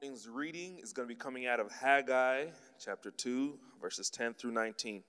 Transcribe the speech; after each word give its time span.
morning's 0.00 0.28
reading 0.28 0.78
is 0.80 0.92
going 0.92 1.08
to 1.08 1.12
be 1.12 1.18
coming 1.18 1.46
out 1.46 1.58
of 1.58 1.72
Haggai 1.72 2.44
chapter 2.78 3.10
2, 3.10 3.58
verses 3.80 4.08
10 4.10 4.34
through 4.34 4.52
19. 4.52 5.02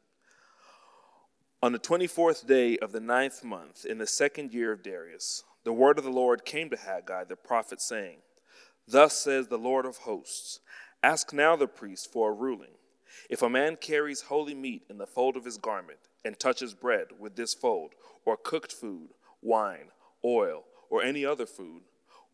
On 1.61 1.71
the 1.71 1.77
24th 1.77 2.47
day 2.47 2.75
of 2.77 2.91
the 2.91 2.99
ninth 2.99 3.43
month, 3.43 3.85
in 3.85 3.99
the 3.99 4.07
second 4.07 4.51
year 4.51 4.71
of 4.71 4.81
Darius, 4.81 5.43
the 5.63 5.73
word 5.73 5.99
of 5.99 6.05
the 6.05 6.09
Lord 6.09 6.43
came 6.43 6.71
to 6.71 6.75
Haggai 6.75 7.25
the 7.25 7.35
prophet, 7.35 7.81
saying, 7.81 8.17
Thus 8.87 9.15
says 9.15 9.47
the 9.47 9.59
Lord 9.59 9.85
of 9.85 9.97
hosts 9.97 10.59
Ask 11.03 11.33
now 11.33 11.55
the 11.55 11.67
priest 11.67 12.11
for 12.11 12.31
a 12.31 12.33
ruling. 12.33 12.73
If 13.29 13.43
a 13.43 13.49
man 13.49 13.75
carries 13.75 14.21
holy 14.21 14.55
meat 14.55 14.85
in 14.89 14.97
the 14.97 15.05
fold 15.05 15.37
of 15.37 15.45
his 15.45 15.57
garment, 15.57 15.99
and 16.25 16.39
touches 16.39 16.73
bread 16.73 17.07
with 17.19 17.35
this 17.35 17.53
fold, 17.53 17.91
or 18.25 18.37
cooked 18.37 18.73
food, 18.73 19.09
wine, 19.43 19.89
oil, 20.25 20.63
or 20.89 21.03
any 21.03 21.23
other 21.25 21.45
food, 21.45 21.83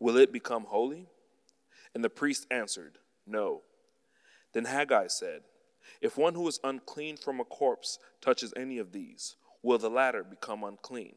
will 0.00 0.16
it 0.16 0.32
become 0.32 0.64
holy? 0.64 1.08
And 1.94 2.04
the 2.04 2.10
priest 2.10 2.46
answered, 2.50 2.98
No. 3.26 3.62
Then 4.52 4.64
Haggai 4.66 5.08
said, 5.08 5.42
If 6.00 6.16
one 6.16 6.34
who 6.34 6.46
is 6.48 6.60
unclean 6.64 7.16
from 7.16 7.40
a 7.40 7.44
corpse 7.44 7.98
touches 8.20 8.52
any 8.56 8.78
of 8.78 8.92
these, 8.92 9.36
will 9.62 9.78
the 9.78 9.90
latter 9.90 10.24
become 10.24 10.64
unclean? 10.64 11.16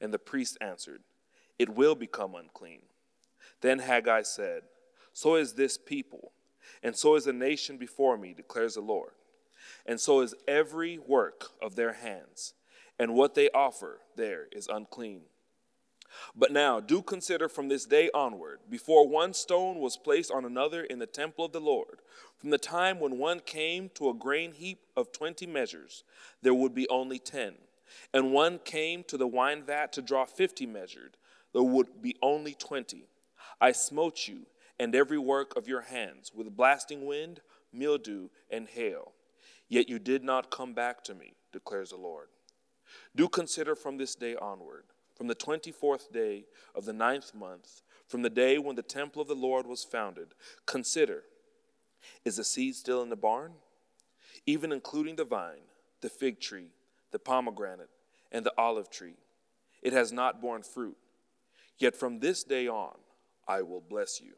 And 0.00 0.12
the 0.12 0.18
priest 0.18 0.58
answered, 0.60 1.02
It 1.58 1.70
will 1.70 1.94
become 1.94 2.34
unclean. 2.34 2.82
Then 3.60 3.78
Haggai 3.80 4.22
said, 4.22 4.62
So 5.12 5.36
is 5.36 5.54
this 5.54 5.78
people, 5.78 6.32
and 6.82 6.96
so 6.96 7.14
is 7.14 7.24
the 7.24 7.32
nation 7.32 7.78
before 7.78 8.16
me, 8.16 8.34
declares 8.34 8.74
the 8.74 8.80
Lord. 8.80 9.12
And 9.84 10.00
so 10.00 10.20
is 10.20 10.34
every 10.46 10.98
work 10.98 11.50
of 11.62 11.76
their 11.76 11.94
hands, 11.94 12.54
and 12.98 13.14
what 13.14 13.34
they 13.34 13.48
offer 13.50 14.00
there 14.16 14.46
is 14.52 14.68
unclean. 14.68 15.22
But 16.34 16.52
now 16.52 16.80
do 16.80 17.02
consider 17.02 17.48
from 17.48 17.68
this 17.68 17.86
day 17.86 18.10
onward, 18.14 18.60
before 18.70 19.08
one 19.08 19.34
stone 19.34 19.78
was 19.78 19.96
placed 19.96 20.30
on 20.30 20.44
another 20.44 20.82
in 20.82 20.98
the 20.98 21.06
temple 21.06 21.44
of 21.44 21.52
the 21.52 21.60
Lord, 21.60 22.00
from 22.36 22.50
the 22.50 22.58
time 22.58 23.00
when 23.00 23.18
one 23.18 23.40
came 23.40 23.90
to 23.94 24.08
a 24.08 24.14
grain 24.14 24.52
heap 24.52 24.80
of 24.96 25.12
twenty 25.12 25.46
measures, 25.46 26.04
there 26.42 26.54
would 26.54 26.74
be 26.74 26.88
only 26.88 27.18
ten. 27.18 27.54
And 28.12 28.32
one 28.32 28.58
came 28.58 29.04
to 29.04 29.16
the 29.16 29.26
wine 29.26 29.62
vat 29.62 29.92
to 29.94 30.02
draw 30.02 30.24
fifty 30.24 30.66
measured, 30.66 31.16
there 31.52 31.62
would 31.62 32.02
be 32.02 32.16
only 32.20 32.54
twenty. 32.54 33.08
I 33.60 33.72
smote 33.72 34.28
you 34.28 34.46
and 34.78 34.94
every 34.94 35.18
work 35.18 35.56
of 35.56 35.68
your 35.68 35.82
hands 35.82 36.32
with 36.34 36.56
blasting 36.56 37.06
wind, 37.06 37.40
mildew, 37.72 38.28
and 38.50 38.68
hail. 38.68 39.12
Yet 39.68 39.88
you 39.88 39.98
did 39.98 40.22
not 40.22 40.50
come 40.50 40.74
back 40.74 41.02
to 41.04 41.14
me, 41.14 41.34
declares 41.52 41.90
the 41.90 41.96
Lord. 41.96 42.28
Do 43.14 43.28
consider 43.28 43.74
from 43.74 43.96
this 43.96 44.14
day 44.14 44.36
onward 44.36 44.84
from 45.16 45.26
the 45.26 45.34
24th 45.34 46.12
day 46.12 46.44
of 46.74 46.84
the 46.84 46.92
ninth 46.92 47.34
month, 47.34 47.82
from 48.06 48.22
the 48.22 48.30
day 48.30 48.58
when 48.58 48.76
the 48.76 48.82
temple 48.82 49.22
of 49.22 49.28
the 49.28 49.34
Lord 49.34 49.66
was 49.66 49.82
founded, 49.82 50.28
consider 50.66 51.22
is 52.24 52.36
the 52.36 52.44
seed 52.44 52.76
still 52.76 53.02
in 53.02 53.08
the 53.08 53.16
barn? 53.16 53.52
Even 54.44 54.70
including 54.70 55.16
the 55.16 55.24
vine, 55.24 55.64
the 56.02 56.08
fig 56.08 56.40
tree, 56.40 56.70
the 57.10 57.18
pomegranate, 57.18 57.90
and 58.30 58.44
the 58.44 58.52
olive 58.56 58.90
tree. 58.90 59.16
It 59.82 59.92
has 59.92 60.12
not 60.12 60.40
borne 60.40 60.62
fruit. 60.62 60.96
Yet 61.78 61.96
from 61.96 62.20
this 62.20 62.44
day 62.44 62.68
on, 62.68 62.94
I 63.48 63.62
will 63.62 63.80
bless 63.80 64.20
you. 64.20 64.34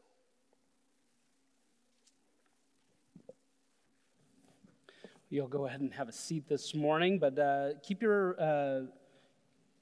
You'll 5.29 5.47
go 5.47 5.67
ahead 5.67 5.81
and 5.81 5.93
have 5.93 6.09
a 6.09 6.13
seat 6.13 6.49
this 6.49 6.73
morning, 6.73 7.19
but 7.19 7.37
uh, 7.37 7.69
keep 7.83 8.01
your 8.01 8.35
uh, 8.41 8.81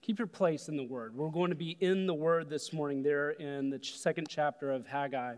Keep 0.08 0.19
your 0.19 0.27
place 0.27 0.69
in 0.69 0.77
the 0.77 0.86
Word. 0.86 1.13
We're 1.17 1.27
going 1.27 1.50
to 1.50 1.55
be 1.58 1.75
in 1.81 2.08
the 2.08 2.13
Word 2.13 2.50
this 2.50 2.72
morning, 2.72 3.03
there 3.03 3.31
in 3.31 3.69
the 3.69 3.77
second 3.83 4.27
chapter 4.30 4.72
of 4.72 4.88
Haggai. 4.88 5.36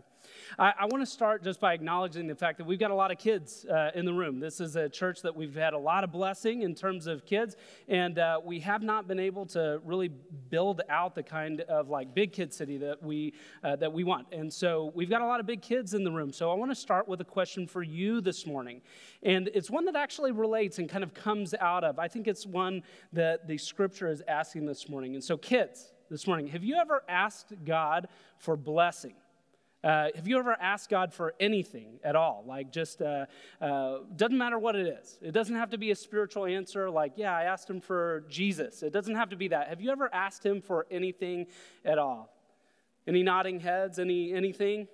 I, 0.58 0.72
I 0.80 0.84
want 0.86 1.02
to 1.02 1.06
start 1.06 1.42
just 1.42 1.60
by 1.60 1.72
acknowledging 1.72 2.26
the 2.26 2.34
fact 2.34 2.58
that 2.58 2.64
we've 2.64 2.78
got 2.78 2.90
a 2.90 2.94
lot 2.94 3.10
of 3.10 3.18
kids 3.18 3.64
uh, 3.66 3.90
in 3.94 4.04
the 4.04 4.12
room. 4.12 4.40
This 4.40 4.60
is 4.60 4.76
a 4.76 4.88
church 4.88 5.22
that 5.22 5.34
we've 5.34 5.54
had 5.54 5.72
a 5.72 5.78
lot 5.78 6.04
of 6.04 6.12
blessing 6.12 6.62
in 6.62 6.74
terms 6.74 7.06
of 7.06 7.24
kids, 7.24 7.56
and 7.88 8.18
uh, 8.18 8.40
we 8.44 8.60
have 8.60 8.82
not 8.82 9.08
been 9.08 9.20
able 9.20 9.46
to 9.46 9.80
really 9.84 10.08
build 10.50 10.82
out 10.88 11.14
the 11.14 11.22
kind 11.22 11.60
of 11.62 11.88
like 11.88 12.14
big 12.14 12.32
kid 12.32 12.52
city 12.52 12.76
that 12.78 13.02
we 13.02 13.34
uh, 13.62 13.76
that 13.76 13.92
we 13.92 14.04
want. 14.04 14.26
And 14.32 14.52
so 14.52 14.92
we've 14.94 15.10
got 15.10 15.22
a 15.22 15.26
lot 15.26 15.40
of 15.40 15.46
big 15.46 15.62
kids 15.62 15.94
in 15.94 16.04
the 16.04 16.12
room. 16.12 16.32
So 16.32 16.50
I 16.50 16.54
want 16.54 16.70
to 16.70 16.76
start 16.76 17.08
with 17.08 17.20
a 17.20 17.24
question 17.24 17.66
for 17.66 17.82
you 17.82 18.20
this 18.20 18.46
morning, 18.46 18.80
and 19.22 19.48
it's 19.54 19.70
one 19.70 19.84
that 19.86 19.96
actually 19.96 20.32
relates 20.32 20.78
and 20.78 20.88
kind 20.88 21.04
of 21.04 21.14
comes 21.14 21.54
out 21.60 21.84
of. 21.84 21.98
I 21.98 22.08
think 22.08 22.28
it's 22.28 22.46
one 22.46 22.82
that 23.12 23.46
the 23.46 23.58
Scripture 23.58 24.08
is 24.08 24.22
asking 24.28 24.66
this 24.66 24.88
morning. 24.88 25.14
And 25.14 25.22
so, 25.22 25.36
kids, 25.36 25.92
this 26.10 26.26
morning, 26.26 26.48
have 26.48 26.64
you 26.64 26.76
ever 26.76 27.04
asked 27.08 27.52
God 27.64 28.08
for 28.38 28.56
blessing? 28.56 29.14
Uh, 29.82 30.08
have 30.14 30.28
you 30.28 30.38
ever 30.38 30.56
asked 30.60 30.90
God 30.90 31.12
for 31.12 31.34
anything 31.40 32.00
at 32.04 32.14
all? 32.14 32.44
Like, 32.46 32.70
just 32.70 33.00
uh, 33.00 33.26
uh, 33.60 33.98
doesn't 34.14 34.36
matter 34.36 34.58
what 34.58 34.76
it 34.76 34.86
is. 34.86 35.18
It 35.22 35.32
doesn't 35.32 35.56
have 35.56 35.70
to 35.70 35.78
be 35.78 35.90
a 35.90 35.94
spiritual 35.96 36.44
answer, 36.44 36.90
like, 36.90 37.12
yeah, 37.16 37.34
I 37.34 37.44
asked 37.44 37.70
him 37.70 37.80
for 37.80 38.24
Jesus. 38.28 38.82
It 38.82 38.92
doesn't 38.92 39.14
have 39.14 39.30
to 39.30 39.36
be 39.36 39.48
that. 39.48 39.68
Have 39.68 39.80
you 39.80 39.90
ever 39.90 40.12
asked 40.12 40.44
him 40.44 40.60
for 40.60 40.86
anything 40.90 41.46
at 41.84 41.98
all? 41.98 42.30
Any 43.06 43.22
nodding 43.22 43.60
heads? 43.60 43.98
Any 43.98 44.32
anything? 44.34 44.86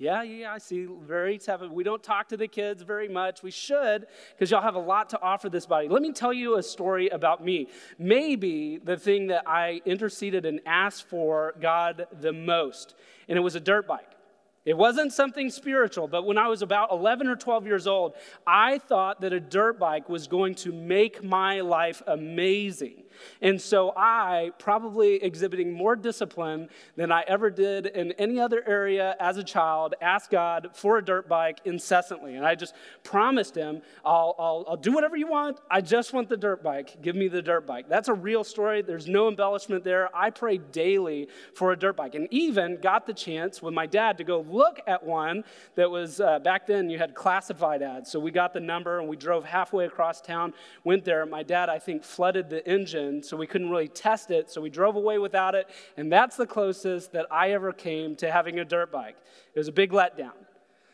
Yeah, 0.00 0.22
yeah, 0.22 0.54
I 0.54 0.56
see. 0.56 0.88
Very 1.06 1.36
tough. 1.36 1.60
We 1.60 1.84
don't 1.84 2.02
talk 2.02 2.30
to 2.30 2.38
the 2.38 2.48
kids 2.48 2.82
very 2.82 3.06
much. 3.06 3.42
We 3.42 3.50
should, 3.50 4.06
because 4.30 4.50
y'all 4.50 4.62
have 4.62 4.74
a 4.74 4.78
lot 4.78 5.10
to 5.10 5.20
offer 5.20 5.50
this 5.50 5.66
body. 5.66 5.88
Let 5.88 6.00
me 6.00 6.10
tell 6.10 6.32
you 6.32 6.56
a 6.56 6.62
story 6.62 7.10
about 7.10 7.44
me. 7.44 7.68
Maybe 7.98 8.78
the 8.82 8.96
thing 8.96 9.26
that 9.26 9.46
I 9.46 9.82
interceded 9.84 10.46
and 10.46 10.60
asked 10.64 11.06
for 11.10 11.54
God 11.60 12.06
the 12.18 12.32
most, 12.32 12.94
and 13.28 13.36
it 13.36 13.42
was 13.42 13.56
a 13.56 13.60
dirt 13.60 13.86
bike. 13.86 14.16
It 14.64 14.74
wasn't 14.74 15.12
something 15.12 15.50
spiritual, 15.50 16.08
but 16.08 16.24
when 16.24 16.38
I 16.38 16.48
was 16.48 16.62
about 16.62 16.92
11 16.92 17.26
or 17.26 17.36
12 17.36 17.66
years 17.66 17.86
old, 17.86 18.14
I 18.46 18.78
thought 18.78 19.20
that 19.20 19.34
a 19.34 19.40
dirt 19.40 19.78
bike 19.78 20.08
was 20.08 20.28
going 20.28 20.54
to 20.56 20.72
make 20.72 21.22
my 21.22 21.60
life 21.60 22.02
amazing. 22.06 23.02
And 23.40 23.60
so 23.60 23.92
I, 23.96 24.50
probably 24.58 25.22
exhibiting 25.22 25.72
more 25.72 25.96
discipline 25.96 26.68
than 26.96 27.10
I 27.12 27.24
ever 27.26 27.50
did 27.50 27.86
in 27.86 28.12
any 28.12 28.40
other 28.40 28.62
area 28.66 29.16
as 29.20 29.36
a 29.36 29.44
child, 29.44 29.94
asked 30.00 30.30
God 30.30 30.70
for 30.74 30.98
a 30.98 31.04
dirt 31.04 31.28
bike 31.28 31.60
incessantly. 31.64 32.36
And 32.36 32.46
I 32.46 32.54
just 32.54 32.74
promised 33.02 33.54
him, 33.54 33.82
I'll, 34.04 34.34
I'll, 34.38 34.64
I'll 34.68 34.76
do 34.76 34.92
whatever 34.92 35.16
you 35.16 35.26
want. 35.26 35.60
I 35.70 35.80
just 35.80 36.12
want 36.12 36.28
the 36.28 36.36
dirt 36.36 36.62
bike. 36.62 37.02
Give 37.02 37.16
me 37.16 37.28
the 37.28 37.42
dirt 37.42 37.66
bike. 37.66 37.88
That's 37.88 38.08
a 38.08 38.14
real 38.14 38.44
story. 38.44 38.82
There's 38.82 39.08
no 39.08 39.28
embellishment 39.28 39.84
there. 39.84 40.14
I 40.14 40.30
prayed 40.30 40.72
daily 40.72 41.28
for 41.54 41.72
a 41.72 41.76
dirt 41.76 41.96
bike 41.96 42.14
and 42.14 42.28
even 42.30 42.78
got 42.80 43.06
the 43.06 43.14
chance 43.14 43.62
with 43.62 43.74
my 43.74 43.86
dad 43.86 44.18
to 44.18 44.24
go 44.24 44.40
look 44.40 44.80
at 44.86 45.04
one 45.04 45.44
that 45.74 45.90
was 45.90 46.20
uh, 46.20 46.38
back 46.38 46.66
then 46.66 46.90
you 46.90 46.98
had 46.98 47.14
classified 47.14 47.82
ads. 47.82 48.10
So 48.10 48.20
we 48.20 48.30
got 48.30 48.52
the 48.52 48.60
number 48.60 48.98
and 48.98 49.08
we 49.08 49.16
drove 49.16 49.44
halfway 49.44 49.86
across 49.86 50.20
town, 50.20 50.52
went 50.84 51.04
there. 51.04 51.24
My 51.26 51.42
dad, 51.42 51.68
I 51.68 51.78
think, 51.78 52.04
flooded 52.04 52.50
the 52.50 52.66
engine 52.68 52.99
so 53.22 53.36
we 53.36 53.46
couldn't 53.46 53.70
really 53.70 53.88
test 53.88 54.30
it. 54.30 54.50
So 54.50 54.60
we 54.60 54.70
drove 54.70 54.96
away 54.96 55.18
without 55.18 55.54
it, 55.54 55.68
and 55.96 56.10
that's 56.10 56.36
the 56.36 56.46
closest 56.46 57.12
that 57.12 57.26
I 57.30 57.52
ever 57.52 57.72
came 57.72 58.16
to 58.16 58.30
having 58.30 58.58
a 58.58 58.64
dirt 58.64 58.92
bike. 58.92 59.16
It 59.54 59.58
was 59.58 59.68
a 59.68 59.72
big 59.72 59.90
letdown. 59.90 60.32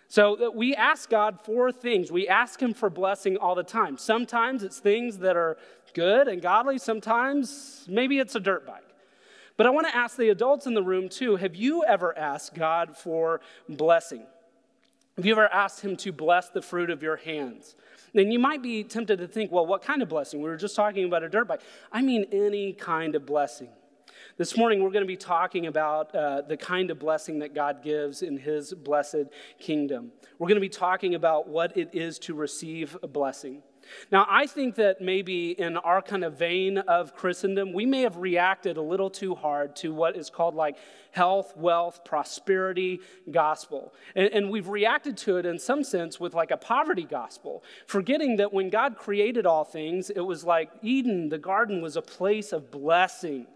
So 0.08 0.50
we 0.52 0.74
ask 0.74 1.10
God 1.10 1.40
for 1.42 1.72
things. 1.72 2.12
We 2.12 2.28
ask 2.28 2.60
Him 2.60 2.74
for 2.74 2.88
blessing 2.88 3.36
all 3.36 3.54
the 3.54 3.64
time. 3.64 3.98
Sometimes 3.98 4.62
it's 4.62 4.78
things 4.78 5.18
that 5.18 5.36
are 5.36 5.56
good 5.94 6.28
and 6.28 6.40
godly, 6.42 6.78
sometimes 6.78 7.84
maybe 7.88 8.18
it's 8.18 8.34
a 8.34 8.40
dirt 8.40 8.66
bike. 8.66 8.82
But 9.56 9.66
I 9.66 9.70
want 9.70 9.86
to 9.86 9.96
ask 9.96 10.16
the 10.16 10.28
adults 10.28 10.66
in 10.66 10.74
the 10.74 10.82
room 10.82 11.08
too 11.08 11.36
have 11.36 11.56
you 11.56 11.84
ever 11.84 12.16
asked 12.16 12.54
God 12.54 12.96
for 12.96 13.40
blessing? 13.68 14.26
Have 15.16 15.24
you 15.24 15.32
ever 15.32 15.52
asked 15.52 15.80
Him 15.80 15.96
to 15.98 16.12
bless 16.12 16.50
the 16.50 16.60
fruit 16.60 16.90
of 16.90 17.02
your 17.02 17.16
hands? 17.16 17.74
Then 18.12 18.30
you 18.30 18.38
might 18.38 18.62
be 18.62 18.84
tempted 18.84 19.18
to 19.18 19.28
think, 19.28 19.52
well, 19.52 19.66
what 19.66 19.82
kind 19.82 20.02
of 20.02 20.08
blessing? 20.08 20.40
We 20.40 20.48
were 20.48 20.56
just 20.56 20.76
talking 20.76 21.04
about 21.04 21.22
a 21.22 21.28
dirt 21.28 21.48
bike. 21.48 21.60
I 21.92 22.02
mean, 22.02 22.26
any 22.32 22.72
kind 22.72 23.14
of 23.14 23.26
blessing. 23.26 23.68
This 24.38 24.56
morning, 24.56 24.82
we're 24.82 24.90
going 24.90 25.04
to 25.04 25.06
be 25.06 25.16
talking 25.16 25.66
about 25.66 26.14
uh, 26.14 26.42
the 26.42 26.56
kind 26.58 26.90
of 26.90 26.98
blessing 26.98 27.38
that 27.38 27.54
God 27.54 27.82
gives 27.82 28.22
in 28.22 28.36
His 28.36 28.74
blessed 28.74 29.26
kingdom. 29.58 30.12
We're 30.38 30.48
going 30.48 30.56
to 30.56 30.60
be 30.60 30.68
talking 30.68 31.14
about 31.14 31.48
what 31.48 31.76
it 31.76 31.90
is 31.94 32.18
to 32.20 32.34
receive 32.34 32.98
a 33.02 33.08
blessing. 33.08 33.62
Now, 34.10 34.26
I 34.28 34.46
think 34.46 34.76
that 34.76 35.00
maybe 35.00 35.50
in 35.52 35.76
our 35.76 36.02
kind 36.02 36.24
of 36.24 36.38
vein 36.38 36.78
of 36.78 37.14
Christendom, 37.14 37.72
we 37.72 37.86
may 37.86 38.02
have 38.02 38.16
reacted 38.16 38.76
a 38.76 38.82
little 38.82 39.10
too 39.10 39.34
hard 39.34 39.76
to 39.76 39.92
what 39.92 40.16
is 40.16 40.30
called 40.30 40.54
like 40.54 40.76
health, 41.12 41.56
wealth, 41.56 42.04
prosperity 42.04 43.00
gospel. 43.30 43.94
And, 44.14 44.28
and, 44.32 44.50
we've 44.50 44.68
reacted 44.68 45.16
to 45.18 45.38
it 45.38 45.46
in 45.46 45.58
some 45.58 45.82
sense 45.82 46.20
with 46.20 46.34
like 46.34 46.50
a 46.50 46.58
poverty 46.58 47.04
gospel, 47.04 47.64
forgetting 47.86 48.36
that 48.36 48.52
when 48.52 48.68
God 48.68 48.96
created 48.96 49.46
all 49.46 49.64
things, 49.64 50.10
it 50.10 50.20
was 50.20 50.44
like 50.44 50.70
Eden, 50.82 51.30
the 51.30 51.38
garden 51.38 51.80
was 51.80 51.96
a 51.96 52.02
place 52.02 52.52
of 52.52 52.70
blessing. 52.70 53.46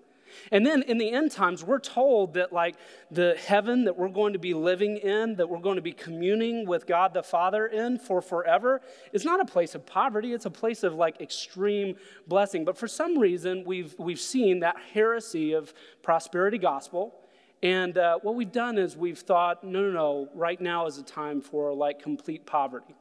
And 0.52 0.66
then 0.66 0.82
in 0.82 0.98
the 0.98 1.10
end 1.10 1.30
times, 1.30 1.64
we're 1.64 1.78
told 1.78 2.34
that, 2.34 2.52
like, 2.52 2.76
the 3.10 3.36
heaven 3.38 3.84
that 3.84 3.96
we're 3.96 4.08
going 4.08 4.32
to 4.32 4.38
be 4.38 4.54
living 4.54 4.96
in, 4.98 5.36
that 5.36 5.48
we're 5.48 5.58
going 5.58 5.76
to 5.76 5.82
be 5.82 5.92
communing 5.92 6.66
with 6.66 6.86
God 6.86 7.14
the 7.14 7.22
Father 7.22 7.66
in 7.66 7.98
for 7.98 8.20
forever, 8.20 8.80
is 9.12 9.24
not 9.24 9.40
a 9.40 9.44
place 9.44 9.74
of 9.74 9.84
poverty. 9.86 10.32
It's 10.32 10.46
a 10.46 10.50
place 10.50 10.82
of, 10.82 10.94
like, 10.94 11.20
extreme 11.20 11.96
blessing. 12.26 12.64
But 12.64 12.76
for 12.76 12.88
some 12.88 13.18
reason, 13.18 13.64
we've, 13.64 13.94
we've 13.98 14.20
seen 14.20 14.60
that 14.60 14.76
heresy 14.92 15.52
of 15.52 15.72
prosperity 16.02 16.58
gospel 16.58 17.14
And 17.62 17.98
uh, 17.98 18.18
what 18.22 18.34
we've 18.34 18.52
done 18.52 18.78
is 18.78 18.96
we've 18.96 19.18
thought, 19.18 19.62
no, 19.64 19.82
no, 19.82 19.90
no, 19.90 20.28
right 20.34 20.60
now 20.60 20.86
is 20.86 20.98
a 20.98 21.02
time 21.02 21.40
for 21.40 21.74
like 21.74 22.02
complete 22.02 22.46
poverty. 22.46 22.94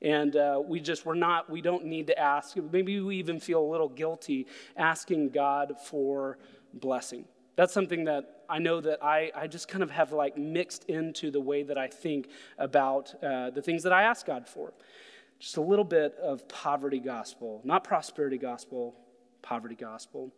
And 0.00 0.34
uh, 0.34 0.60
we 0.64 0.80
just, 0.80 1.06
we're 1.06 1.14
not, 1.14 1.48
we 1.48 1.60
don't 1.60 1.84
need 1.84 2.08
to 2.08 2.18
ask. 2.18 2.56
Maybe 2.56 3.00
we 3.00 3.16
even 3.18 3.38
feel 3.38 3.60
a 3.62 3.70
little 3.70 3.88
guilty 3.88 4.48
asking 4.76 5.30
God 5.30 5.74
for 5.80 6.38
blessing. 6.74 7.24
That's 7.56 7.72
something 7.72 8.04
that 8.04 8.44
I 8.48 8.58
know 8.58 8.80
that 8.80 9.04
I, 9.04 9.30
I 9.34 9.46
just 9.46 9.68
kind 9.68 9.82
of 9.82 9.90
have 9.90 10.12
like 10.12 10.36
mixed 10.38 10.84
into 10.84 11.30
the 11.30 11.40
way 11.40 11.62
that 11.62 11.76
I 11.76 11.88
think 11.88 12.28
about 12.58 13.14
uh, 13.22 13.50
the 13.50 13.62
things 13.62 13.82
that 13.82 13.92
I 13.92 14.04
ask 14.04 14.26
God 14.26 14.48
for. 14.48 14.72
Just 15.38 15.56
a 15.56 15.60
little 15.60 15.84
bit 15.84 16.14
of 16.22 16.48
poverty 16.48 17.00
gospel, 17.00 17.60
not 17.64 17.84
prosperity 17.84 18.38
gospel, 18.38 18.94
poverty 19.42 19.74
gospel. 19.74 20.32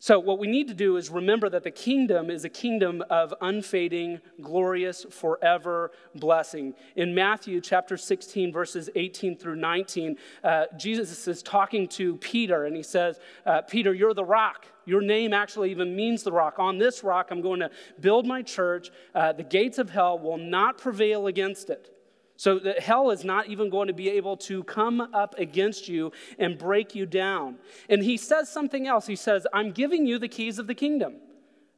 So, 0.00 0.20
what 0.20 0.38
we 0.38 0.46
need 0.46 0.68
to 0.68 0.74
do 0.74 0.96
is 0.96 1.10
remember 1.10 1.48
that 1.48 1.64
the 1.64 1.72
kingdom 1.72 2.30
is 2.30 2.44
a 2.44 2.48
kingdom 2.48 3.02
of 3.10 3.34
unfading, 3.40 4.20
glorious, 4.40 5.04
forever 5.10 5.90
blessing. 6.14 6.74
In 6.94 7.16
Matthew 7.16 7.60
chapter 7.60 7.96
16, 7.96 8.52
verses 8.52 8.88
18 8.94 9.36
through 9.36 9.56
19, 9.56 10.16
uh, 10.44 10.66
Jesus 10.76 11.26
is 11.26 11.42
talking 11.42 11.88
to 11.88 12.14
Peter, 12.18 12.66
and 12.66 12.76
he 12.76 12.82
says, 12.84 13.18
uh, 13.44 13.62
Peter, 13.62 13.92
you're 13.92 14.14
the 14.14 14.24
rock. 14.24 14.66
Your 14.84 15.00
name 15.02 15.32
actually 15.32 15.72
even 15.72 15.96
means 15.96 16.22
the 16.22 16.32
rock. 16.32 16.60
On 16.60 16.78
this 16.78 17.02
rock, 17.02 17.28
I'm 17.32 17.42
going 17.42 17.60
to 17.60 17.70
build 17.98 18.24
my 18.24 18.40
church. 18.42 18.90
Uh, 19.16 19.32
the 19.32 19.42
gates 19.42 19.78
of 19.78 19.90
hell 19.90 20.16
will 20.16 20.38
not 20.38 20.78
prevail 20.78 21.26
against 21.26 21.70
it. 21.70 21.97
So 22.38 22.60
that 22.60 22.78
hell 22.78 23.10
is 23.10 23.24
not 23.24 23.48
even 23.48 23.68
going 23.68 23.88
to 23.88 23.92
be 23.92 24.08
able 24.10 24.36
to 24.36 24.62
come 24.62 25.00
up 25.00 25.34
against 25.38 25.88
you 25.88 26.12
and 26.38 26.56
break 26.56 26.94
you 26.94 27.04
down. 27.04 27.56
And 27.88 28.00
he 28.00 28.16
says 28.16 28.48
something 28.48 28.86
else. 28.86 29.08
He 29.08 29.16
says, 29.16 29.44
I'm 29.52 29.72
giving 29.72 30.06
you 30.06 30.20
the 30.20 30.28
keys 30.28 30.60
of 30.60 30.68
the 30.68 30.74
kingdom. 30.74 31.16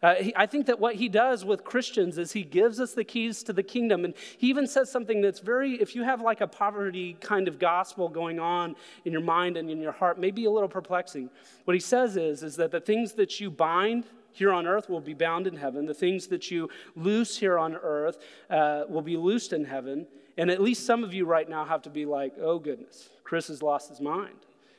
Uh, 0.03 0.17
he, 0.17 0.35
I 0.37 0.45
think 0.45 0.67
that 0.67 0.79
what 0.79 0.97
he 0.97 1.09
does 1.09 1.47
with 1.47 1.65
Christians 1.65 2.19
is 2.19 2.33
he 2.33 2.43
gives 2.43 2.79
us 2.79 2.93
the 2.93 3.05
keys 3.05 3.43
to 3.45 3.55
the 3.55 3.62
kingdom. 3.62 4.05
And 4.05 4.12
he 4.37 4.49
even 4.49 4.67
says 4.67 4.93
something 4.93 5.23
that's 5.23 5.41
very, 5.41 5.81
if 5.81 5.95
you 5.95 6.05
have 6.05 6.21
like 6.21 6.43
a 6.43 6.47
poverty 6.47 7.17
kind 7.23 7.49
of 7.49 7.59
gospel 7.59 8.11
going 8.11 8.39
on 8.39 8.77
in 9.07 9.12
your 9.12 9.23
mind 9.23 9.57
and 9.57 9.71
in 9.71 9.81
your 9.81 9.93
heart, 9.93 10.21
maybe 10.21 10.45
a 10.45 10.51
little 10.51 10.69
perplexing. 10.69 11.31
What 11.65 11.73
he 11.73 11.81
says 11.81 12.19
is, 12.19 12.43
is 12.43 12.57
that 12.57 12.71
the 12.71 12.81
things 12.81 13.15
that 13.15 13.41
you 13.41 13.51
bind, 13.51 14.05
here 14.33 14.53
on 14.53 14.67
earth 14.67 14.89
will 14.89 15.01
be 15.01 15.15
bound 15.15 15.47
in 15.47 15.57
heaven. 15.57 15.87
The 15.87 15.95
things 15.95 16.29
that 16.29 16.51
you 16.51 16.69
loose 16.95 17.39
here 17.39 17.59
on 17.59 17.75
earth 17.75 18.19
uh, 18.49 18.85
will 18.89 19.03
be 19.03 19.17
loosed 19.17 19.53
in 19.53 19.65
heaven. 19.65 20.07
And 20.37 20.50
at 20.50 20.61
least 20.61 20.87
some 20.87 21.05
of 21.05 21.12
you 21.12 21.27
right 21.27 21.49
now 21.49 21.65
have 21.65 21.82
to 21.82 21.91
be 21.91 22.06
like, 22.06 22.35
oh 22.41 22.59
goodness, 22.59 23.09
Chris 23.25 23.49
has 23.49 23.62
lost 23.62 23.88
his 23.88 24.00
mind. 24.00 24.37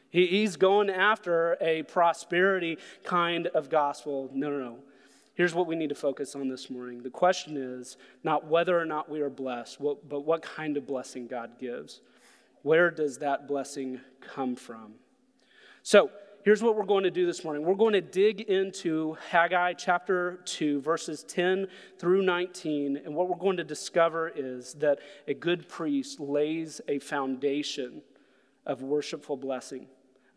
He, 0.09 0.27
he's 0.27 0.57
going 0.57 0.89
after 0.89 1.57
a 1.62 1.83
prosperity 1.83 2.77
kind 3.03 3.48
of 3.48 3.69
gospel. 3.69 4.30
No, 4.33 4.50
no, 4.50 4.59
no. 4.59 4.77
Here's 5.33 5.53
what 5.53 5.65
we 5.65 5.75
need 5.75 5.89
to 5.89 5.95
focus 5.95 6.36
on 6.36 6.50
this 6.50 6.69
morning. 6.69 7.01
The 7.01 7.09
question 7.09 7.56
is 7.57 7.98
not 8.24 8.48
whether 8.48 8.77
or 8.77 8.86
not 8.86 9.09
we 9.09 9.21
are 9.21 9.30
blessed, 9.30 9.80
but 9.81 10.25
what 10.25 10.42
kind 10.42 10.77
of 10.77 10.86
blessing 10.86 11.27
God 11.27 11.57
gives. 11.59 12.01
Where 12.63 12.92
does 12.92 13.18
that 13.19 13.47
blessing 13.47 14.01
come 14.19 14.56
from? 14.56 14.94
So, 15.83 16.12
here's 16.44 16.64
what 16.64 16.76
we're 16.76 16.86
going 16.86 17.04
to 17.04 17.12
do 17.12 17.26
this 17.26 17.44
morning. 17.44 17.64
We're 17.64 17.76
going 17.76 17.94
to 17.94 18.02
dig 18.02 18.42
into 18.42 19.16
Haggai 19.30 19.74
chapter 19.74 20.40
2, 20.46 20.82
verses 20.82 21.24
10 21.24 21.68
through 22.00 22.24
19. 22.24 22.98
And 22.98 23.16
what 23.16 23.30
we're 23.30 23.36
going 23.36 23.58
to 23.58 23.64
discover 23.64 24.32
is 24.36 24.74
that 24.76 25.00
a 25.28 25.34
good 25.34 25.68
priest 25.68 26.20
lays 26.20 26.82
a 26.88 27.00
foundation 27.00 28.02
of 28.66 28.82
worshipful 28.82 29.38
blessing. 29.38 29.88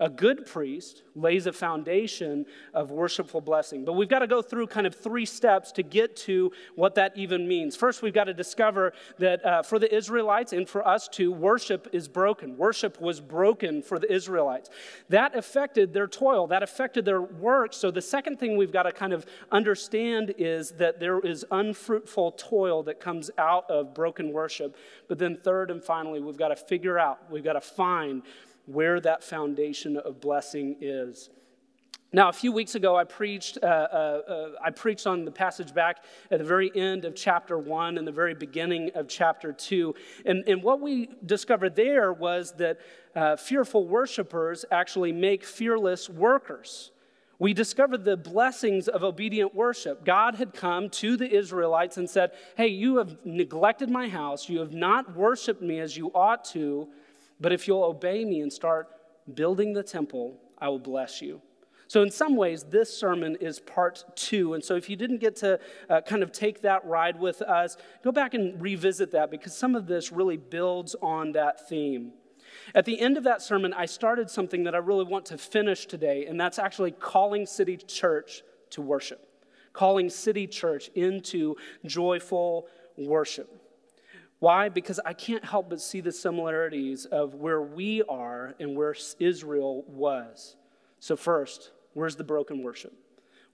A 0.05 0.11
good 0.11 0.45
priest 0.45 1.03
lays 1.15 1.47
a 1.47 1.53
foundation 1.53 2.45
of 2.75 2.91
worshipful 2.91 3.41
blessing. 3.41 3.87
But 3.87 3.95
we've 3.95 4.09
got 4.09 4.19
to 4.19 4.27
go 4.27 4.43
through 4.43 4.67
kind 4.67 4.87
of 4.87 4.95
three 4.95 5.25
steps 5.25 5.73
to 5.73 5.83
get 5.83 6.15
to 6.17 6.53
what 6.75 6.95
that 6.97 7.17
even 7.17 7.49
means. 7.49 7.75
First, 7.75 8.03
we've 8.03 8.12
got 8.12 8.25
to 8.25 8.35
discover 8.35 8.93
that 9.19 9.43
uh, 9.43 9.62
for 9.62 9.79
the 9.79 9.93
Israelites 9.95 10.53
and 10.53 10.69
for 10.69 10.87
us 10.87 11.09
too, 11.09 11.33
worship 11.33 11.89
is 11.95 12.06
broken. 12.06 12.59
Worship 12.59 13.01
was 13.01 13.19
broken 13.19 13.81
for 13.81 13.99
the 13.99 14.12
Israelites. 14.12 14.69
That 15.09 15.35
affected 15.35 15.95
their 15.95 16.06
toil, 16.06 16.49
that 16.49 16.62
affected 16.62 17.06
their 17.06 17.23
work. 17.23 17.73
So, 17.73 17.91
the 17.91 18.03
second 18.03 18.39
thing 18.39 18.59
we've 18.59 18.73
got 18.73 18.83
to 18.83 18.93
kind 18.93 19.15
of 19.15 19.25
understand 19.51 20.35
is 20.37 20.73
that 20.73 21.01
there 21.01 21.19
is 21.21 21.47
unfruitful 21.51 22.33
toil 22.33 22.83
that 22.83 23.01
comes 23.01 23.31
out 23.39 23.71
of 23.71 23.95
broken 23.95 24.35
worship. 24.35 24.77
But 25.09 25.19
then, 25.19 25.39
third 25.43 25.71
and 25.71 25.83
finally, 25.83 26.21
we've 26.21 26.37
got 26.37 26.49
to 26.49 26.56
figure 26.56 26.99
out, 26.99 27.31
we've 27.31 27.43
got 27.43 27.55
to 27.55 27.62
find 27.62 28.23
where 28.66 29.00
that 29.00 29.22
foundation 29.22 29.96
of 29.96 30.20
blessing 30.20 30.76
is. 30.81 31.31
Now, 32.14 32.28
a 32.28 32.32
few 32.32 32.52
weeks 32.52 32.76
ago, 32.76 32.94
I 32.94 33.02
preached, 33.02 33.58
uh, 33.61 33.66
uh, 33.66 33.66
uh, 33.66 34.49
I 34.64 34.70
preached 34.70 35.05
on 35.05 35.25
the 35.25 35.32
passage 35.32 35.75
back 35.75 36.05
at 36.31 36.38
the 36.38 36.44
very 36.44 36.70
end 36.72 37.05
of 37.05 37.16
chapter 37.16 37.58
one 37.58 37.99
and 37.99 38.06
the 38.06 38.12
very 38.12 38.34
beginning 38.34 38.93
of 38.94 39.08
chapter 39.08 39.52
two. 39.52 39.96
And, 40.25 40.44
and 40.46 40.62
what 40.62 40.81
we 40.81 41.08
discovered 41.26 41.75
there 41.75 42.12
was 42.12 42.52
that 42.58 42.78
uh, 43.16 43.34
fearful 43.34 43.88
worshipers 43.88 44.64
actually 44.70 45.10
make 45.10 45.43
fearless 45.43 46.08
workers. 46.08 46.93
We 47.40 47.52
discovered 47.52 48.05
the 48.05 48.17
blessings 48.17 48.87
of 48.87 49.02
obedient 49.02 49.52
worship. 49.52 50.05
God 50.05 50.37
had 50.37 50.55
come 50.55 50.90
to 50.90 51.17
the 51.17 51.28
Israelites 51.28 51.96
and 51.96 52.08
said, 52.08 52.31
Hey, 52.56 52.69
you 52.69 52.99
have 52.99 53.17
neglected 53.25 53.90
my 53.90 54.08
house. 54.08 54.49
You 54.49 54.60
have 54.60 54.72
not 54.72 55.17
worshiped 55.17 55.62
me 55.62 55.81
as 55.81 55.96
you 55.96 56.12
ought 56.14 56.44
to. 56.52 56.87
But 57.40 57.52
if 57.52 57.66
you'll 57.66 57.84
obey 57.84 58.25
me 58.25 58.40
and 58.40 58.52
start 58.52 58.88
building 59.34 59.72
the 59.72 59.82
temple, 59.82 60.38
I 60.58 60.69
will 60.69 60.78
bless 60.78 61.20
you. 61.20 61.40
So, 61.86 62.02
in 62.02 62.10
some 62.10 62.36
ways, 62.36 62.64
this 62.64 62.94
sermon 62.94 63.36
is 63.40 63.60
part 63.60 64.04
two. 64.16 64.54
And 64.54 64.64
so, 64.64 64.75
if 64.75 64.88
you 64.88 64.96
didn't 64.96 65.19
get 65.19 65.36
to 65.36 65.60
uh, 65.90 66.00
kind 66.00 66.22
of 66.22 66.32
take 66.32 66.62
that 66.62 66.84
ride 66.86 67.20
with 67.20 67.42
us, 67.42 67.76
go 68.02 68.10
back 68.10 68.34
and 68.34 68.60
revisit 68.60 69.10
that 69.12 69.31
because 69.31 69.54
some 69.54 69.75
of 69.75 69.86
this 69.86 70.10
really 70.10 70.36
builds 70.36 70.96
on 71.02 71.32
that 71.32 71.69
theme. 71.69 72.12
At 72.75 72.84
the 72.84 72.98
end 72.98 73.16
of 73.16 73.25
that 73.25 73.42
sermon, 73.42 73.72
I 73.72 73.86
started 73.86 74.31
something 74.31 74.64
that 74.64 74.75
I 74.75 74.78
really 74.78 75.04
want 75.04 75.26
to 75.26 75.38
finish 75.38 75.86
today, 75.86 76.26
and 76.26 76.40
that's 76.40 76.58
actually 76.58 76.92
calling 76.92 77.46
City 77.46 77.76
Church 77.76 78.42
to 78.70 78.82
worship, 78.82 79.28
calling 79.72 80.08
City 80.08 80.46
Church 80.46 80.88
into 80.94 81.56
joyful 81.84 82.69
worship. 82.96 83.63
Why? 84.44 84.69
Because 84.69 85.00
I 85.06 85.14
can't 85.14 85.43
help 85.43 85.70
but 85.70 85.81
see 85.81 86.02
the 86.02 86.12
similarities 86.12 87.06
of 87.06 87.35
where 87.35 87.62
we 87.62 88.02
are 88.02 88.55
and 88.61 88.76
where 88.76 88.94
Israel 89.19 89.85
was. 89.88 90.56
So, 91.00 91.17
first, 91.17 91.70
where's 91.94 92.17
the 92.17 92.25
broken 92.25 92.62
worship? 92.62 92.93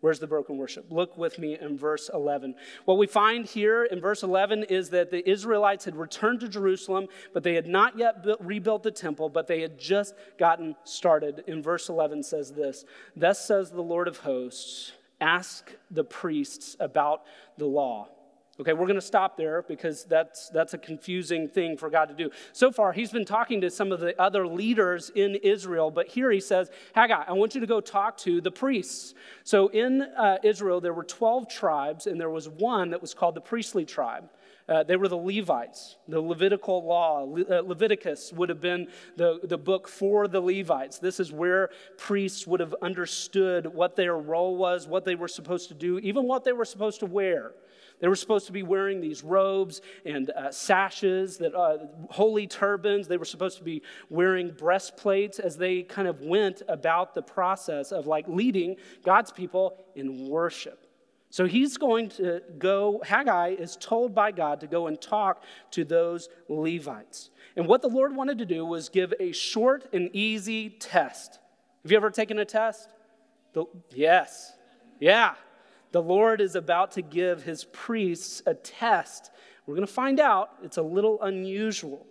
Where's 0.00 0.18
the 0.18 0.26
broken 0.26 0.56
worship? 0.56 0.86
Look 0.90 1.16
with 1.16 1.38
me 1.38 1.56
in 1.60 1.78
verse 1.78 2.10
11. 2.12 2.56
What 2.86 2.98
we 2.98 3.06
find 3.06 3.46
here 3.46 3.84
in 3.84 4.00
verse 4.00 4.24
11 4.24 4.64
is 4.64 4.90
that 4.90 5.12
the 5.12 5.30
Israelites 5.30 5.84
had 5.84 5.94
returned 5.94 6.40
to 6.40 6.48
Jerusalem, 6.48 7.06
but 7.32 7.44
they 7.44 7.54
had 7.54 7.68
not 7.68 7.96
yet 7.96 8.24
built, 8.24 8.40
rebuilt 8.40 8.82
the 8.82 8.90
temple, 8.90 9.28
but 9.28 9.46
they 9.46 9.60
had 9.60 9.78
just 9.78 10.16
gotten 10.40 10.74
started. 10.82 11.44
In 11.46 11.62
verse 11.62 11.88
11 11.88 12.24
says 12.24 12.50
this 12.50 12.84
Thus 13.14 13.46
says 13.46 13.70
the 13.70 13.80
Lord 13.80 14.08
of 14.08 14.16
hosts, 14.16 14.90
ask 15.20 15.70
the 15.88 16.02
priests 16.02 16.74
about 16.80 17.22
the 17.58 17.66
law. 17.66 18.08
Okay, 18.58 18.74
we're 18.74 18.86
going 18.86 18.96
to 18.96 19.00
stop 19.00 19.38
there 19.38 19.62
because 19.62 20.04
that's, 20.04 20.50
that's 20.50 20.74
a 20.74 20.78
confusing 20.78 21.48
thing 21.48 21.78
for 21.78 21.88
God 21.88 22.06
to 22.06 22.14
do. 22.14 22.30
So 22.52 22.70
far, 22.70 22.92
he's 22.92 23.10
been 23.10 23.24
talking 23.24 23.62
to 23.62 23.70
some 23.70 23.90
of 23.90 24.00
the 24.00 24.20
other 24.20 24.46
leaders 24.46 25.10
in 25.14 25.36
Israel, 25.36 25.90
but 25.90 26.08
here 26.08 26.30
he 26.30 26.40
says, 26.40 26.70
Haggai, 26.94 27.24
I 27.26 27.32
want 27.32 27.54
you 27.54 27.62
to 27.62 27.66
go 27.66 27.80
talk 27.80 28.18
to 28.18 28.42
the 28.42 28.50
priests. 28.50 29.14
So 29.44 29.68
in 29.68 30.02
uh, 30.02 30.38
Israel, 30.42 30.80
there 30.80 30.92
were 30.92 31.04
12 31.04 31.48
tribes, 31.48 32.06
and 32.06 32.20
there 32.20 32.28
was 32.28 32.50
one 32.50 32.90
that 32.90 33.00
was 33.00 33.14
called 33.14 33.34
the 33.34 33.40
priestly 33.40 33.86
tribe. 33.86 34.28
Uh, 34.68 34.84
they 34.84 34.96
were 34.96 35.08
the 35.08 35.16
Levites. 35.16 35.96
The 36.06 36.20
Levitical 36.20 36.84
law, 36.84 37.26
Le- 37.26 37.58
uh, 37.58 37.62
Leviticus 37.62 38.32
would 38.32 38.48
have 38.50 38.60
been 38.60 38.88
the, 39.16 39.40
the 39.42 39.58
book 39.58 39.88
for 39.88 40.28
the 40.28 40.40
Levites. 40.40 40.98
This 40.98 41.18
is 41.18 41.32
where 41.32 41.70
priests 41.98 42.46
would 42.46 42.60
have 42.60 42.74
understood 42.82 43.66
what 43.66 43.96
their 43.96 44.16
role 44.16 44.56
was, 44.56 44.86
what 44.86 45.04
they 45.04 45.16
were 45.16 45.28
supposed 45.28 45.68
to 45.68 45.74
do, 45.74 45.98
even 46.00 46.28
what 46.28 46.44
they 46.44 46.52
were 46.52 46.64
supposed 46.64 47.00
to 47.00 47.06
wear. 47.06 47.52
They 48.00 48.08
were 48.08 48.16
supposed 48.16 48.46
to 48.46 48.52
be 48.52 48.62
wearing 48.62 49.00
these 49.00 49.22
robes 49.22 49.82
and 50.04 50.30
uh, 50.30 50.50
sashes, 50.50 51.36
that 51.38 51.54
uh, 51.54 51.78
holy 52.10 52.46
turbans. 52.46 53.08
They 53.08 53.18
were 53.18 53.24
supposed 53.24 53.58
to 53.58 53.64
be 53.64 53.82
wearing 54.08 54.50
breastplates 54.50 55.38
as 55.38 55.56
they 55.56 55.82
kind 55.82 56.08
of 56.08 56.22
went 56.22 56.62
about 56.68 57.14
the 57.14 57.22
process 57.22 57.92
of 57.92 58.06
like 58.06 58.26
leading 58.26 58.76
God's 59.04 59.30
people 59.30 59.84
in 59.94 60.28
worship. 60.28 60.86
So 61.32 61.46
he's 61.46 61.76
going 61.76 62.08
to 62.10 62.42
go, 62.58 63.00
Haggai 63.04 63.50
is 63.50 63.76
told 63.76 64.14
by 64.14 64.32
God 64.32 64.60
to 64.60 64.66
go 64.66 64.88
and 64.88 65.00
talk 65.00 65.44
to 65.70 65.84
those 65.84 66.28
Levites. 66.48 67.30
And 67.54 67.66
what 67.66 67.82
the 67.82 67.88
Lord 67.88 68.16
wanted 68.16 68.38
to 68.38 68.46
do 68.46 68.66
was 68.66 68.88
give 68.88 69.14
a 69.20 69.30
short 69.30 69.88
and 69.92 70.10
easy 70.12 70.70
test. 70.70 71.38
Have 71.84 71.92
you 71.92 71.96
ever 71.96 72.10
taken 72.10 72.38
a 72.40 72.44
test? 72.44 72.88
The, 73.52 73.64
yes. 73.94 74.52
Yeah. 74.98 75.34
The 75.92 76.02
Lord 76.02 76.40
is 76.40 76.54
about 76.54 76.92
to 76.92 77.02
give 77.02 77.42
his 77.42 77.64
priests 77.64 78.42
a 78.46 78.54
test. 78.54 79.30
We're 79.66 79.74
going 79.74 79.86
to 79.86 79.92
find 79.92 80.20
out 80.20 80.50
it's 80.62 80.76
a 80.76 80.82
little 80.82 81.20
unusual. 81.22 82.06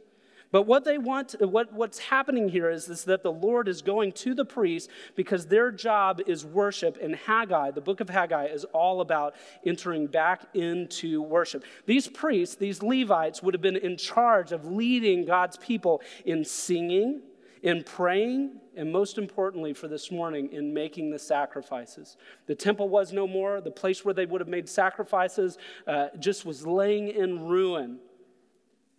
But 0.52 0.64
what 0.64 0.84
they 0.84 0.98
want, 0.98 1.36
what, 1.40 1.72
what's 1.74 2.00
happening 2.00 2.50
here 2.50 2.72
is, 2.72 2.90
is 2.90 3.04
that 3.04 3.22
the 3.22 3.32
Lord 3.32 3.68
is 3.68 3.84
going 3.84 4.14
to 4.14 4.34
the 4.34 4.46
priests 4.46 4.92
because 5.16 5.46
their 5.46 5.72
job 5.72 6.22
is 6.26 6.44
worship. 6.44 6.98
And 7.00 7.16
Haggai, 7.16 7.72
the 7.72 7.82
book 7.82 8.00
of 8.00 8.10
Haggai, 8.10 8.46
is 8.46 8.64
all 8.66 9.02
about 9.02 9.36
entering 9.64 10.08
back 10.08 10.42
into 10.56 11.22
worship. 11.22 11.64
These 11.86 12.08
priests, 12.08 12.56
these 12.56 12.82
Levites, 12.82 13.44
would 13.44 13.54
have 13.54 13.62
been 13.62 13.78
in 13.78 13.96
charge 13.96 14.52
of 14.52 14.66
leading 14.66 15.26
God's 15.26 15.58
people 15.58 16.02
in 16.26 16.44
singing, 16.44 17.22
in 17.62 17.84
praying, 17.84 18.60
and 18.76 18.92
most 18.92 19.18
importantly 19.18 19.74
for 19.74 19.88
this 19.88 20.12
morning, 20.12 20.52
in 20.52 20.74
making 20.74 21.12
the 21.12 21.20
sacrifices. 21.20 22.18
The 22.48 22.56
temple 22.56 22.90
was 22.90 23.12
no 23.12 23.28
more. 23.28 23.62
The 23.62 23.72
place 23.72 24.06
where 24.06 24.14
they 24.14 24.26
would 24.26 24.42
have 24.42 24.48
made 24.48 24.70
sacrifices 24.70 25.58
uh, 25.86 26.08
just 26.20 26.46
was 26.46 26.66
laying 26.66 27.10
in 27.10 27.48
ruin. 27.48 28.00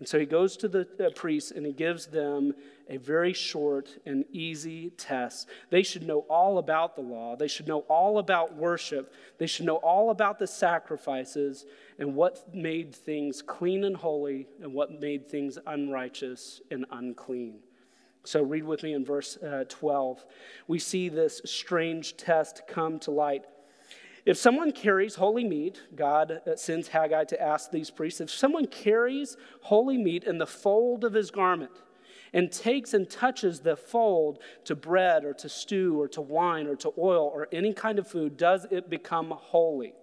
And 0.01 0.09
so 0.09 0.19
he 0.19 0.25
goes 0.25 0.57
to 0.59 0.69
the 0.69 0.89
uh, 0.99 1.11
priests 1.15 1.51
and 1.51 1.65
he 1.65 1.73
gives 1.73 2.07
them 2.07 2.55
a 2.89 2.97
very 2.97 3.35
short 3.35 3.99
and 4.07 4.25
easy 4.33 4.91
test. 4.91 5.47
They 5.69 5.83
should 5.83 6.07
know 6.07 6.21
all 6.21 6.57
about 6.57 6.97
the 6.97 7.03
law, 7.03 7.37
they 7.37 7.49
should 7.49 7.69
know 7.69 7.81
all 7.81 8.19
about 8.19 8.57
worship, 8.57 9.13
they 9.39 9.47
should 9.47 9.67
know 9.67 9.77
all 9.77 10.11
about 10.11 10.39
the 10.39 10.47
sacrifices 10.47 11.67
and 11.99 12.15
what 12.15 12.55
made 12.55 12.95
things 12.95 13.43
clean 13.43 13.85
and 13.85 13.95
holy 13.95 14.49
and 14.63 14.73
what 14.73 15.01
made 15.01 15.29
things 15.29 15.59
unrighteous 15.67 16.63
and 16.71 16.87
unclean. 16.91 17.59
So, 18.25 18.43
read 18.43 18.65
with 18.65 18.83
me 18.83 18.93
in 18.93 19.05
verse 19.05 19.37
uh, 19.39 19.65
12. 19.69 20.25
We 20.69 20.79
see 20.79 21.09
this 21.09 21.41
strange 21.45 22.17
test 22.17 22.63
come 22.69 22.99
to 23.01 23.11
light. 23.11 23.45
If 24.27 24.37
someone 24.37 24.73
carries 24.73 25.15
holy 25.15 25.45
meat, 25.45 25.81
God 25.95 26.43
sends 26.57 26.89
Haggai 26.89 27.25
to 27.25 27.43
ask 27.43 27.71
these 27.71 27.91
priests 27.91 28.21
if 28.21 28.31
someone 28.31 28.67
carries 28.67 29.37
holy 29.63 29.97
meat 29.97 30.25
in 30.25 30.39
the 30.39 30.47
fold 30.47 31.05
of 31.05 31.15
his 31.15 31.31
garment 31.31 31.73
and 32.33 32.53
takes 32.53 32.95
and 32.95 33.09
touches 33.09 33.61
the 33.61 33.77
fold 33.77 34.39
to 34.65 34.75
bread 34.75 35.25
or 35.25 35.33
to 35.35 35.49
stew 35.49 36.01
or 36.01 36.07
to 36.09 36.21
wine 36.21 36.67
or 36.67 36.77
to 36.77 36.93
oil 36.99 37.31
or 37.35 37.49
any 37.51 37.73
kind 37.73 37.99
of 37.99 38.07
food, 38.07 38.37
does 38.37 38.67
it 38.71 38.91
become 38.91 39.33
holy? 39.35 39.95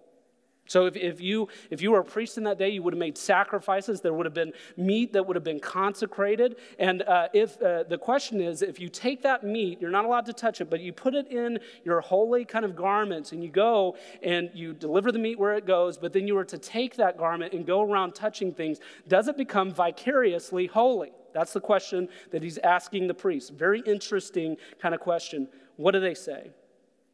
So 0.67 0.85
if, 0.85 0.95
if, 0.95 1.21
you, 1.21 1.47
if 1.69 1.81
you 1.81 1.91
were 1.91 1.99
a 1.99 2.05
priest 2.05 2.37
in 2.37 2.43
that 2.43 2.59
day, 2.59 2.69
you 2.69 2.83
would 2.83 2.93
have 2.93 2.99
made 2.99 3.17
sacrifices. 3.17 4.01
There 4.01 4.13
would 4.13 4.25
have 4.25 4.33
been 4.33 4.53
meat 4.75 5.13
that 5.13 5.25
would 5.25 5.35
have 5.35 5.43
been 5.43 5.59
consecrated. 5.59 6.57
And 6.77 7.01
uh, 7.03 7.29
if 7.33 7.61
uh, 7.61 7.83
the 7.83 7.97
question 7.97 8.41
is, 8.41 8.61
if 8.61 8.79
you 8.79 8.89
take 8.89 9.21
that 9.23 9.43
meat, 9.43 9.81
you're 9.81 9.89
not 9.89 10.05
allowed 10.05 10.25
to 10.27 10.33
touch 10.33 10.61
it, 10.61 10.69
but 10.69 10.81
you 10.81 10.93
put 10.93 11.15
it 11.15 11.27
in 11.31 11.59
your 11.83 12.01
holy 12.01 12.45
kind 12.45 12.65
of 12.65 12.75
garments 12.75 13.31
and 13.31 13.43
you 13.43 13.49
go 13.49 13.95
and 14.21 14.49
you 14.53 14.73
deliver 14.73 15.11
the 15.11 15.19
meat 15.19 15.39
where 15.39 15.55
it 15.55 15.65
goes, 15.65 15.97
but 15.97 16.13
then 16.13 16.27
you 16.27 16.35
were 16.35 16.45
to 16.45 16.57
take 16.57 16.95
that 16.97 17.17
garment 17.17 17.53
and 17.53 17.65
go 17.65 17.81
around 17.81 18.13
touching 18.13 18.53
things, 18.53 18.79
does 19.07 19.27
it 19.27 19.37
become 19.37 19.73
vicariously 19.73 20.67
holy? 20.67 21.11
That's 21.33 21.53
the 21.53 21.61
question 21.61 22.09
that 22.31 22.41
he's 22.41 22.57
asking 22.57 23.07
the 23.07 23.13
priest. 23.13 23.53
Very 23.53 23.81
interesting 23.81 24.57
kind 24.81 24.95
of 24.95 25.01
question. 25.01 25.47
What 25.75 25.91
do 25.91 25.99
they 25.99 26.15
say? 26.15 26.51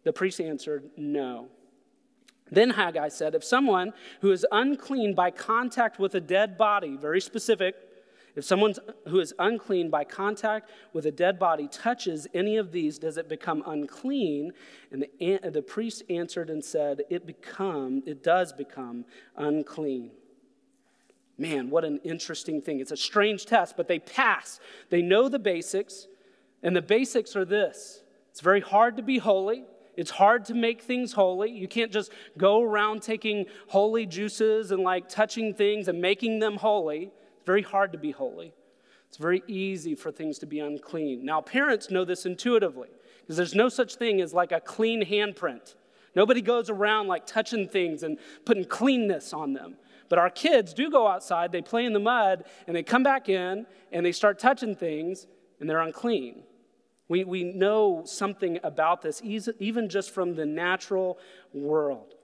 The 0.03 0.13
priest 0.13 0.39
answered, 0.39 0.89
no. 0.98 1.48
Then 2.53 2.72
Haggai 2.72 3.10
said, 3.10 3.36
If 3.36 3.43
someone 3.43 3.93
who 4.22 4.31
is 4.31 4.45
unclean 4.51 5.13
by 5.15 5.31
contact 5.31 6.00
with 6.00 6.15
a 6.15 6.22
dead 6.22 6.57
body, 6.57 6.98
very 6.98 7.22
specific, 7.22 7.75
if 8.36 8.43
someone 8.43 8.74
who 9.07 9.19
is 9.19 9.33
unclean 9.38 9.89
by 9.89 10.03
contact 10.03 10.72
with 10.91 11.05
a 11.05 11.12
dead 11.12 11.38
body 11.38 11.67
touches 11.67 12.27
any 12.33 12.57
of 12.57 12.72
these, 12.72 12.98
does 12.98 13.17
it 13.17 13.29
become 13.29 13.63
unclean? 13.65 14.53
And 14.91 15.05
the, 15.19 15.50
the 15.50 15.62
priest 15.62 16.03
answered 16.10 16.50
and 16.50 16.63
said, 16.63 17.03
It 17.10 17.27
become, 17.27 18.01
it 18.05 18.24
does 18.24 18.53
become 18.53 19.05
unclean. 19.38 20.12
Man, 21.38 21.69
what 21.69 21.83
an 21.83 22.00
interesting 22.03 22.62
thing. 22.62 22.79
It's 22.79 22.91
a 22.91 22.98
strange 22.98 23.45
test, 23.45 23.75
but 23.75 23.88
they 23.88 24.00
pass. 24.00 24.60
They 24.89 25.01
know 25.01 25.29
the 25.29 25.39
basics, 25.39 26.07
and 26.62 26.75
the 26.75 26.81
basics 26.81 27.36
are 27.36 27.45
this 27.45 28.01
it's 28.31 28.41
very 28.41 28.62
hard 28.62 28.98
to 28.98 29.03
be 29.03 29.19
holy. 29.19 29.65
It's 29.95 30.12
hard 30.12 30.45
to 30.45 30.53
make 30.53 30.81
things 30.81 31.13
holy. 31.13 31.51
You 31.51 31.67
can't 31.67 31.91
just 31.91 32.12
go 32.38 32.62
around 32.62 33.01
taking 33.01 33.45
holy 33.67 34.05
juices 34.05 34.71
and 34.71 34.83
like 34.83 35.07
touching 35.07 35.53
things 35.53 35.88
and 35.88 36.01
making 36.01 36.39
them 36.39 36.57
holy. 36.57 37.12
It's 37.35 37.45
very 37.45 37.62
hard 37.62 37.91
to 37.91 37.97
be 37.97 38.12
holy. 38.12 38.53
It's 39.07 39.17
very 39.17 39.43
easy 39.47 39.93
for 39.93 40.12
things 40.12 40.39
to 40.39 40.47
be 40.47 40.59
unclean. 40.59 41.23
Now, 41.23 41.41
parents 41.41 41.91
know 41.91 42.03
this 42.03 42.25
intuitively 42.25 42.89
because 43.21 43.38
there's 43.38 43.53
no 43.53 43.69
such 43.69 43.95
thing 43.95 44.21
as 44.21 44.33
like 44.33 44.51
a 44.51 44.59
clean 44.59 45.05
handprint. 45.05 45.75
Nobody 46.15 46.41
goes 46.41 46.69
around 46.69 47.07
like 47.07 47.25
touching 47.27 47.67
things 47.67 48.03
and 48.03 48.17
putting 48.45 48.65
cleanness 48.65 49.33
on 49.33 49.53
them. 49.53 49.75
But 50.09 50.19
our 50.19 50.29
kids 50.29 50.73
do 50.73 50.89
go 50.91 51.07
outside, 51.07 51.51
they 51.51 51.62
play 51.62 51.85
in 51.85 51.93
the 51.93 52.00
mud, 52.00 52.45
and 52.67 52.75
they 52.75 52.83
come 52.83 53.03
back 53.03 53.29
in 53.29 53.65
and 53.91 54.05
they 54.05 54.12
start 54.12 54.39
touching 54.39 54.75
things 54.75 55.27
and 55.59 55.69
they're 55.69 55.81
unclean. 55.81 56.43
We, 57.13 57.24
we 57.25 57.43
know 57.43 58.01
something 58.05 58.58
about 58.63 59.03
this, 59.03 59.22
even 59.24 59.88
just 59.88 60.10
from 60.10 60.34
the 60.34 60.48
natural 60.48 61.20
world. 61.53 62.15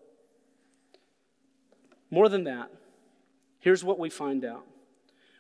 More 2.09 2.27
than 2.27 2.45
that, 2.45 2.71
here's 3.59 3.83
what 3.83 3.99
we 3.99 4.09
find 4.09 4.43
out. 4.43 4.65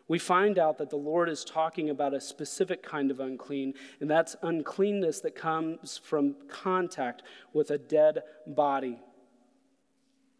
We 0.07 0.19
find 0.19 0.59
out 0.59 0.77
that 0.77 0.91
the 0.91 0.97
Lord 0.97 1.29
is 1.29 1.43
talking 1.43 1.89
about 1.89 2.13
a 2.13 2.21
specific 2.21 2.83
kind 2.83 3.09
of 3.09 3.19
unclean, 3.19 3.73
and 3.99 4.07
that's 4.07 4.35
uncleanness 4.43 5.21
that 5.21 5.33
comes 5.33 5.97
from 5.97 6.35
contact 6.47 7.23
with 7.51 7.71
a 7.71 7.79
dead 7.79 8.21
body. 8.45 8.99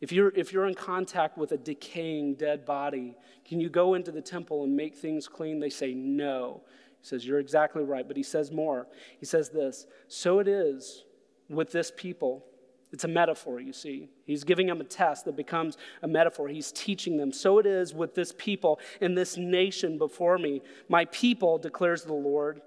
If 0.02 0.12
you're, 0.12 0.32
if 0.36 0.54
you're 0.54 0.68
in 0.68 0.76
contact 0.76 1.36
with 1.36 1.52
a 1.52 1.58
decaying 1.58 2.36
dead 2.36 2.64
body, 2.64 3.16
can 3.44 3.60
you 3.60 3.70
go 3.70 3.96
into 3.96 4.12
the 4.12 4.22
temple 4.22 4.66
and 4.66 4.76
make 4.76 4.96
things 4.96 5.28
clean? 5.28 5.60
They 5.60 5.72
say 5.72 5.96
no. 5.96 6.62
He 7.02 7.08
says, 7.08 7.26
You're 7.26 7.40
exactly 7.40 7.84
right. 7.84 8.08
But 8.08 8.18
he 8.18 8.24
says 8.24 8.52
more. 8.52 8.88
He 9.20 9.26
says 9.26 9.50
this 9.50 9.88
So 10.08 10.40
it 10.40 10.48
is 10.48 11.04
with 11.50 11.72
this 11.72 11.92
people. 11.96 12.46
It's 12.92 13.04
a 13.04 13.08
metaphor, 13.08 13.60
you 13.60 13.72
see. 13.72 14.10
He's 14.26 14.44
giving 14.44 14.66
them 14.66 14.82
a 14.82 14.84
test 14.84 15.26
that 15.26 15.36
becomes 15.36 15.78
a 16.02 16.08
metaphor. 16.08 16.48
He's 16.48 16.72
teaching 16.72 17.18
them. 17.18 17.32
So 17.32 17.60
it 17.60 17.68
is 17.68 17.94
with 17.94 18.16
this 18.16 18.34
people 18.36 18.80
and 19.00 19.16
this 19.16 19.38
nation 19.38 20.00
before 20.00 20.40
me. 20.40 20.64
My 20.88 21.06
people, 21.06 21.60
declares 21.60 22.04
the 22.04 22.14
Lord. 22.14 22.62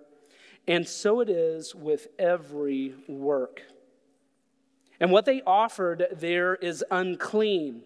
And 0.69 0.87
so 0.87 1.21
it 1.21 1.29
is 1.29 1.75
with 1.75 2.07
every 2.21 2.95
work. 3.09 3.63
And 5.01 5.11
what 5.11 5.25
they 5.25 5.43
offered 5.43 6.07
there 6.13 6.55
is 6.55 6.85
unclean. 6.89 7.83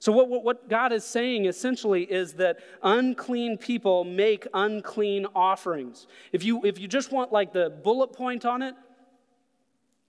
So, 0.00 0.12
what, 0.12 0.42
what 0.42 0.68
God 0.70 0.92
is 0.94 1.04
saying 1.04 1.44
essentially 1.44 2.04
is 2.04 2.32
that 2.34 2.60
unclean 2.82 3.58
people 3.58 4.02
make 4.02 4.46
unclean 4.54 5.26
offerings. 5.34 6.06
If 6.32 6.42
you, 6.42 6.64
if 6.64 6.80
you 6.80 6.88
just 6.88 7.12
want 7.12 7.32
like 7.32 7.52
the 7.52 7.68
bullet 7.68 8.14
point 8.14 8.46
on 8.46 8.62
it, 8.62 8.74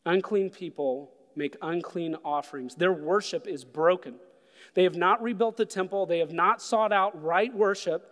unclean 0.06 0.50
people 0.50 1.12
make 1.36 1.58
unclean 1.62 2.16
offerings. 2.24 2.74
Their 2.76 2.94
worship 2.94 3.48
is 3.48 3.66
broken. 3.66 4.16
They 4.76 4.84
have 4.84 4.96
not 4.96 5.22
rebuilt 5.22 5.58
the 5.58 5.66
temple, 5.66 6.06
they 6.06 6.20
have 6.20 6.32
not 6.32 6.62
sought 6.62 6.94
out 6.94 7.22
right 7.22 7.54
worship. 7.54 8.08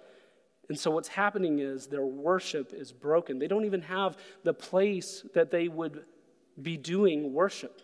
And 0.67 0.77
so, 0.77 0.91
what's 0.91 1.07
happening 1.07 1.59
is 1.59 1.87
their 1.87 2.05
worship 2.05 2.73
is 2.73 2.91
broken. 2.91 3.39
They 3.39 3.47
don't 3.47 3.63
even 3.63 3.83
have 3.83 4.17
the 4.43 4.53
place 4.53 5.23
that 5.33 5.49
they 5.49 5.69
would 5.69 6.03
be 6.61 6.75
doing 6.75 7.33
worship. 7.33 7.81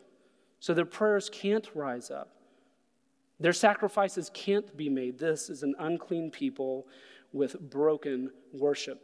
So, 0.59 0.73
their 0.73 0.85
prayers 0.85 1.29
can't 1.31 1.67
rise 1.73 2.11
up. 2.11 2.34
Their 3.39 3.53
sacrifices 3.53 4.31
can't 4.33 4.75
be 4.77 4.89
made. 4.89 5.19
This 5.19 5.49
is 5.49 5.63
an 5.63 5.75
unclean 5.79 6.31
people 6.31 6.87
with 7.33 7.59
broken 7.59 8.31
worship. 8.53 9.01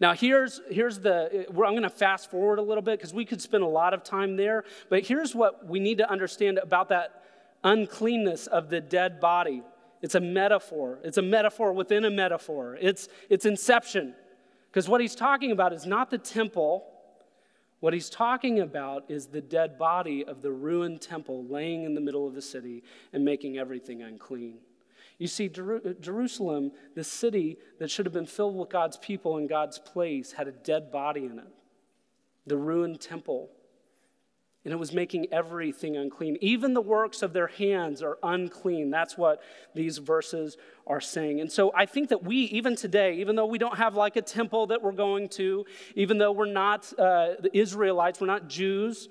Now, 0.00 0.12
here's, 0.12 0.60
here's 0.70 0.98
the, 0.98 1.46
I'm 1.48 1.54
going 1.54 1.82
to 1.82 1.90
fast 1.90 2.30
forward 2.30 2.58
a 2.58 2.62
little 2.62 2.82
bit 2.82 2.98
because 2.98 3.14
we 3.14 3.24
could 3.24 3.40
spend 3.40 3.62
a 3.62 3.68
lot 3.68 3.94
of 3.94 4.02
time 4.02 4.36
there, 4.36 4.64
but 4.90 5.06
here's 5.06 5.34
what 5.34 5.66
we 5.66 5.80
need 5.80 5.98
to 5.98 6.10
understand 6.10 6.58
about 6.58 6.88
that 6.88 7.22
uncleanness 7.64 8.46
of 8.48 8.70
the 8.70 8.80
dead 8.80 9.20
body. 9.20 9.62
It's 10.02 10.14
a 10.14 10.20
metaphor, 10.20 10.98
it's 11.02 11.18
a 11.18 11.22
metaphor 11.22 11.72
within 11.72 12.04
a 12.04 12.10
metaphor, 12.10 12.76
it's, 12.80 13.08
it's 13.30 13.46
inception. 13.46 14.14
Because 14.70 14.88
what 14.88 15.00
he's 15.00 15.14
talking 15.14 15.50
about 15.50 15.72
is 15.72 15.86
not 15.86 16.10
the 16.10 16.18
temple 16.18 16.84
what 17.80 17.92
he's 17.92 18.10
talking 18.10 18.60
about 18.60 19.04
is 19.08 19.26
the 19.26 19.40
dead 19.40 19.78
body 19.78 20.24
of 20.24 20.42
the 20.42 20.50
ruined 20.50 21.00
temple 21.00 21.46
laying 21.46 21.84
in 21.84 21.94
the 21.94 22.00
middle 22.00 22.26
of 22.26 22.34
the 22.34 22.42
city 22.42 22.82
and 23.12 23.24
making 23.24 23.58
everything 23.58 24.02
unclean. 24.02 24.58
You 25.18 25.26
see, 25.26 25.48
Jerusalem, 25.48 26.72
the 26.94 27.04
city 27.04 27.58
that 27.78 27.90
should 27.90 28.06
have 28.06 28.12
been 28.12 28.26
filled 28.26 28.56
with 28.56 28.68
God's 28.68 28.96
people 28.96 29.38
in 29.38 29.46
God's 29.46 29.78
place, 29.78 30.32
had 30.32 30.46
a 30.46 30.52
dead 30.52 30.92
body 30.92 31.24
in 31.24 31.38
it. 31.38 31.48
The 32.46 32.56
ruined 32.56 33.00
temple 33.00 33.50
and 34.68 34.74
it 34.74 34.78
was 34.78 34.92
making 34.92 35.26
everything 35.32 35.96
unclean. 35.96 36.36
Even 36.42 36.74
the 36.74 36.82
works 36.82 37.22
of 37.22 37.32
their 37.32 37.46
hands 37.46 38.02
are 38.02 38.18
unclean. 38.22 38.90
That's 38.90 39.16
what 39.16 39.40
these 39.74 39.96
verses 39.96 40.58
are 40.86 41.00
saying. 41.00 41.40
And 41.40 41.50
so 41.50 41.72
I 41.74 41.86
think 41.86 42.10
that 42.10 42.22
we, 42.22 42.36
even 42.36 42.76
today, 42.76 43.14
even 43.14 43.34
though 43.34 43.46
we 43.46 43.56
don't 43.56 43.78
have 43.78 43.94
like 43.94 44.16
a 44.16 44.20
temple 44.20 44.66
that 44.66 44.82
we're 44.82 44.92
going 44.92 45.30
to, 45.30 45.64
even 45.94 46.18
though 46.18 46.32
we're 46.32 46.52
not 46.52 46.92
uh, 46.98 47.36
the 47.40 47.48
Israelites, 47.54 48.20
we're 48.20 48.26
not 48.26 48.46
Jews, 48.46 49.08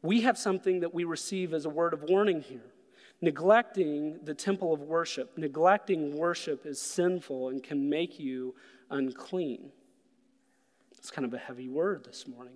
we 0.00 0.22
have 0.22 0.38
something 0.38 0.80
that 0.80 0.94
we 0.94 1.04
receive 1.04 1.52
as 1.52 1.66
a 1.66 1.68
word 1.68 1.92
of 1.92 2.04
warning 2.04 2.40
here. 2.40 2.72
Neglecting 3.20 4.18
the 4.24 4.32
temple 4.32 4.72
of 4.72 4.80
worship, 4.80 5.36
neglecting 5.36 6.16
worship 6.16 6.64
is 6.64 6.80
sinful 6.80 7.50
and 7.50 7.62
can 7.62 7.90
make 7.90 8.18
you 8.18 8.54
unclean. 8.90 9.72
It's 10.96 11.10
kind 11.10 11.26
of 11.26 11.34
a 11.34 11.38
heavy 11.38 11.68
word 11.68 12.06
this 12.06 12.26
morning. 12.26 12.54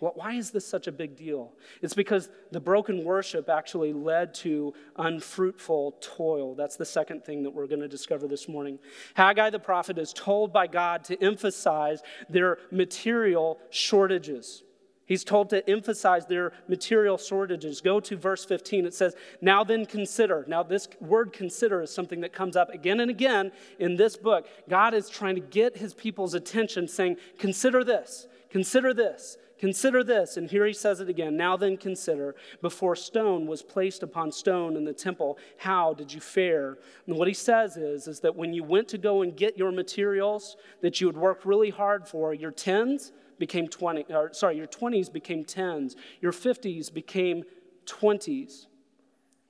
Why 0.00 0.32
is 0.32 0.50
this 0.50 0.66
such 0.66 0.86
a 0.86 0.92
big 0.92 1.14
deal? 1.16 1.52
It's 1.82 1.94
because 1.94 2.30
the 2.50 2.60
broken 2.60 3.04
worship 3.04 3.48
actually 3.48 3.92
led 3.92 4.34
to 4.36 4.72
unfruitful 4.96 5.98
toil. 6.00 6.54
That's 6.54 6.76
the 6.76 6.86
second 6.86 7.24
thing 7.24 7.42
that 7.42 7.50
we're 7.50 7.66
going 7.66 7.82
to 7.82 7.88
discover 7.88 8.26
this 8.26 8.48
morning. 8.48 8.78
Haggai 9.14 9.50
the 9.50 9.58
prophet 9.58 9.98
is 9.98 10.12
told 10.12 10.52
by 10.52 10.66
God 10.66 11.04
to 11.04 11.22
emphasize 11.22 12.02
their 12.28 12.58
material 12.70 13.58
shortages. 13.68 14.62
He's 15.10 15.24
told 15.24 15.50
to 15.50 15.68
emphasize 15.68 16.26
their 16.26 16.52
material 16.68 17.18
shortages. 17.18 17.80
Go 17.80 17.98
to 17.98 18.16
verse 18.16 18.44
15. 18.44 18.86
It 18.86 18.94
says, 18.94 19.16
Now 19.40 19.64
then 19.64 19.84
consider. 19.84 20.44
Now, 20.46 20.62
this 20.62 20.86
word 21.00 21.32
consider 21.32 21.82
is 21.82 21.92
something 21.92 22.20
that 22.20 22.32
comes 22.32 22.54
up 22.54 22.70
again 22.70 23.00
and 23.00 23.10
again 23.10 23.50
in 23.80 23.96
this 23.96 24.16
book. 24.16 24.46
God 24.68 24.94
is 24.94 25.08
trying 25.08 25.34
to 25.34 25.40
get 25.40 25.76
his 25.76 25.94
people's 25.94 26.34
attention, 26.34 26.86
saying, 26.86 27.16
Consider 27.40 27.82
this, 27.82 28.28
consider 28.50 28.94
this. 28.94 29.36
Consider 29.60 30.02
this, 30.02 30.38
and 30.38 30.48
here 30.48 30.64
he 30.64 30.72
says 30.72 31.00
it 31.00 31.10
again. 31.10 31.36
Now 31.36 31.54
then, 31.54 31.76
consider 31.76 32.34
before 32.62 32.96
stone 32.96 33.46
was 33.46 33.62
placed 33.62 34.02
upon 34.02 34.32
stone 34.32 34.74
in 34.74 34.84
the 34.84 34.94
temple, 34.94 35.36
how 35.58 35.92
did 35.92 36.10
you 36.10 36.18
fare? 36.18 36.78
And 37.06 37.14
what 37.18 37.28
he 37.28 37.34
says 37.34 37.76
is, 37.76 38.08
is 38.08 38.20
that 38.20 38.34
when 38.34 38.54
you 38.54 38.64
went 38.64 38.88
to 38.88 38.96
go 38.96 39.20
and 39.20 39.36
get 39.36 39.58
your 39.58 39.70
materials 39.70 40.56
that 40.80 41.02
you 41.02 41.08
had 41.08 41.16
worked 41.16 41.44
really 41.44 41.68
hard 41.68 42.08
for, 42.08 42.32
your 42.32 42.52
tens 42.52 43.12
became 43.38 43.68
20, 43.68 44.06
or 44.08 44.32
sorry, 44.32 44.56
your 44.56 44.66
20s 44.66 45.12
became 45.12 45.44
tens, 45.44 45.94
your 46.22 46.32
50s 46.32 46.90
became 46.90 47.44
20s. 47.84 48.64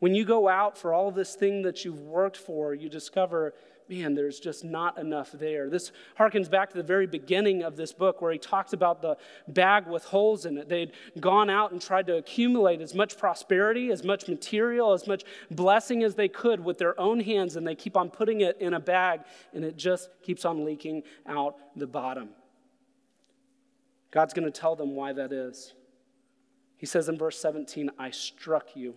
When 0.01 0.17
you 0.17 0.25
go 0.25 0.49
out 0.49 0.77
for 0.77 0.93
all 0.93 1.13
this 1.13 1.37
thing 1.37 1.63
that 1.63 1.85
you've 1.85 2.01
worked 2.01 2.37
for, 2.37 2.75
you 2.75 2.89
discover 2.89 3.55
man, 3.91 4.15
there's 4.15 4.39
just 4.39 4.65
not 4.65 4.99
enough 4.99 5.33
there. 5.33 5.69
This 5.69 5.91
harkens 6.19 6.49
back 6.49 6.71
to 6.71 6.77
the 6.77 6.83
very 6.83 7.07
beginning 7.07 7.63
of 7.63 7.77
this 7.77 7.93
book 7.93 8.23
where 8.23 8.33
he 8.33 8.39
talks 8.39 8.73
about 8.73 9.03
the 9.03 9.17
bag 9.49 9.87
with 9.89 10.05
holes 10.05 10.47
in 10.47 10.57
it. 10.57 10.69
They'd 10.69 10.93
gone 11.19 11.51
out 11.51 11.73
and 11.73 11.83
tried 11.83 12.07
to 12.07 12.17
accumulate 12.17 12.81
as 12.81 12.95
much 12.95 13.19
prosperity, 13.19 13.91
as 13.91 14.05
much 14.05 14.29
material, 14.29 14.93
as 14.93 15.09
much 15.09 15.25
blessing 15.51 16.05
as 16.05 16.15
they 16.15 16.29
could 16.29 16.65
with 16.65 16.79
their 16.79 16.99
own 17.01 17.19
hands, 17.21 17.57
and 17.57 17.67
they 17.67 17.75
keep 17.75 17.97
on 17.97 18.11
putting 18.11 18.43
it 18.43 18.57
in 18.61 18.75
a 18.75 18.81
bag, 18.81 19.23
and 19.53 19.65
it 19.65 19.77
just 19.77 20.09
keeps 20.23 20.45
on 20.45 20.65
leaking 20.65 21.03
out 21.27 21.57
the 21.75 21.87
bottom. 21.87 22.31
God's 24.13 24.35
going 24.35 24.51
to 24.51 24.61
tell 24.61 24.77
them 24.77 24.95
why 24.95 25.13
that 25.13 25.33
is. 25.33 25.75
He 26.77 26.87
says 26.87 27.09
in 27.09 27.19
verse 27.19 27.39
17, 27.39 27.91
I 27.99 28.11
struck 28.11 28.75
you. 28.75 28.95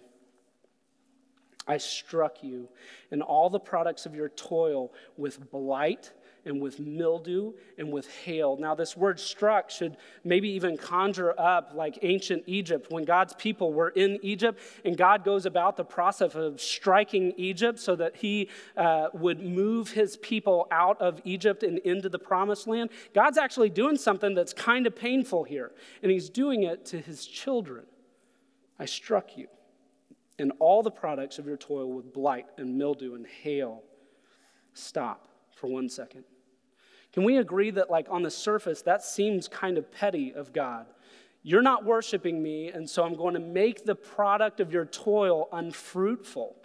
I 1.67 1.77
struck 1.77 2.43
you 2.43 2.67
and 3.11 3.21
all 3.21 3.49
the 3.49 3.59
products 3.59 4.05
of 4.05 4.15
your 4.15 4.29
toil 4.29 4.91
with 5.17 5.49
blight 5.51 6.11
and 6.45 6.61
with 6.61 6.79
mildew 6.79 7.53
and 7.77 7.91
with 7.91 8.09
hail. 8.25 8.57
Now, 8.57 8.75
this 8.75 8.97
word 8.97 9.19
struck 9.19 9.69
should 9.69 9.95
maybe 10.25 10.49
even 10.49 10.77
conjure 10.77 11.39
up 11.39 11.71
like 11.73 11.99
ancient 12.01 12.43
Egypt 12.47 12.87
when 12.89 13.05
God's 13.05 13.33
people 13.33 13.71
were 13.73 13.89
in 13.89 14.19
Egypt 14.21 14.59
and 14.83 14.97
God 14.97 15.23
goes 15.23 15.45
about 15.45 15.77
the 15.77 15.85
process 15.85 16.35
of 16.35 16.59
striking 16.59 17.33
Egypt 17.37 17.79
so 17.79 17.95
that 17.95 18.17
he 18.17 18.49
uh, 18.75 19.07
would 19.13 19.39
move 19.41 19.91
his 19.91 20.17
people 20.17 20.67
out 20.71 20.99
of 21.01 21.21
Egypt 21.23 21.63
and 21.63 21.79
into 21.79 22.09
the 22.09 22.19
promised 22.19 22.67
land. 22.67 22.89
God's 23.13 23.37
actually 23.37 23.69
doing 23.69 23.95
something 23.95 24.33
that's 24.33 24.53
kind 24.53 24.85
of 24.85 24.95
painful 24.95 25.45
here, 25.45 25.71
and 26.01 26.11
he's 26.11 26.29
doing 26.29 26.63
it 26.63 26.85
to 26.87 26.99
his 26.99 27.25
children. 27.25 27.85
I 28.77 28.85
struck 28.85 29.37
you 29.37 29.47
and 30.39 30.51
all 30.59 30.83
the 30.83 30.91
products 30.91 31.39
of 31.39 31.45
your 31.45 31.57
toil 31.57 31.91
with 31.91 32.13
blight 32.13 32.47
and 32.57 32.77
mildew 32.77 33.15
and 33.15 33.27
hail. 33.27 33.83
Stop 34.73 35.27
for 35.55 35.67
one 35.67 35.89
second. 35.89 36.23
Can 37.11 37.23
we 37.23 37.37
agree 37.37 37.69
that, 37.71 37.91
like, 37.91 38.07
on 38.09 38.23
the 38.23 38.31
surface, 38.31 38.81
that 38.81 39.03
seems 39.03 39.47
kind 39.47 39.77
of 39.77 39.91
petty 39.91 40.33
of 40.33 40.51
God? 40.51 40.87
You're 41.43 41.61
not 41.61 41.85
worshiping 41.85 42.41
me, 42.41 42.69
and 42.69 42.89
so 42.89 43.03
I'm 43.03 43.15
going 43.15 43.35
to 43.35 43.39
make 43.39 43.85
the 43.85 43.95
product 43.95 44.59
of 44.59 44.71
your 44.71 44.85
toil 44.85 45.47
unfruitful. 45.51 46.55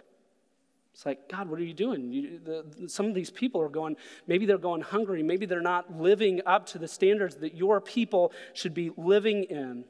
It's 0.93 1.05
like, 1.05 1.29
God, 1.29 1.49
what 1.49 1.59
are 1.59 1.63
you 1.63 1.73
doing? 1.73 2.11
You, 2.11 2.39
the, 2.39 2.89
some 2.89 3.05
of 3.05 3.13
these 3.13 3.29
people 3.29 3.61
are 3.61 3.69
going, 3.69 3.95
maybe 4.25 4.45
they're 4.45 4.57
going 4.57 4.81
hungry. 4.81 5.21
Maybe 5.21 5.45
they're 5.45 5.61
not 5.61 5.97
living 5.97 6.41
up 6.45 6.65
to 6.67 6.79
the 6.79 6.87
standards 6.87 7.35
that 7.37 7.55
your 7.55 7.79
people 7.79 8.33
should 8.53 8.73
be 8.73 8.91
living 8.97 9.43
in. 9.43 9.85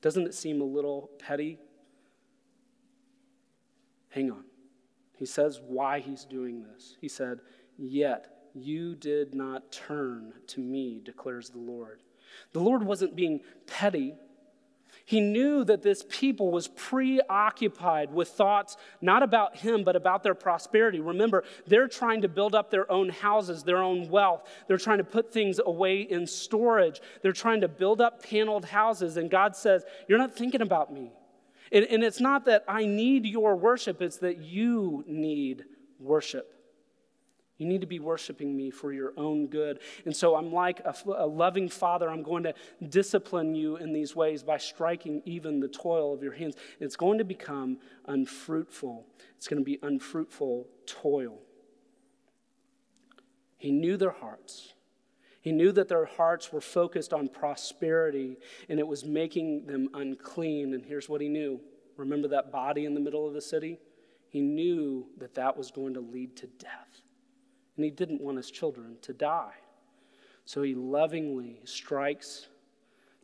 Doesn't 0.00 0.26
it 0.26 0.34
seem 0.34 0.60
a 0.60 0.64
little 0.64 1.10
petty 1.18 1.58
Hang 4.10 4.30
on. 4.30 4.44
He 5.16 5.26
says 5.26 5.60
why 5.66 6.00
he's 6.00 6.24
doing 6.24 6.62
this. 6.62 6.96
He 7.00 7.08
said, 7.08 7.40
Yet 7.76 8.26
you 8.54 8.94
did 8.94 9.34
not 9.34 9.70
turn 9.72 10.32
to 10.48 10.60
me, 10.60 11.00
declares 11.04 11.50
the 11.50 11.58
Lord. 11.58 12.02
The 12.52 12.60
Lord 12.60 12.82
wasn't 12.82 13.16
being 13.16 13.40
petty. 13.66 14.14
He 15.04 15.20
knew 15.20 15.64
that 15.64 15.82
this 15.82 16.04
people 16.08 16.50
was 16.50 16.68
preoccupied 16.68 18.12
with 18.12 18.28
thoughts 18.28 18.76
not 19.00 19.22
about 19.22 19.56
him, 19.56 19.82
but 19.82 19.96
about 19.96 20.22
their 20.22 20.34
prosperity. 20.34 21.00
Remember, 21.00 21.42
they're 21.66 21.88
trying 21.88 22.22
to 22.22 22.28
build 22.28 22.54
up 22.54 22.70
their 22.70 22.90
own 22.90 23.08
houses, 23.08 23.64
their 23.64 23.82
own 23.82 24.08
wealth. 24.08 24.48
They're 24.68 24.78
trying 24.78 24.98
to 24.98 25.04
put 25.04 25.32
things 25.32 25.60
away 25.64 26.02
in 26.02 26.26
storage. 26.26 27.00
They're 27.22 27.32
trying 27.32 27.60
to 27.62 27.68
build 27.68 28.00
up 28.00 28.22
paneled 28.22 28.66
houses. 28.66 29.16
And 29.16 29.30
God 29.30 29.56
says, 29.56 29.84
You're 30.08 30.18
not 30.18 30.34
thinking 30.34 30.60
about 30.60 30.92
me. 30.92 31.12
And, 31.72 31.84
and 31.86 32.02
it's 32.02 32.20
not 32.20 32.44
that 32.46 32.64
I 32.66 32.84
need 32.84 33.26
your 33.26 33.56
worship, 33.56 34.02
it's 34.02 34.18
that 34.18 34.38
you 34.38 35.04
need 35.06 35.64
worship. 35.98 36.54
You 37.58 37.66
need 37.66 37.82
to 37.82 37.86
be 37.86 37.98
worshiping 37.98 38.56
me 38.56 38.70
for 38.70 38.90
your 38.90 39.12
own 39.18 39.46
good. 39.46 39.80
And 40.06 40.16
so 40.16 40.34
I'm 40.34 40.50
like 40.50 40.80
a, 40.80 40.94
a, 41.14 41.26
loving 41.26 41.68
father. 41.68 42.08
I'm 42.08 42.22
going 42.22 42.42
to 42.44 42.54
discipline 42.88 43.54
you 43.54 43.76
in 43.76 43.92
these 43.92 44.16
ways 44.16 44.42
by 44.42 44.56
striking 44.56 45.20
even 45.26 45.60
the 45.60 45.68
toil 45.68 46.14
of 46.14 46.22
your 46.22 46.32
hands. 46.32 46.54
It's 46.80 46.96
going 46.96 47.18
to 47.18 47.24
become 47.24 47.76
unfruitful. 48.06 49.06
It's 49.36 49.46
going 49.46 49.60
to 49.60 49.64
be 49.64 49.78
unfruitful 49.82 50.68
toil. 50.86 51.38
He 53.58 53.70
knew 53.70 53.98
their 53.98 54.12
hearts. 54.12 54.72
He 55.40 55.52
knew 55.52 55.72
that 55.72 55.88
their 55.88 56.04
hearts 56.04 56.52
were 56.52 56.60
focused 56.60 57.12
on 57.12 57.28
prosperity 57.28 58.36
and 58.68 58.78
it 58.78 58.86
was 58.86 59.04
making 59.04 59.66
them 59.66 59.88
unclean. 59.94 60.74
And 60.74 60.84
here's 60.84 61.08
what 61.08 61.20
he 61.20 61.28
knew 61.28 61.60
remember 61.96 62.28
that 62.28 62.50
body 62.50 62.84
in 62.84 62.94
the 62.94 63.00
middle 63.00 63.26
of 63.26 63.34
the 63.34 63.40
city? 63.40 63.78
He 64.28 64.40
knew 64.40 65.06
that 65.18 65.34
that 65.34 65.56
was 65.56 65.70
going 65.70 65.94
to 65.94 66.00
lead 66.00 66.36
to 66.36 66.46
death. 66.46 67.00
And 67.76 67.84
he 67.84 67.90
didn't 67.90 68.20
want 68.20 68.36
his 68.36 68.50
children 68.50 68.96
to 69.02 69.12
die. 69.12 69.54
So 70.44 70.62
he 70.62 70.74
lovingly 70.74 71.60
strikes 71.64 72.48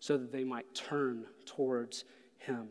so 0.01 0.17
that 0.17 0.33
they 0.33 0.45
might 0.45 0.75
turn 0.75 1.27
towards 1.45 2.05
him. 2.39 2.69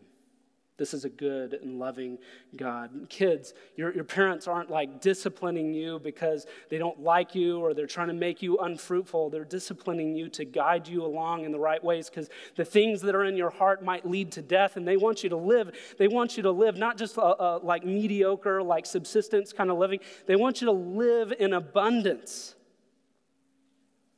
This 0.78 0.94
is 0.94 1.06
a 1.06 1.10
good 1.10 1.54
and 1.54 1.80
loving 1.80 2.18
God. 2.58 3.08
Kids, 3.08 3.54
your, 3.78 3.94
your 3.94 4.04
parents 4.04 4.46
aren't 4.46 4.70
like 4.70 5.00
disciplining 5.00 5.74
you 5.74 6.00
because 6.00 6.46
they 6.70 6.78
don't 6.78 7.00
like 7.00 7.34
you 7.34 7.60
or 7.60 7.74
they're 7.74 7.88
trying 7.88 8.10
to 8.10 8.14
make 8.14 8.42
you 8.42 8.58
unfruitful. 8.58 9.30
They're 9.30 9.46
disciplining 9.46 10.18
you 10.18 10.28
to 10.30 10.44
guide 10.44 10.86
you 10.86 11.06
along 11.06 11.46
in 11.46 11.54
the 11.54 11.60
right 11.60 11.82
ways 11.82 12.10
because 12.10 12.30
the 12.58 12.66
things 12.66 13.00
that 13.02 13.16
are 13.16 13.24
in 13.24 13.38
your 13.38 13.52
heart 13.52 13.86
might 13.86 14.06
lead 14.06 14.34
to 14.34 14.42
death 14.42 14.76
and 14.76 14.86
they 14.86 14.98
want 14.98 15.24
you 15.24 15.30
to 15.30 15.38
live. 15.38 15.72
They 15.98 16.10
want 16.10 16.36
you 16.36 16.44
to 16.44 16.52
live 16.52 16.76
not 16.76 16.98
just 16.98 17.16
a, 17.16 17.22
a, 17.22 17.58
like 17.60 17.86
mediocre, 17.86 18.62
like 18.62 18.86
subsistence 18.86 19.54
kind 19.54 19.72
of 19.72 19.78
living, 19.78 20.02
they 20.26 20.36
want 20.36 20.60
you 20.60 20.66
to 20.66 20.74
live 20.74 21.32
in 21.40 21.54
abundance. 21.54 22.56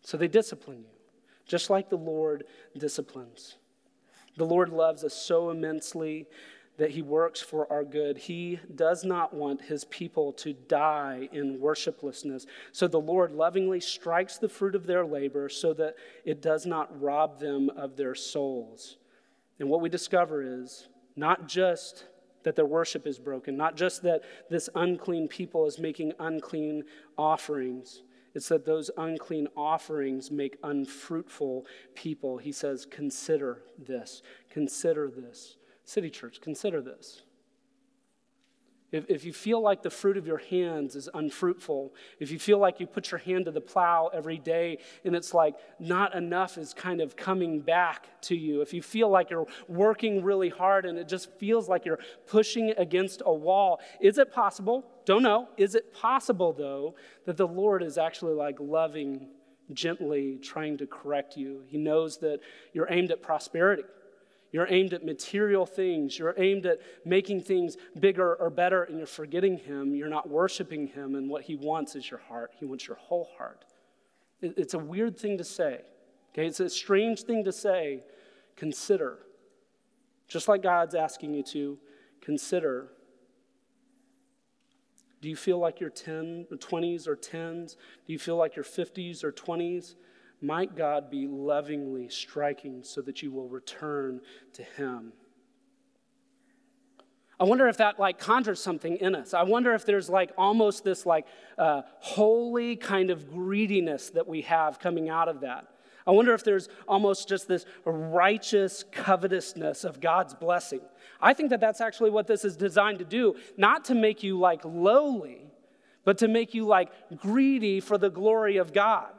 So 0.01 0.17
they 0.17 0.27
discipline 0.27 0.79
you, 0.79 0.97
just 1.45 1.69
like 1.69 1.89
the 1.89 1.97
Lord 1.97 2.45
disciplines. 2.75 3.57
The 4.37 4.45
Lord 4.45 4.69
loves 4.69 5.03
us 5.03 5.13
so 5.13 5.49
immensely 5.49 6.27
that 6.77 6.91
he 6.91 7.01
works 7.01 7.41
for 7.41 7.71
our 7.71 7.83
good. 7.83 8.17
He 8.17 8.59
does 8.75 9.03
not 9.03 9.33
want 9.33 9.63
his 9.63 9.83
people 9.85 10.31
to 10.33 10.53
die 10.53 11.27
in 11.31 11.57
worshiplessness. 11.57 12.45
So 12.71 12.87
the 12.87 12.99
Lord 12.99 13.31
lovingly 13.31 13.79
strikes 13.79 14.37
the 14.37 14.47
fruit 14.47 14.75
of 14.75 14.85
their 14.85 15.05
labor 15.05 15.49
so 15.49 15.73
that 15.73 15.95
it 16.23 16.41
does 16.41 16.65
not 16.67 17.01
rob 17.01 17.39
them 17.39 17.71
of 17.71 17.97
their 17.97 18.13
souls. 18.13 18.97
And 19.59 19.69
what 19.69 19.81
we 19.81 19.89
discover 19.89 20.43
is 20.43 20.87
not 21.15 21.47
just 21.47 22.05
that 22.43 22.55
their 22.55 22.65
worship 22.65 23.07
is 23.07 23.17
broken, 23.17 23.57
not 23.57 23.75
just 23.75 24.03
that 24.03 24.21
this 24.49 24.69
unclean 24.75 25.27
people 25.27 25.65
is 25.65 25.79
making 25.79 26.13
unclean 26.19 26.83
offerings, 27.17 28.03
it's 28.37 28.49
that 28.49 28.67
those 28.67 28.91
unclean 28.97 29.47
offerings 29.57 30.29
make 30.29 30.57
unfruitful 30.63 31.65
people. 31.95 32.37
He 32.37 32.51
says, 32.51 32.85
Consider 32.85 33.63
this. 33.79 34.21
Consider 34.51 35.09
this. 35.09 35.57
City 35.85 36.11
Church, 36.11 36.39
consider 36.39 36.79
this. 36.79 37.23
If, 38.91 39.05
if 39.09 39.25
you 39.25 39.33
feel 39.33 39.61
like 39.61 39.81
the 39.81 39.89
fruit 39.89 40.15
of 40.15 40.25
your 40.25 40.37
hands 40.37 40.95
is 40.95 41.09
unfruitful, 41.13 41.93
if 42.19 42.31
you 42.31 42.39
feel 42.39 42.57
like 42.57 42.79
you 42.79 42.87
put 42.87 43.11
your 43.11 43.17
hand 43.17 43.45
to 43.45 43.51
the 43.51 43.59
plow 43.61 44.09
every 44.13 44.37
day 44.37 44.77
and 45.03 45.15
it's 45.15 45.33
like 45.33 45.55
not 45.79 46.15
enough 46.15 46.57
is 46.57 46.73
kind 46.73 47.01
of 47.01 47.15
coming 47.17 47.59
back 47.59 48.07
to 48.21 48.35
you, 48.35 48.61
if 48.61 48.73
you 48.73 48.81
feel 48.81 49.09
like 49.09 49.29
you're 49.29 49.47
working 49.67 50.23
really 50.23 50.49
hard 50.49 50.85
and 50.85 50.97
it 50.97 51.09
just 51.09 51.29
feels 51.37 51.67
like 51.67 51.85
you're 51.85 51.99
pushing 52.27 52.73
against 52.77 53.21
a 53.25 53.33
wall, 53.33 53.81
is 53.99 54.17
it 54.17 54.31
possible? 54.31 54.85
Don't 55.05 55.23
know. 55.23 55.49
Is 55.57 55.75
it 55.75 55.93
possible, 55.93 56.53
though, 56.53 56.95
that 57.25 57.35
the 57.35 57.47
Lord 57.47 57.83
is 57.83 57.97
actually 57.97 58.35
like 58.35 58.57
loving, 58.59 59.27
gently 59.73 60.39
trying 60.41 60.77
to 60.77 60.87
correct 60.87 61.35
you? 61.35 61.63
He 61.67 61.77
knows 61.77 62.19
that 62.19 62.39
you're 62.71 62.87
aimed 62.89 63.11
at 63.11 63.21
prosperity. 63.21 63.83
You're 64.51 64.67
aimed 64.69 64.93
at 64.93 65.05
material 65.05 65.65
things. 65.65 66.17
You're 66.17 66.33
aimed 66.37 66.65
at 66.65 66.79
making 67.05 67.41
things 67.41 67.75
bigger 67.99 68.35
or 68.35 68.49
better, 68.49 68.83
and 68.83 68.97
you're 68.97 69.07
forgetting 69.07 69.57
Him. 69.57 69.93
You're 69.93 70.09
not 70.09 70.29
worshiping 70.29 70.87
Him, 70.87 71.15
and 71.15 71.29
what 71.29 71.43
He 71.43 71.55
wants 71.55 71.95
is 71.95 72.09
your 72.09 72.21
heart. 72.21 72.51
He 72.57 72.65
wants 72.65 72.87
your 72.87 72.97
whole 72.97 73.29
heart. 73.37 73.65
It's 74.41 74.73
a 74.73 74.79
weird 74.79 75.17
thing 75.17 75.37
to 75.39 75.43
say. 75.43 75.81
Okay, 76.33 76.45
it's 76.45 76.59
a 76.59 76.69
strange 76.69 77.23
thing 77.23 77.43
to 77.45 77.51
say. 77.51 78.03
Consider. 78.55 79.19
Just 80.27 80.47
like 80.47 80.61
God's 80.61 80.95
asking 80.95 81.33
you 81.33 81.43
to, 81.43 81.77
consider. 82.21 82.89
Do 85.21 85.29
you 85.29 85.35
feel 85.35 85.57
like 85.57 85.79
you're 85.79 85.89
10, 85.89 86.47
20s 86.51 87.07
or 87.07 87.15
10s? 87.15 87.75
Do 88.05 88.13
you 88.13 88.19
feel 88.19 88.35
like 88.35 88.55
you're 88.55 88.65
50s 88.65 89.23
or 89.23 89.31
20s? 89.31 89.95
Might 90.41 90.75
God 90.75 91.09
be 91.09 91.27
lovingly 91.27 92.09
striking 92.09 92.83
so 92.83 93.01
that 93.01 93.21
you 93.21 93.31
will 93.31 93.47
return 93.47 94.21
to 94.53 94.63
Him. 94.63 95.13
I 97.39 97.43
wonder 97.43 97.67
if 97.67 97.77
that 97.77 97.99
like 97.99 98.17
conjures 98.17 98.61
something 98.61 98.97
in 98.97 99.13
us. 99.13 99.33
I 99.33 99.43
wonder 99.43 99.73
if 99.75 99.85
there's 99.85 100.09
like 100.09 100.31
almost 100.37 100.83
this 100.83 101.05
like 101.05 101.27
uh, 101.57 101.83
holy 101.99 102.75
kind 102.75 103.11
of 103.11 103.29
greediness 103.31 104.09
that 104.11 104.27
we 104.27 104.41
have 104.41 104.79
coming 104.79 105.09
out 105.09 105.27
of 105.27 105.41
that. 105.41 105.67
I 106.07 106.11
wonder 106.11 106.33
if 106.33 106.43
there's 106.43 106.69
almost 106.87 107.27
just 107.27 107.47
this 107.47 107.65
righteous 107.83 108.85
covetousness 108.91 109.83
of 109.83 109.99
God's 109.99 110.33
blessing. 110.33 110.79
I 111.21 111.33
think 111.33 111.49
that 111.49 111.59
that's 111.59 111.81
actually 111.81 112.11
what 112.11 112.27
this 112.27 112.45
is 112.45 112.55
designed 112.55 112.99
to 112.99 113.05
do, 113.05 113.35
not 113.57 113.85
to 113.85 113.95
make 113.95 114.23
you 114.23 114.39
like 114.39 114.61
lowly, 114.63 115.51
but 116.05 116.17
to 116.19 116.29
make 116.29 116.53
you 116.53 116.65
like 116.65 116.89
greedy 117.17 117.81
for 117.81 117.97
the 117.97 118.09
glory 118.09 118.57
of 118.57 118.71
God. 118.71 119.09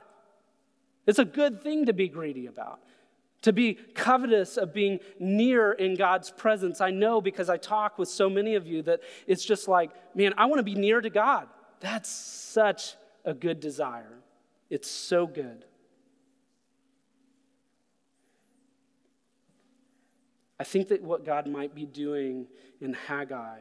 It's 1.09 1.19
a 1.19 1.25
good 1.25 1.63
thing 1.63 1.87
to 1.87 1.95
be 1.95 2.07
greedy 2.07 2.47
about, 2.49 2.81
to 3.41 3.51
be 3.51 3.79
covetous 3.95 4.59
of 4.59 4.75
being 4.75 5.01
near 5.19 5.73
in 5.73 5.95
God's 5.95 6.31
presence. 6.31 6.83
I 6.83 6.91
know 6.91 7.23
because 7.23 7.49
I 7.49 7.57
talk 7.57 7.97
with 7.97 8.11
so 8.11 8.29
many 8.29 8.57
of 8.57 8.67
you 8.67 8.83
that 8.83 9.01
it's 9.27 9.43
just 9.43 9.69
like, 9.69 9.91
man, 10.15 10.35
I 10.37 10.45
want 10.45 10.59
to 10.59 10.63
be 10.63 10.75
near 10.75 11.01
to 11.01 11.09
God. 11.09 11.49
That's 11.81 12.11
such 12.11 12.95
a 13.25 13.33
good 13.33 13.59
desire. 13.59 14.19
It's 14.69 14.91
so 14.91 15.27
good. 15.27 15.65
I 20.61 20.65
think 20.65 20.89
that 20.89 21.03
what 21.03 21.25
God 21.25 21.47
might 21.47 21.75
be 21.75 21.87
doing 21.87 22.49
in 22.83 22.93
Haggai 22.93 23.61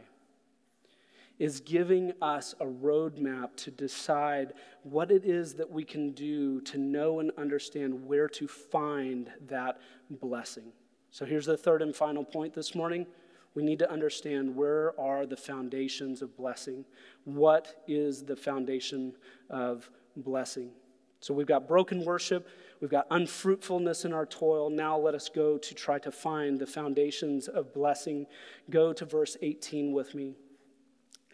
is 1.39 1.59
giving 1.59 2.13
us 2.21 2.55
a 2.59 2.65
roadmap 2.65 3.55
to 3.55 3.71
decide 3.71 4.53
what 4.83 5.11
it 5.11 5.23
is 5.23 5.53
that 5.55 5.69
we 5.69 5.83
can 5.83 6.11
do 6.11 6.61
to 6.61 6.77
know 6.77 7.19
and 7.19 7.31
understand 7.37 8.05
where 8.05 8.27
to 8.27 8.47
find 8.47 9.31
that 9.47 9.79
blessing. 10.09 10.71
So 11.11 11.25
here's 11.25 11.45
the 11.45 11.57
third 11.57 11.81
and 11.81 11.95
final 11.95 12.23
point 12.23 12.53
this 12.53 12.73
morning. 12.73 13.05
We 13.53 13.63
need 13.63 13.79
to 13.79 13.91
understand 13.91 14.55
where 14.55 14.99
are 14.99 15.25
the 15.25 15.37
foundations 15.37 16.21
of 16.21 16.35
blessing? 16.37 16.85
What 17.23 17.83
is 17.87 18.23
the 18.23 18.35
foundation 18.35 19.13
of 19.49 19.89
blessing? 20.15 20.71
So 21.19 21.33
we've 21.33 21.47
got 21.47 21.67
broken 21.67 22.05
worship, 22.05 22.47
we've 22.79 22.91
got 22.91 23.07
unfruitfulness 23.09 24.05
in 24.05 24.13
our 24.13 24.27
toil. 24.27 24.69
Now 24.69 24.97
let 24.97 25.15
us 25.15 25.29
go 25.29 25.57
to 25.57 25.73
try 25.73 25.97
to 25.99 26.11
find 26.11 26.59
the 26.59 26.67
foundations 26.67 27.47
of 27.47 27.73
blessing. 27.73 28.27
Go 28.69 28.93
to 28.93 29.05
verse 29.05 29.35
18 29.41 29.91
with 29.91 30.13
me. 30.13 30.35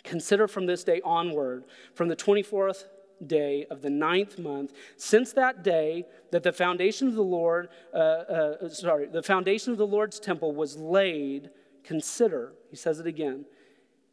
Consider 0.04 0.48
from 0.48 0.66
this 0.66 0.84
day 0.84 1.02
onward, 1.04 1.66
from 1.94 2.10
the 2.10 2.16
24th 2.16 2.86
day 3.26 3.66
of 3.70 3.82
the 3.82 3.89
ninth 3.89 4.38
month, 4.38 4.74
since 4.98 5.34
that 5.34 5.63
day 5.63 6.06
that 6.32 6.44
the 6.44 6.52
foundation 6.52 7.08
of 7.08 7.16
the 7.16 7.24
Lord, 7.24 7.70
uh, 7.94 7.98
uh, 7.98 8.70
sorry, 8.70 9.08
the 9.08 9.24
foundation 9.24 9.72
of 9.72 9.78
the 9.78 9.88
Lord's 9.88 10.20
temple 10.20 10.54
was 10.54 10.78
laid, 10.78 11.50
consider, 11.84 12.54
he 12.70 12.76
says 12.76 13.00
it 13.00 13.08
again, 13.08 13.46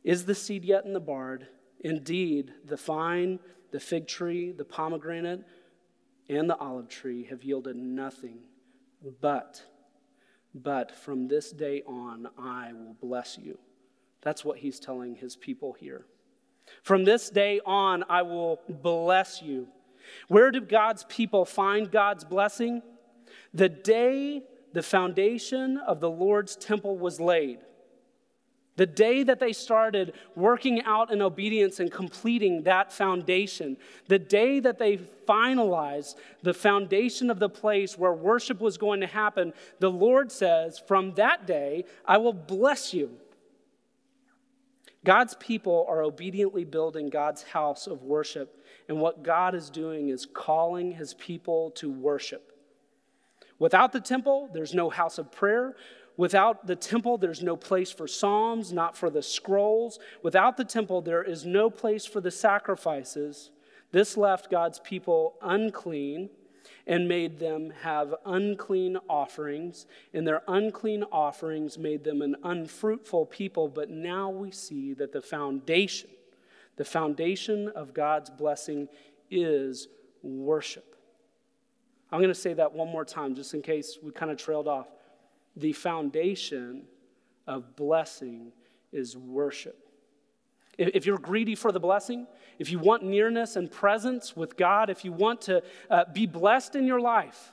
is 0.04 0.24
the 0.24 0.34
seed 0.34 0.64
yet 0.64 0.84
in 0.84 0.92
the 0.92 1.00
barn? 1.00 1.46
Indeed, 1.80 2.52
the 2.64 2.76
vine, 2.76 3.38
the 3.70 3.80
fig 3.80 4.06
tree, 4.06 4.52
the 4.52 4.64
pomegranate, 4.64 5.44
and 6.28 6.48
the 6.48 6.56
olive 6.56 6.88
tree 6.88 7.24
have 7.24 7.42
yielded 7.42 7.76
nothing. 7.76 8.38
But, 9.20 9.62
but 10.54 10.94
from 10.94 11.28
this 11.28 11.50
day 11.50 11.82
on, 11.86 12.28
I 12.38 12.72
will 12.72 12.96
bless 13.00 13.38
you. 13.38 13.58
That's 14.22 14.44
what 14.44 14.58
he's 14.58 14.78
telling 14.78 15.14
his 15.14 15.36
people 15.36 15.72
here. 15.72 16.04
From 16.82 17.04
this 17.04 17.30
day 17.30 17.60
on, 17.64 18.04
I 18.08 18.22
will 18.22 18.60
bless 18.68 19.42
you. 19.42 19.68
Where 20.28 20.50
do 20.50 20.60
God's 20.60 21.04
people 21.04 21.44
find 21.44 21.90
God's 21.90 22.24
blessing? 22.24 22.82
The 23.54 23.68
day 23.68 24.42
the 24.72 24.82
foundation 24.82 25.78
of 25.78 26.00
the 26.00 26.10
Lord's 26.10 26.56
temple 26.56 26.98
was 26.98 27.20
laid. 27.20 27.58
The 28.76 28.86
day 28.86 29.24
that 29.24 29.40
they 29.40 29.52
started 29.52 30.14
working 30.34 30.82
out 30.84 31.12
in 31.12 31.20
obedience 31.20 31.80
and 31.80 31.92
completing 31.92 32.62
that 32.62 32.92
foundation, 32.92 33.76
the 34.08 34.18
day 34.18 34.58
that 34.60 34.78
they 34.78 34.96
finalized 34.96 36.14
the 36.42 36.54
foundation 36.54 37.30
of 37.30 37.38
the 37.38 37.48
place 37.48 37.98
where 37.98 38.12
worship 38.12 38.60
was 38.60 38.78
going 38.78 39.00
to 39.00 39.06
happen, 39.06 39.52
the 39.80 39.90
Lord 39.90 40.32
says, 40.32 40.78
From 40.78 41.12
that 41.14 41.46
day, 41.46 41.84
I 42.06 42.18
will 42.18 42.32
bless 42.32 42.94
you. 42.94 43.10
God's 45.04 45.34
people 45.36 45.86
are 45.88 46.02
obediently 46.02 46.64
building 46.64 47.08
God's 47.08 47.42
house 47.42 47.86
of 47.86 48.02
worship, 48.02 48.62
and 48.88 49.00
what 49.00 49.22
God 49.22 49.54
is 49.54 49.70
doing 49.70 50.08
is 50.10 50.26
calling 50.26 50.92
his 50.92 51.14
people 51.14 51.70
to 51.72 51.90
worship. 51.90 52.52
Without 53.58 53.92
the 53.92 54.00
temple, 54.00 54.50
there's 54.52 54.74
no 54.74 54.90
house 54.90 55.18
of 55.18 55.32
prayer. 55.32 55.76
Without 56.16 56.66
the 56.66 56.76
temple, 56.76 57.16
there's 57.16 57.42
no 57.42 57.56
place 57.56 57.90
for 57.90 58.06
psalms, 58.06 58.72
not 58.72 58.96
for 58.96 59.08
the 59.08 59.22
scrolls. 59.22 59.98
Without 60.22 60.56
the 60.56 60.64
temple, 60.64 61.00
there 61.00 61.22
is 61.22 61.46
no 61.46 61.70
place 61.70 62.04
for 62.04 62.20
the 62.20 62.30
sacrifices. 62.30 63.50
This 63.92 64.16
left 64.16 64.50
God's 64.50 64.80
people 64.80 65.34
unclean 65.42 66.30
and 66.86 67.08
made 67.08 67.38
them 67.38 67.72
have 67.82 68.14
unclean 68.24 68.96
offerings, 69.08 69.86
and 70.12 70.26
their 70.26 70.42
unclean 70.48 71.04
offerings 71.12 71.78
made 71.78 72.04
them 72.04 72.22
an 72.22 72.36
unfruitful 72.42 73.26
people. 73.26 73.68
But 73.68 73.90
now 73.90 74.30
we 74.30 74.50
see 74.50 74.94
that 74.94 75.12
the 75.12 75.22
foundation, 75.22 76.10
the 76.76 76.84
foundation 76.84 77.68
of 77.68 77.94
God's 77.94 78.30
blessing 78.30 78.88
is 79.30 79.88
worship. 80.22 80.96
I'm 82.12 82.18
going 82.18 82.28
to 82.28 82.34
say 82.34 82.54
that 82.54 82.72
one 82.72 82.88
more 82.88 83.04
time 83.04 83.34
just 83.34 83.54
in 83.54 83.62
case 83.62 83.98
we 84.02 84.10
kind 84.10 84.30
of 84.32 84.38
trailed 84.38 84.66
off. 84.66 84.88
The 85.56 85.72
foundation 85.72 86.84
of 87.46 87.76
blessing 87.76 88.52
is 88.92 89.16
worship. 89.16 89.89
If 90.78 91.04
you're 91.04 91.18
greedy 91.18 91.54
for 91.54 91.72
the 91.72 91.80
blessing, 91.80 92.26
if 92.58 92.70
you 92.70 92.78
want 92.78 93.02
nearness 93.02 93.56
and 93.56 93.70
presence 93.70 94.36
with 94.36 94.56
God, 94.56 94.88
if 94.90 95.04
you 95.04 95.12
want 95.12 95.42
to 95.42 95.62
uh, 95.90 96.04
be 96.12 96.26
blessed 96.26 96.76
in 96.76 96.86
your 96.86 97.00
life, 97.00 97.52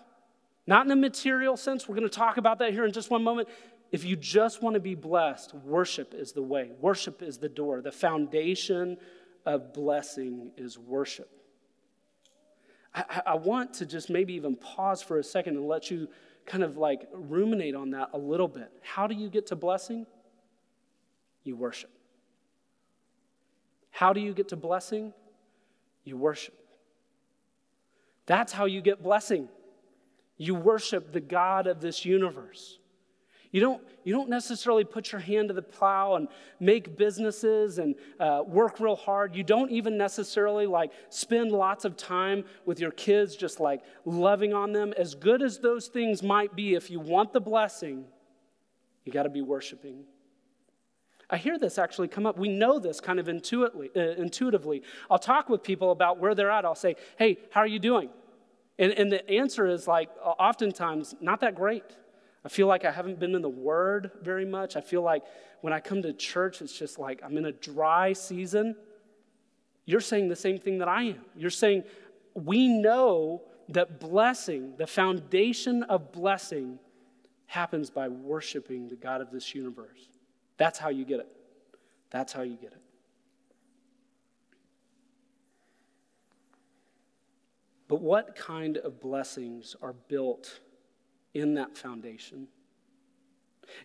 not 0.65 0.85
in 0.85 0.91
a 0.91 0.95
material 0.95 1.57
sense, 1.57 1.87
we're 1.87 1.95
going 1.95 2.09
to 2.09 2.15
talk 2.15 2.37
about 2.37 2.59
that 2.59 2.71
here 2.71 2.85
in 2.85 2.91
just 2.91 3.09
one 3.09 3.23
moment. 3.23 3.49
If 3.91 4.03
you 4.03 4.15
just 4.15 4.61
want 4.61 4.73
to 4.75 4.79
be 4.79 4.95
blessed, 4.95 5.53
worship 5.53 6.13
is 6.13 6.33
the 6.33 6.41
way, 6.41 6.71
worship 6.79 7.21
is 7.21 7.37
the 7.37 7.49
door. 7.49 7.81
The 7.81 7.91
foundation 7.91 8.97
of 9.45 9.73
blessing 9.73 10.51
is 10.57 10.77
worship. 10.77 11.29
I, 12.93 13.21
I 13.27 13.35
want 13.35 13.75
to 13.75 13.85
just 13.85 14.09
maybe 14.09 14.33
even 14.33 14.55
pause 14.55 15.01
for 15.01 15.19
a 15.19 15.23
second 15.23 15.55
and 15.55 15.67
let 15.67 15.89
you 15.89 16.09
kind 16.45 16.63
of 16.63 16.77
like 16.77 17.07
ruminate 17.13 17.75
on 17.75 17.91
that 17.91 18.09
a 18.13 18.17
little 18.17 18.47
bit. 18.47 18.71
How 18.81 19.07
do 19.07 19.15
you 19.15 19.29
get 19.29 19.47
to 19.47 19.55
blessing? 19.55 20.05
You 21.43 21.55
worship. 21.55 21.91
How 23.97 24.13
do 24.13 24.21
you 24.21 24.31
get 24.31 24.49
to 24.49 24.55
blessing? 24.55 25.11
You 26.03 26.17
worship. 26.17 26.53
That's 28.27 28.53
how 28.53 28.65
you 28.65 28.79
get 28.79 29.01
blessing. 29.01 29.49
You 30.37 30.53
worship 30.53 31.11
the 31.11 31.19
God 31.19 31.65
of 31.65 31.81
this 31.81 32.05
universe. 32.05 32.77
You 33.51 33.59
don't, 33.59 33.81
you 34.03 34.13
don't 34.13 34.29
necessarily 34.29 34.83
put 34.83 35.11
your 35.11 35.19
hand 35.19 35.47
to 35.47 35.55
the 35.55 35.63
plow 35.63 36.13
and 36.13 36.27
make 36.59 36.95
businesses 36.95 37.79
and 37.79 37.95
uh, 38.19 38.43
work 38.45 38.79
real 38.79 38.95
hard. 38.95 39.35
You 39.35 39.43
don't 39.43 39.71
even 39.71 39.97
necessarily 39.97 40.67
like 40.67 40.91
spend 41.09 41.51
lots 41.51 41.83
of 41.83 41.97
time 41.97 42.43
with 42.67 42.79
your 42.79 42.91
kids, 42.91 43.35
just 43.35 43.59
like 43.59 43.81
loving 44.05 44.53
on 44.53 44.73
them. 44.73 44.93
As 44.95 45.15
good 45.15 45.41
as 45.41 45.57
those 45.57 45.87
things 45.87 46.21
might 46.21 46.55
be, 46.55 46.75
if 46.75 46.91
you 46.91 46.99
want 46.99 47.33
the 47.33 47.41
blessing, 47.41 48.05
you 49.05 49.11
got 49.11 49.23
to 49.23 49.29
be 49.29 49.41
worshiping. 49.41 50.03
I 51.29 51.37
hear 51.37 51.57
this 51.59 51.77
actually 51.77 52.07
come 52.07 52.25
up. 52.25 52.37
We 52.37 52.47
know 52.47 52.79
this 52.79 53.01
kind 53.01 53.19
of 53.19 53.27
intuitively. 53.27 53.89
Uh, 53.95 54.21
intuitively. 54.21 54.83
I'll 55.11 55.19
talk 55.19 55.49
with 55.49 55.61
people 55.61 55.91
about 55.91 56.19
where 56.19 56.33
they're 56.33 56.51
at. 56.51 56.63
I'll 56.63 56.75
say, 56.75 56.95
hey, 57.17 57.37
how 57.51 57.61
are 57.61 57.67
you 57.67 57.79
doing? 57.79 58.09
And, 58.79 58.93
and 58.93 59.11
the 59.11 59.29
answer 59.29 59.67
is 59.67 59.87
like, 59.87 60.09
oftentimes, 60.23 61.15
not 61.19 61.41
that 61.41 61.55
great. 61.55 61.83
I 62.45 62.49
feel 62.49 62.67
like 62.67 62.85
I 62.85 62.91
haven't 62.91 63.19
been 63.19 63.35
in 63.35 63.41
the 63.41 63.49
Word 63.49 64.11
very 64.21 64.45
much. 64.45 64.77
I 64.77 64.81
feel 64.81 65.01
like 65.01 65.23
when 65.61 65.73
I 65.73 65.81
come 65.81 66.01
to 66.03 66.13
church, 66.13 66.61
it's 66.61 66.77
just 66.77 66.97
like 66.97 67.21
I'm 67.23 67.35
in 67.37 67.45
a 67.45 67.51
dry 67.51 68.13
season. 68.13 68.75
You're 69.85 70.01
saying 70.01 70.29
the 70.29 70.35
same 70.35 70.59
thing 70.59 70.77
that 70.77 70.87
I 70.87 71.03
am. 71.03 71.25
You're 71.35 71.49
saying, 71.49 71.83
we 72.35 72.67
know 72.67 73.41
that 73.69 73.99
blessing, 73.99 74.75
the 74.77 74.87
foundation 74.87 75.83
of 75.83 76.11
blessing, 76.13 76.79
happens 77.47 77.89
by 77.89 78.07
worshiping 78.07 78.87
the 78.87 78.95
God 78.95 79.19
of 79.19 79.31
this 79.31 79.55
universe. 79.55 80.07
That's 80.57 80.79
how 80.79 80.89
you 80.89 81.05
get 81.05 81.19
it. 81.19 81.27
That's 82.09 82.33
how 82.33 82.41
you 82.41 82.55
get 82.55 82.71
it. 82.71 82.81
But 87.87 88.01
what 88.01 88.35
kind 88.35 88.77
of 88.77 88.99
blessings 88.99 89.75
are 89.81 89.93
built 89.93 90.59
in 91.33 91.53
that 91.53 91.77
foundation? 91.77 92.47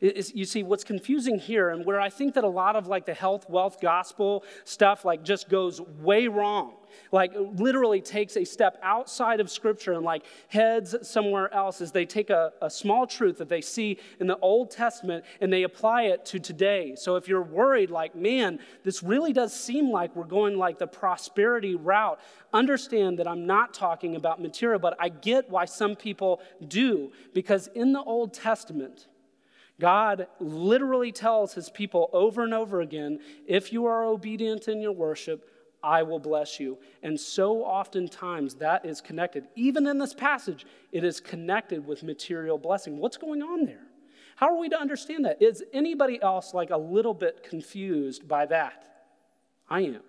Is, 0.00 0.34
you 0.34 0.44
see, 0.44 0.62
what's 0.62 0.84
confusing 0.84 1.38
here, 1.38 1.70
and 1.70 1.84
where 1.84 2.00
I 2.00 2.10
think 2.10 2.34
that 2.34 2.44
a 2.44 2.48
lot 2.48 2.76
of 2.76 2.86
like 2.86 3.06
the 3.06 3.14
health, 3.14 3.48
wealth, 3.48 3.80
gospel 3.80 4.44
stuff 4.64 5.04
like 5.04 5.22
just 5.22 5.48
goes 5.48 5.80
way 5.80 6.28
wrong, 6.28 6.74
like 7.10 7.32
literally 7.36 8.00
takes 8.00 8.36
a 8.36 8.44
step 8.44 8.78
outside 8.82 9.40
of 9.40 9.50
scripture 9.50 9.92
and 9.92 10.04
like 10.04 10.24
heads 10.48 10.94
somewhere 11.02 11.52
else, 11.52 11.80
is 11.80 11.92
they 11.92 12.06
take 12.06 12.30
a, 12.30 12.52
a 12.60 12.70
small 12.70 13.06
truth 13.06 13.38
that 13.38 13.48
they 13.48 13.60
see 13.60 13.98
in 14.20 14.26
the 14.26 14.38
Old 14.38 14.70
Testament 14.70 15.24
and 15.40 15.52
they 15.52 15.62
apply 15.62 16.02
it 16.02 16.24
to 16.26 16.38
today. 16.38 16.94
So 16.96 17.16
if 17.16 17.28
you're 17.28 17.42
worried, 17.42 17.90
like, 17.90 18.14
man, 18.14 18.58
this 18.84 19.02
really 19.02 19.32
does 19.32 19.52
seem 19.58 19.90
like 19.90 20.14
we're 20.14 20.24
going 20.24 20.56
like 20.56 20.78
the 20.78 20.86
prosperity 20.86 21.74
route, 21.74 22.20
understand 22.52 23.18
that 23.18 23.26
I'm 23.26 23.46
not 23.46 23.74
talking 23.74 24.16
about 24.16 24.40
material, 24.40 24.78
but 24.78 24.96
I 25.00 25.08
get 25.08 25.48
why 25.50 25.64
some 25.64 25.96
people 25.96 26.40
do, 26.68 27.12
because 27.32 27.68
in 27.68 27.92
the 27.92 28.02
Old 28.02 28.34
Testament, 28.34 29.06
God 29.80 30.28
literally 30.38 31.12
tells 31.12 31.54
his 31.54 31.70
people 31.70 32.10
over 32.12 32.44
and 32.44 32.54
over 32.54 32.80
again 32.80 33.18
if 33.46 33.72
you 33.72 33.86
are 33.86 34.04
obedient 34.04 34.68
in 34.68 34.80
your 34.80 34.92
worship, 34.92 35.48
I 35.82 36.02
will 36.04 36.20
bless 36.20 36.60
you. 36.60 36.78
And 37.02 37.18
so 37.18 37.62
oftentimes 37.64 38.54
that 38.56 38.86
is 38.86 39.00
connected. 39.00 39.48
Even 39.56 39.86
in 39.86 39.98
this 39.98 40.14
passage, 40.14 40.64
it 40.92 41.02
is 41.02 41.20
connected 41.20 41.84
with 41.84 42.02
material 42.04 42.58
blessing. 42.58 42.98
What's 42.98 43.16
going 43.16 43.42
on 43.42 43.64
there? 43.64 43.86
How 44.36 44.48
are 44.48 44.58
we 44.58 44.68
to 44.68 44.80
understand 44.80 45.24
that? 45.24 45.42
Is 45.42 45.62
anybody 45.72 46.22
else 46.22 46.54
like 46.54 46.70
a 46.70 46.76
little 46.76 47.14
bit 47.14 47.42
confused 47.42 48.28
by 48.28 48.46
that? 48.46 48.84
I 49.68 49.80
am. 49.82 50.02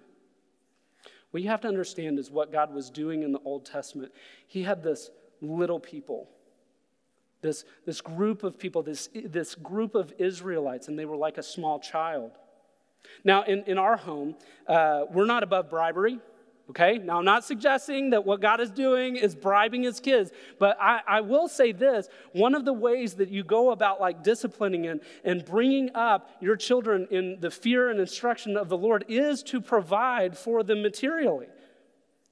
What 1.32 1.42
you 1.42 1.50
have 1.50 1.62
to 1.62 1.68
understand 1.68 2.20
is 2.20 2.30
what 2.30 2.52
God 2.52 2.74
was 2.74 2.92
doing 2.92 3.24
in 3.24 3.32
the 3.32 3.40
Old 3.44 3.66
Testament. 3.66 4.12
He 4.46 4.62
had 4.62 4.84
this 4.84 5.10
little 5.42 5.80
people 5.80 6.30
this, 7.44 7.66
this 7.86 8.02
group 8.02 8.44
of 8.44 8.58
people, 8.58 8.82
this, 8.82 9.10
this 9.14 9.54
group 9.54 9.94
of 9.94 10.12
Israelites, 10.18 10.88
and 10.88 10.98
they 10.98 11.06
were 11.06 11.16
like 11.16 11.38
a 11.38 11.44
small 11.44 11.80
child. 11.80 12.32
Now, 13.24 13.44
in, 13.44 13.64
in 13.66 13.78
our 13.78 13.98
home, 13.98 14.36
uh, 14.68 15.04
we're 15.12 15.26
not 15.26 15.44
above 15.44 15.70
bribery. 15.70 16.20
Okay, 16.70 16.98
now 16.98 17.20
I'm 17.20 17.26
not 17.26 17.44
suggesting 17.44 18.12
that 18.12 18.26
what 18.26 18.40
God 18.40 18.62
is 18.62 18.72
doing 18.72 19.18
is 19.18 19.36
bribing 19.36 19.84
his 19.84 20.00
kids, 20.00 20.32
but 20.60 20.78
I, 20.80 21.02
I, 21.06 21.22
will 21.22 21.50
say 21.50 21.74
this 21.74 22.08
one 22.32 22.56
of 22.56 22.64
the 22.64 22.72
ways 22.72 23.16
that 23.16 23.28
you 23.28 23.44
go 23.44 23.72
about 23.72 24.00
like 24.00 24.24
disciplining 24.24 24.88
and, 24.88 25.02
and 25.26 25.44
bringing 25.44 25.94
up 25.94 26.30
your 26.40 26.56
children 26.56 27.06
in 27.12 27.38
the 27.42 27.52
fear 27.52 27.90
and 27.90 28.00
instruction 28.00 28.56
of 28.56 28.70
the 28.70 28.78
Lord 28.78 29.04
is 29.10 29.44
to 29.44 29.60
provide 29.60 30.38
for 30.38 30.64
them 30.64 30.82
materially. 30.82 31.48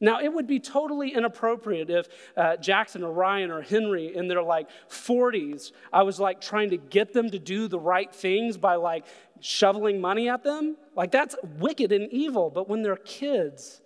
Now, 0.03 0.19
it 0.19 0.33
would 0.33 0.47
be 0.47 0.59
totally 0.59 1.13
inappropriate 1.13 1.91
if 1.91 2.07
uh, 2.35 2.57
Jackson 2.57 3.03
or 3.03 3.13
Ryan 3.13 3.51
or 3.51 3.61
Henry 3.61 4.15
in 4.15 4.27
their 4.27 4.41
like 4.41 4.67
40s, 4.89 5.71
I 5.93 6.01
was 6.01 6.19
like 6.19 6.41
trying 6.41 6.71
to 6.71 6.77
get 6.77 7.13
them 7.13 7.29
to 7.29 7.37
do 7.37 7.67
the 7.67 7.79
right 7.79 8.13
things 8.13 8.57
by 8.57 8.75
like 8.75 9.05
shoveling 9.39 10.01
money 10.01 10.27
at 10.27 10.43
them. 10.43 10.75
Like, 10.95 11.11
that's 11.11 11.35
wicked 11.59 11.91
and 11.91 12.11
evil. 12.11 12.49
But 12.49 12.67
when 12.67 12.81
they're 12.81 12.95
kids, 12.95 13.81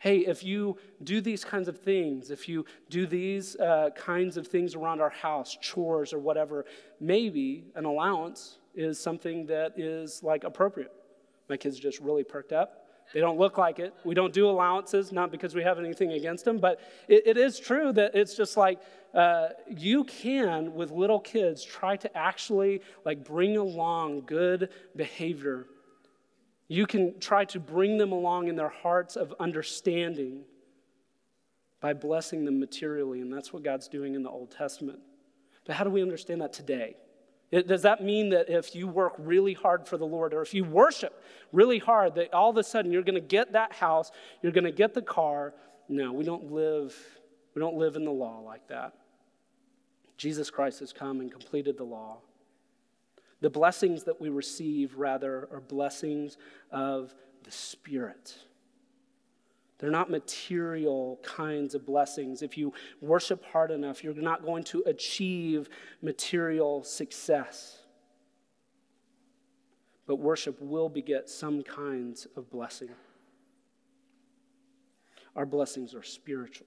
hey, 0.00 0.18
if 0.18 0.44
you 0.44 0.76
do 1.02 1.22
these 1.22 1.44
kinds 1.44 1.66
of 1.66 1.78
things, 1.78 2.30
if 2.30 2.46
you 2.46 2.66
do 2.90 3.06
these 3.06 3.56
uh, 3.56 3.88
kinds 3.96 4.36
of 4.36 4.46
things 4.46 4.74
around 4.74 5.00
our 5.00 5.10
house, 5.10 5.56
chores 5.60 6.12
or 6.12 6.18
whatever, 6.18 6.66
maybe 7.00 7.64
an 7.74 7.86
allowance 7.86 8.58
is 8.74 9.00
something 9.00 9.46
that 9.46 9.78
is 9.78 10.22
like 10.22 10.44
appropriate. 10.44 10.92
My 11.48 11.56
kids 11.56 11.78
just 11.78 12.00
really 12.00 12.22
perked 12.22 12.52
up. 12.52 12.87
They 13.14 13.20
don't 13.20 13.38
look 13.38 13.56
like 13.56 13.78
it. 13.78 13.94
We 14.04 14.14
don't 14.14 14.32
do 14.32 14.48
allowances, 14.48 15.12
not 15.12 15.30
because 15.30 15.54
we 15.54 15.62
have 15.62 15.78
anything 15.78 16.12
against 16.12 16.44
them, 16.44 16.58
but 16.58 16.80
it, 17.08 17.26
it 17.26 17.36
is 17.36 17.58
true 17.58 17.92
that 17.94 18.14
it's 18.14 18.34
just 18.34 18.56
like 18.56 18.80
uh, 19.14 19.48
you 19.66 20.04
can, 20.04 20.74
with 20.74 20.90
little 20.90 21.20
kids, 21.20 21.64
try 21.64 21.96
to 21.96 22.16
actually 22.16 22.82
like 23.04 23.24
bring 23.24 23.56
along 23.56 24.22
good 24.26 24.70
behavior. 24.94 25.66
You 26.68 26.86
can 26.86 27.18
try 27.18 27.46
to 27.46 27.58
bring 27.58 27.96
them 27.96 28.12
along 28.12 28.48
in 28.48 28.56
their 28.56 28.68
hearts 28.68 29.16
of 29.16 29.34
understanding 29.40 30.44
by 31.80 31.94
blessing 31.94 32.44
them 32.44 32.60
materially, 32.60 33.20
and 33.22 33.32
that's 33.32 33.52
what 33.52 33.62
God's 33.62 33.88
doing 33.88 34.14
in 34.14 34.22
the 34.22 34.30
Old 34.30 34.50
Testament. 34.50 34.98
But 35.64 35.76
how 35.76 35.84
do 35.84 35.90
we 35.90 36.02
understand 36.02 36.42
that 36.42 36.52
today? 36.52 36.96
It, 37.50 37.66
does 37.66 37.82
that 37.82 38.02
mean 38.02 38.30
that 38.30 38.50
if 38.50 38.74
you 38.74 38.86
work 38.86 39.14
really 39.18 39.54
hard 39.54 39.88
for 39.88 39.96
the 39.96 40.04
Lord 40.04 40.34
or 40.34 40.42
if 40.42 40.52
you 40.52 40.64
worship 40.64 41.22
really 41.52 41.78
hard, 41.78 42.14
that 42.16 42.34
all 42.34 42.50
of 42.50 42.56
a 42.58 42.62
sudden 42.62 42.92
you're 42.92 43.02
going 43.02 43.14
to 43.14 43.20
get 43.20 43.52
that 43.52 43.72
house, 43.72 44.10
you're 44.42 44.52
going 44.52 44.64
to 44.64 44.72
get 44.72 44.92
the 44.92 45.02
car? 45.02 45.54
No, 45.88 46.12
we 46.12 46.24
don't 46.24 46.52
live 46.52 46.94
we 47.54 47.60
don't 47.60 47.76
live 47.76 47.96
in 47.96 48.04
the 48.04 48.12
law 48.12 48.38
like 48.38 48.68
that. 48.68 48.92
Jesus 50.16 50.48
Christ 50.48 50.78
has 50.78 50.92
come 50.92 51.20
and 51.20 51.28
completed 51.28 51.76
the 51.76 51.82
law. 51.82 52.18
The 53.40 53.50
blessings 53.50 54.04
that 54.04 54.20
we 54.20 54.28
receive, 54.28 54.94
rather, 54.96 55.48
are 55.52 55.60
blessings 55.60 56.36
of 56.70 57.14
the 57.42 57.50
Spirit. 57.50 58.36
They're 59.78 59.90
not 59.90 60.10
material 60.10 61.20
kinds 61.22 61.74
of 61.74 61.86
blessings. 61.86 62.42
If 62.42 62.58
you 62.58 62.72
worship 63.00 63.44
hard 63.44 63.70
enough, 63.70 64.02
you're 64.02 64.14
not 64.14 64.44
going 64.44 64.64
to 64.64 64.82
achieve 64.86 65.68
material 66.02 66.82
success. 66.82 67.78
But 70.06 70.16
worship 70.16 70.60
will 70.60 70.88
beget 70.88 71.28
some 71.28 71.62
kinds 71.62 72.26
of 72.36 72.50
blessing. 72.50 72.88
Our 75.36 75.46
blessings 75.46 75.94
are 75.94 76.02
spiritual. 76.02 76.66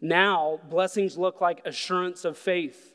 Now, 0.00 0.60
blessings 0.70 1.18
look 1.18 1.42
like 1.42 1.60
assurance 1.66 2.24
of 2.24 2.38
faith. 2.38 2.94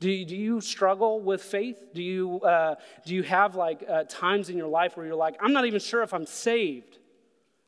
Do 0.00 0.10
you, 0.10 0.24
do 0.24 0.36
you 0.36 0.60
struggle 0.60 1.20
with 1.20 1.42
faith? 1.42 1.78
Do 1.92 2.02
you, 2.02 2.40
uh, 2.40 2.76
do 3.04 3.14
you 3.14 3.22
have 3.24 3.56
like 3.56 3.84
uh, 3.88 4.04
times 4.04 4.48
in 4.48 4.56
your 4.56 4.68
life 4.68 4.96
where 4.96 5.04
you're 5.04 5.16
like, 5.16 5.36
I'm 5.40 5.52
not 5.52 5.66
even 5.66 5.80
sure 5.80 6.02
if 6.02 6.14
I'm 6.14 6.26
saved? 6.26 6.98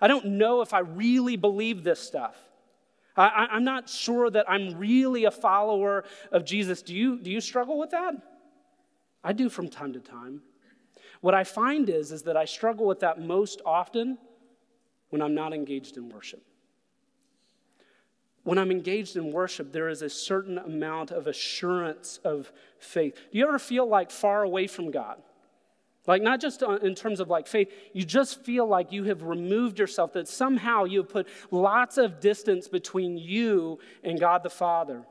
I 0.01 0.07
don't 0.07 0.27
know 0.27 0.61
if 0.61 0.73
I 0.73 0.81
really 0.81 1.37
believe 1.37 1.83
this 1.83 2.01
stuff. 2.01 2.37
I, 3.16 3.49
I'm 3.51 3.64
not 3.64 3.88
sure 3.88 4.31
that 4.31 4.49
I'm 4.49 4.79
really 4.79 5.25
a 5.25 5.31
follower 5.31 6.05
of 6.31 6.45
Jesus. 6.45 6.83
Do 6.83 6.95
you, 6.95 7.19
do 7.19 7.31
you 7.31 7.40
struggle 7.40 7.79
with 7.79 7.90
that? 7.90 8.14
I 9.25 9.33
do 9.33 9.49
from 9.49 9.69
time 9.69 9.93
to 9.95 10.01
time. 10.01 10.43
What 11.21 11.35
I 11.35 11.45
find 11.45 11.90
is, 11.90 12.12
is 12.12 12.23
that 12.23 12.37
I 12.37 12.45
struggle 12.45 12.87
with 12.87 13.01
that 13.01 13.21
most 13.21 13.61
often 13.66 14.16
when 15.11 15.21
I'm 15.21 15.35
not 15.35 15.53
engaged 15.53 15.97
in 15.97 16.09
worship 16.09 16.43
when 18.42 18.59
I'm 18.59 18.70
engaged 18.70 19.16
in 19.16 19.33
worship, 19.33 19.72
there 19.72 19.88
is 19.88 20.03
a 20.03 20.09
certain 20.09 20.59
amount 20.59 21.11
of 21.11 21.26
assurance 21.26 22.18
of 22.24 22.53
faith. 22.79 23.14
Do 23.14 23.38
you 23.38 23.46
ever 23.46 23.59
feel 23.59 23.87
like 23.87 24.11
far 24.11 24.42
away 24.42 24.66
from 24.66 24.90
God? 24.90 25.20
Like, 26.07 26.22
not 26.22 26.40
just 26.40 26.62
in 26.62 26.94
terms 26.94 27.20
of 27.20 27.29
like 27.29 27.46
faith, 27.46 27.70
you 27.92 28.05
just 28.05 28.42
feel 28.44 28.66
like 28.66 28.90
you 28.90 29.05
have 29.05 29.22
removed 29.22 29.79
yourself, 29.79 30.14
that 30.14 30.26
somehow 30.26 30.85
you 30.85 31.00
have 31.00 31.11
put 31.11 31.29
lots 31.50 31.98
of 31.98 32.20
distance 32.20 32.68
between 32.68 33.18
you 33.18 33.79
and 34.03 34.18
God 34.18 34.42
the 34.42 34.50
Father. 34.50 35.05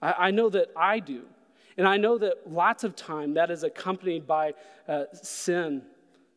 I, 0.00 0.14
I 0.18 0.30
know 0.30 0.48
that 0.50 0.68
I 0.76 1.00
do. 1.00 1.22
And 1.76 1.88
I 1.88 1.96
know 1.96 2.18
that 2.18 2.50
lots 2.50 2.84
of 2.84 2.94
time 2.94 3.34
that 3.34 3.50
is 3.50 3.64
accompanied 3.64 4.28
by 4.28 4.54
uh, 4.86 5.04
sin 5.12 5.82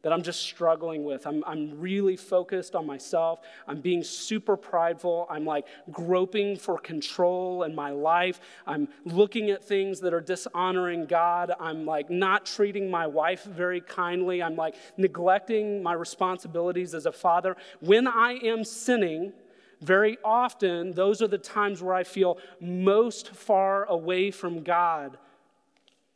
that 0.08 0.14
I'm 0.14 0.24
just 0.24 0.40
struggling 0.40 1.04
with. 1.04 1.28
I'm, 1.28 1.44
I'm 1.46 1.82
really 1.82 2.16
focused 2.16 2.76
on 2.76 2.86
myself. 2.86 3.42
I'm 3.68 3.82
being 3.82 4.02
super 4.06 4.56
prideful. 4.56 5.28
I'm 5.30 5.44
like 5.44 5.66
groping 5.92 6.56
for 6.56 6.78
control 6.78 7.64
in 7.64 7.76
my 7.76 7.90
life. 7.90 8.40
I'm 8.66 8.88
looking 9.04 9.50
at 9.50 9.62
things 9.62 10.00
that 10.00 10.14
are 10.14 10.22
dishonoring 10.22 11.08
God. 11.08 11.52
I'm 11.60 11.86
like 11.86 12.10
not 12.10 12.46
treating 12.46 12.90
my 12.90 13.06
wife 13.06 13.44
very 13.44 13.82
kindly. 13.82 14.42
I'm 14.42 14.56
like 14.56 14.76
neglecting 14.96 15.84
my 15.84 15.92
responsibilities 15.92 16.94
as 16.94 17.06
a 17.06 17.12
father. 17.12 17.58
When 17.82 18.08
I 18.08 18.36
am 18.44 18.64
sinning, 18.64 19.34
very 19.82 20.18
often 20.24 20.94
those 20.94 21.22
are 21.22 21.28
the 21.28 21.38
times 21.38 21.84
where 21.84 21.96
I 21.96 22.06
feel 22.06 22.38
most 22.62 23.36
far 23.36 23.84
away 23.84 24.32
from 24.32 24.64
God 24.64 25.18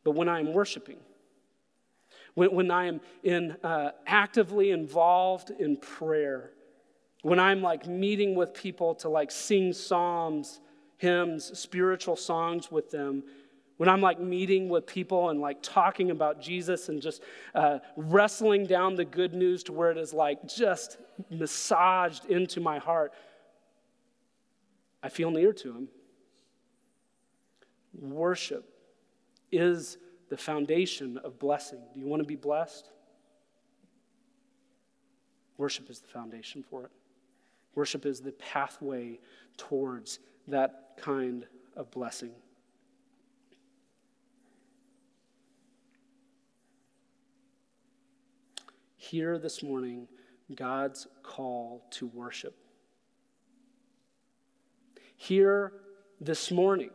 but 0.02 0.12
when 0.12 0.30
I 0.30 0.40
am 0.40 0.54
worshiping. 0.54 0.96
When, 2.34 2.54
when 2.54 2.70
I 2.70 2.86
am 2.86 3.00
in, 3.22 3.56
uh, 3.62 3.92
actively 4.06 4.70
involved 4.70 5.50
in 5.50 5.76
prayer. 5.76 6.52
When 7.22 7.38
I'm 7.38 7.62
like 7.62 7.86
meeting 7.86 8.34
with 8.34 8.52
people 8.54 8.94
to 8.96 9.08
like 9.08 9.30
sing 9.30 9.72
psalms, 9.72 10.60
hymns, 10.96 11.58
spiritual 11.58 12.16
songs 12.16 12.70
with 12.70 12.90
them 12.90 13.22
when 13.82 13.88
I'm 13.88 14.00
like 14.00 14.20
meeting 14.20 14.68
with 14.68 14.86
people 14.86 15.30
and 15.30 15.40
like 15.40 15.60
talking 15.60 16.12
about 16.12 16.40
Jesus 16.40 16.88
and 16.88 17.02
just 17.02 17.20
uh, 17.52 17.80
wrestling 17.96 18.64
down 18.64 18.94
the 18.94 19.04
good 19.04 19.34
news 19.34 19.64
to 19.64 19.72
where 19.72 19.90
it 19.90 19.98
is 19.98 20.12
like 20.14 20.46
just 20.46 20.98
massaged 21.30 22.26
into 22.26 22.60
my 22.60 22.78
heart, 22.78 23.12
I 25.02 25.08
feel 25.08 25.32
near 25.32 25.52
to 25.52 25.72
Him. 25.72 25.88
Worship 27.92 28.64
is 29.50 29.98
the 30.32 30.38
foundation 30.38 31.18
of 31.18 31.38
blessing. 31.38 31.78
Do 31.92 32.00
you 32.00 32.06
want 32.06 32.22
to 32.22 32.26
be 32.26 32.36
blessed? 32.36 32.88
Worship 35.58 35.90
is 35.90 36.00
the 36.00 36.08
foundation 36.08 36.62
for 36.62 36.84
it. 36.84 36.90
Worship 37.74 38.06
is 38.06 38.22
the 38.22 38.32
pathway 38.32 39.20
towards 39.58 40.20
that 40.48 40.94
kind 40.96 41.44
of 41.76 41.90
blessing. 41.90 42.30
hear 48.96 49.36
this 49.36 49.62
morning 49.62 50.08
God's 50.54 51.06
call 51.22 51.84
to 51.90 52.06
worship. 52.06 52.56
Hear 55.18 55.74
this 56.18 56.50
morning 56.50 56.88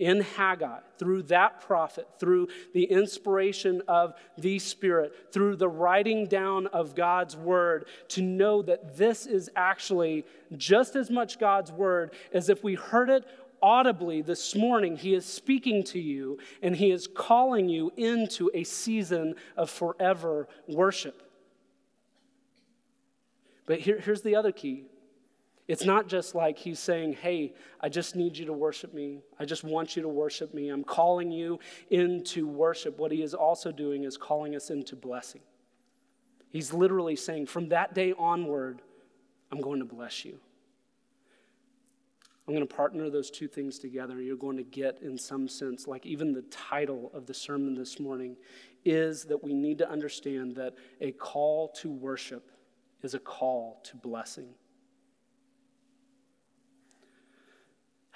in 0.00 0.22
Haggai, 0.22 0.80
through 0.98 1.24
that 1.24 1.60
prophet, 1.60 2.08
through 2.18 2.48
the 2.72 2.84
inspiration 2.84 3.82
of 3.86 4.14
the 4.38 4.58
Spirit, 4.58 5.32
through 5.32 5.56
the 5.56 5.68
writing 5.68 6.26
down 6.26 6.66
of 6.68 6.94
God's 6.94 7.36
word, 7.36 7.86
to 8.08 8.22
know 8.22 8.62
that 8.62 8.96
this 8.96 9.26
is 9.26 9.50
actually 9.54 10.24
just 10.56 10.96
as 10.96 11.10
much 11.10 11.38
God's 11.38 11.70
word 11.70 12.14
as 12.32 12.48
if 12.48 12.64
we 12.64 12.74
heard 12.74 13.10
it 13.10 13.24
audibly 13.62 14.22
this 14.22 14.56
morning. 14.56 14.96
He 14.96 15.14
is 15.14 15.26
speaking 15.26 15.84
to 15.84 16.00
you 16.00 16.38
and 16.62 16.74
He 16.74 16.90
is 16.90 17.06
calling 17.06 17.68
you 17.68 17.92
into 17.96 18.50
a 18.54 18.64
season 18.64 19.34
of 19.54 19.68
forever 19.68 20.48
worship. 20.66 21.22
But 23.66 23.80
here, 23.80 24.00
here's 24.00 24.22
the 24.22 24.34
other 24.34 24.50
key 24.50 24.86
it's 25.70 25.84
not 25.84 26.08
just 26.08 26.34
like 26.34 26.58
he's 26.58 26.80
saying, 26.80 27.12
Hey, 27.12 27.54
I 27.80 27.88
just 27.88 28.16
need 28.16 28.36
you 28.36 28.44
to 28.46 28.52
worship 28.52 28.92
me. 28.92 29.20
I 29.38 29.44
just 29.44 29.62
want 29.62 29.94
you 29.94 30.02
to 30.02 30.08
worship 30.08 30.52
me. 30.52 30.68
I'm 30.68 30.82
calling 30.82 31.30
you 31.30 31.60
into 31.90 32.48
worship. 32.48 32.98
What 32.98 33.12
he 33.12 33.22
is 33.22 33.34
also 33.34 33.70
doing 33.70 34.02
is 34.02 34.16
calling 34.16 34.56
us 34.56 34.70
into 34.70 34.96
blessing. 34.96 35.42
He's 36.48 36.72
literally 36.72 37.14
saying, 37.14 37.46
From 37.46 37.68
that 37.68 37.94
day 37.94 38.12
onward, 38.18 38.82
I'm 39.52 39.60
going 39.60 39.78
to 39.78 39.84
bless 39.84 40.24
you. 40.24 40.40
I'm 42.48 42.54
going 42.54 42.66
to 42.66 42.74
partner 42.74 43.08
those 43.08 43.30
two 43.30 43.46
things 43.46 43.78
together. 43.78 44.20
You're 44.20 44.36
going 44.36 44.56
to 44.56 44.64
get, 44.64 44.98
in 45.02 45.16
some 45.16 45.46
sense, 45.46 45.86
like 45.86 46.04
even 46.04 46.32
the 46.32 46.42
title 46.50 47.12
of 47.14 47.26
the 47.26 47.34
sermon 47.34 47.76
this 47.76 48.00
morning 48.00 48.36
is 48.84 49.22
that 49.26 49.44
we 49.44 49.54
need 49.54 49.78
to 49.78 49.88
understand 49.88 50.56
that 50.56 50.74
a 51.00 51.12
call 51.12 51.68
to 51.76 51.92
worship 51.92 52.50
is 53.02 53.14
a 53.14 53.20
call 53.20 53.80
to 53.84 53.96
blessing. 53.96 54.48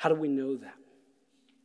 How 0.04 0.10
do 0.10 0.16
we 0.16 0.28
know 0.28 0.54
that? 0.58 0.74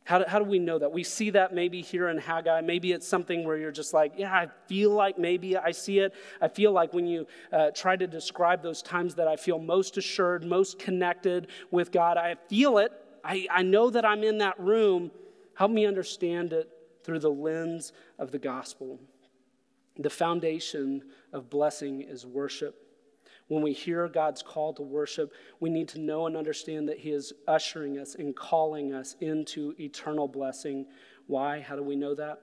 How 0.04 0.20
do, 0.20 0.24
how 0.26 0.38
do 0.38 0.46
we 0.46 0.58
know 0.58 0.78
that? 0.78 0.90
We 0.90 1.04
see 1.04 1.28
that 1.28 1.54
maybe 1.54 1.82
here 1.82 2.08
in 2.08 2.16
Haggai. 2.16 2.62
Maybe 2.62 2.92
it's 2.92 3.06
something 3.06 3.44
where 3.44 3.58
you're 3.58 3.70
just 3.70 3.92
like, 3.92 4.14
yeah, 4.16 4.32
I 4.32 4.48
feel 4.66 4.92
like 4.92 5.18
maybe 5.18 5.58
I 5.58 5.72
see 5.72 5.98
it. 5.98 6.14
I 6.40 6.48
feel 6.48 6.72
like 6.72 6.94
when 6.94 7.06
you 7.06 7.26
uh, 7.52 7.70
try 7.72 7.96
to 7.96 8.06
describe 8.06 8.62
those 8.62 8.80
times 8.80 9.14
that 9.16 9.28
I 9.28 9.36
feel 9.36 9.58
most 9.58 9.98
assured, 9.98 10.42
most 10.42 10.78
connected 10.78 11.48
with 11.70 11.92
God, 11.92 12.16
I 12.16 12.36
feel 12.48 12.78
it. 12.78 12.92
I, 13.22 13.46
I 13.50 13.62
know 13.62 13.90
that 13.90 14.06
I'm 14.06 14.24
in 14.24 14.38
that 14.38 14.58
room. 14.58 15.10
Help 15.54 15.70
me 15.70 15.84
understand 15.84 16.54
it 16.54 16.70
through 17.04 17.18
the 17.18 17.30
lens 17.30 17.92
of 18.18 18.30
the 18.30 18.38
gospel. 18.38 18.98
The 19.98 20.08
foundation 20.08 21.02
of 21.34 21.50
blessing 21.50 22.00
is 22.00 22.24
worship. 22.24 22.89
When 23.50 23.62
we 23.64 23.72
hear 23.72 24.06
God's 24.06 24.44
call 24.44 24.72
to 24.74 24.82
worship, 24.82 25.32
we 25.58 25.70
need 25.70 25.88
to 25.88 25.98
know 25.98 26.26
and 26.26 26.36
understand 26.36 26.88
that 26.88 26.98
He 26.98 27.10
is 27.10 27.32
ushering 27.48 27.98
us 27.98 28.14
and 28.14 28.34
calling 28.34 28.94
us 28.94 29.16
into 29.20 29.74
eternal 29.80 30.28
blessing. 30.28 30.86
Why? 31.26 31.60
How 31.60 31.74
do 31.74 31.82
we 31.82 31.96
know 31.96 32.14
that? 32.14 32.40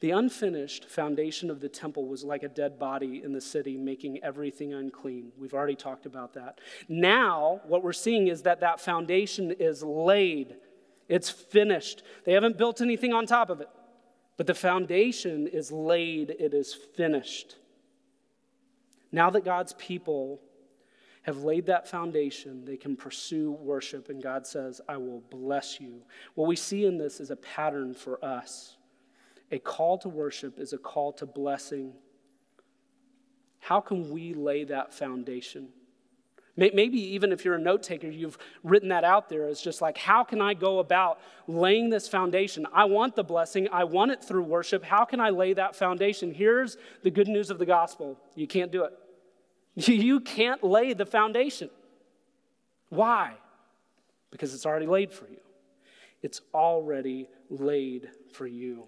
The 0.00 0.12
unfinished 0.12 0.88
foundation 0.88 1.50
of 1.50 1.60
the 1.60 1.68
temple 1.68 2.08
was 2.08 2.24
like 2.24 2.44
a 2.44 2.48
dead 2.48 2.78
body 2.78 3.20
in 3.22 3.34
the 3.34 3.42
city, 3.42 3.76
making 3.76 4.24
everything 4.24 4.72
unclean. 4.72 5.32
We've 5.36 5.52
already 5.52 5.76
talked 5.76 6.06
about 6.06 6.32
that. 6.32 6.62
Now, 6.88 7.60
what 7.66 7.82
we're 7.82 7.92
seeing 7.92 8.28
is 8.28 8.40
that 8.44 8.60
that 8.60 8.80
foundation 8.80 9.50
is 9.50 9.82
laid, 9.82 10.56
it's 11.10 11.28
finished. 11.28 12.04
They 12.24 12.32
haven't 12.32 12.56
built 12.56 12.80
anything 12.80 13.12
on 13.12 13.26
top 13.26 13.50
of 13.50 13.60
it, 13.60 13.68
but 14.38 14.46
the 14.46 14.54
foundation 14.54 15.46
is 15.46 15.70
laid, 15.70 16.30
it 16.30 16.54
is 16.54 16.72
finished. 16.72 17.56
Now 19.12 19.30
that 19.30 19.44
God's 19.44 19.72
people 19.74 20.40
have 21.22 21.44
laid 21.44 21.66
that 21.66 21.88
foundation, 21.88 22.64
they 22.64 22.76
can 22.76 22.96
pursue 22.96 23.52
worship, 23.52 24.08
and 24.08 24.22
God 24.22 24.46
says, 24.46 24.80
I 24.88 24.96
will 24.96 25.20
bless 25.30 25.80
you. 25.80 26.02
What 26.34 26.48
we 26.48 26.56
see 26.56 26.86
in 26.86 26.98
this 26.98 27.20
is 27.20 27.30
a 27.30 27.36
pattern 27.36 27.94
for 27.94 28.22
us. 28.24 28.76
A 29.50 29.58
call 29.58 29.98
to 29.98 30.08
worship 30.08 30.58
is 30.58 30.72
a 30.72 30.78
call 30.78 31.12
to 31.14 31.26
blessing. 31.26 31.94
How 33.58 33.80
can 33.80 34.10
we 34.10 34.34
lay 34.34 34.64
that 34.64 34.94
foundation? 34.94 35.68
Maybe 36.58 36.98
even 37.14 37.30
if 37.30 37.44
you're 37.44 37.54
a 37.54 37.60
note 37.60 37.84
taker, 37.84 38.08
you've 38.08 38.36
written 38.64 38.88
that 38.88 39.04
out 39.04 39.28
there 39.28 39.46
as 39.46 39.60
just 39.60 39.80
like, 39.80 39.96
how 39.96 40.24
can 40.24 40.40
I 40.40 40.54
go 40.54 40.80
about 40.80 41.20
laying 41.46 41.88
this 41.88 42.08
foundation? 42.08 42.66
I 42.72 42.84
want 42.84 43.14
the 43.14 43.22
blessing, 43.22 43.68
I 43.70 43.84
want 43.84 44.10
it 44.10 44.24
through 44.24 44.42
worship. 44.42 44.82
How 44.82 45.04
can 45.04 45.20
I 45.20 45.30
lay 45.30 45.52
that 45.52 45.76
foundation? 45.76 46.34
Here's 46.34 46.76
the 47.04 47.12
good 47.12 47.28
news 47.28 47.50
of 47.50 47.60
the 47.60 47.66
gospel 47.66 48.18
you 48.34 48.48
can't 48.48 48.72
do 48.72 48.84
it. 48.84 48.92
You 49.86 50.18
can't 50.18 50.64
lay 50.64 50.92
the 50.94 51.06
foundation. 51.06 51.70
Why? 52.88 53.34
Because 54.32 54.52
it's 54.52 54.66
already 54.66 54.86
laid 54.86 55.12
for 55.12 55.28
you. 55.28 55.40
It's 56.22 56.40
already 56.52 57.28
laid 57.48 58.08
for 58.32 58.48
you. 58.48 58.86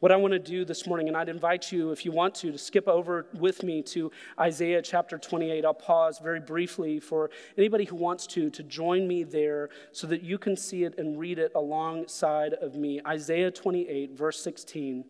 What 0.00 0.12
I 0.12 0.16
want 0.16 0.32
to 0.32 0.38
do 0.38 0.64
this 0.64 0.86
morning, 0.86 1.08
and 1.08 1.16
I'd 1.16 1.28
invite 1.28 1.72
you, 1.72 1.90
if 1.90 2.04
you 2.04 2.12
want 2.12 2.34
to, 2.36 2.52
to 2.52 2.58
skip 2.58 2.88
over 2.88 3.26
with 3.34 3.62
me 3.62 3.82
to 3.82 4.10
Isaiah 4.38 4.82
chapter 4.82 5.18
28. 5.18 5.64
I'll 5.64 5.74
pause 5.74 6.18
very 6.18 6.40
briefly 6.40 7.00
for 7.00 7.30
anybody 7.56 7.84
who 7.84 7.96
wants 7.96 8.26
to, 8.28 8.50
to 8.50 8.62
join 8.62 9.08
me 9.08 9.22
there 9.22 9.70
so 9.92 10.06
that 10.08 10.22
you 10.22 10.38
can 10.38 10.56
see 10.56 10.84
it 10.84 10.98
and 10.98 11.18
read 11.18 11.38
it 11.38 11.52
alongside 11.54 12.54
of 12.54 12.74
me. 12.74 13.00
Isaiah 13.06 13.50
28, 13.50 14.16
verse 14.16 14.42
16. 14.42 15.04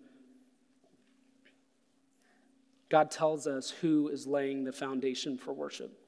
God 2.89 3.11
tells 3.11 3.47
us 3.47 3.71
who 3.71 4.09
is 4.09 4.27
laying 4.27 4.65
the 4.65 4.73
foundation 4.73 5.37
for 5.37 5.53
worship. 5.53 5.99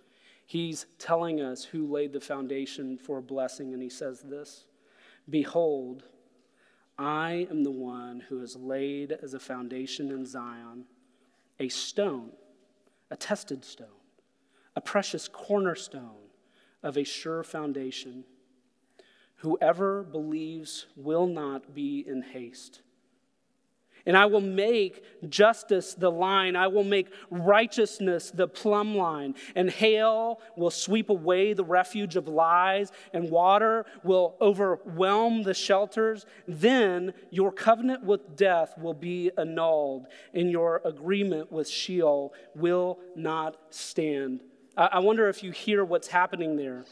He's 0.47 0.87
telling 0.99 1.41
us 1.41 1.65
who 1.65 1.87
laid 1.87 2.13
the 2.13 2.21
foundation 2.21 2.97
for 2.97 3.21
blessing, 3.21 3.75
and 3.75 3.83
he 3.83 3.91
says 3.91 4.23
this 4.23 4.65
Behold, 5.29 6.05
I 6.99 7.47
am 7.51 7.63
the 7.63 7.71
one 7.71 8.21
who 8.21 8.41
has 8.41 8.57
laid 8.57 9.13
as 9.13 9.35
a 9.35 9.41
foundation 9.41 10.11
in 10.11 10.25
Zion 10.25 10.87
a 11.59 11.69
stone, 11.69 12.33
a 13.11 13.17
tested 13.17 13.65
stone, 13.65 13.89
a 14.75 14.81
precious 14.81 15.29
cornerstone 15.29 16.31
of 16.83 16.97
a 16.97 17.05
sure 17.05 17.43
foundation. 17.43 18.25
Whoever 19.37 20.03
believes 20.03 20.87
will 20.97 21.27
not 21.27 21.75
be 21.75 22.05
in 22.07 22.23
haste. 22.23 22.83
And 24.07 24.17
I 24.17 24.27
will 24.27 24.41
make 24.41 25.03
justice 25.29 25.95
the 25.95 26.11
line. 26.11 26.55
I 26.57 26.69
will 26.69 26.85
make 26.85 27.09
righteousness 27.31 28.31
the 28.31 28.47
plumb 28.47 28.97
line. 28.97 29.35
And 29.55 29.69
hail 29.69 30.41
will 30.57 30.71
sweep 30.71 31.11
away 31.11 31.53
the 31.53 31.65
refuge 31.65 32.17
of 32.17 32.29
lies, 32.29 32.93
and 33.13 33.31
water 33.31 33.85
will 34.05 34.37
overwhelm 34.41 35.43
the 35.43 35.55
shelters. 35.55 36.25
Then 36.47 37.13
your 37.31 37.53
covenant 37.53 38.05
with 38.05 38.37
death 38.37 38.79
will 38.79 38.95
be 38.95 39.31
annulled, 39.37 40.07
and 40.33 40.51
your 40.51 40.83
agreement 40.85 41.51
with 41.51 41.69
Sheol 41.69 42.33
will 42.55 42.99
not 43.15 43.57
stand. 43.71 44.41
I 44.77 44.99
wonder 44.99 45.29
if 45.29 45.43
you 45.43 45.53
hear 45.53 45.85
what's 45.85 46.09
happening 46.09 46.57
there. 46.57 46.85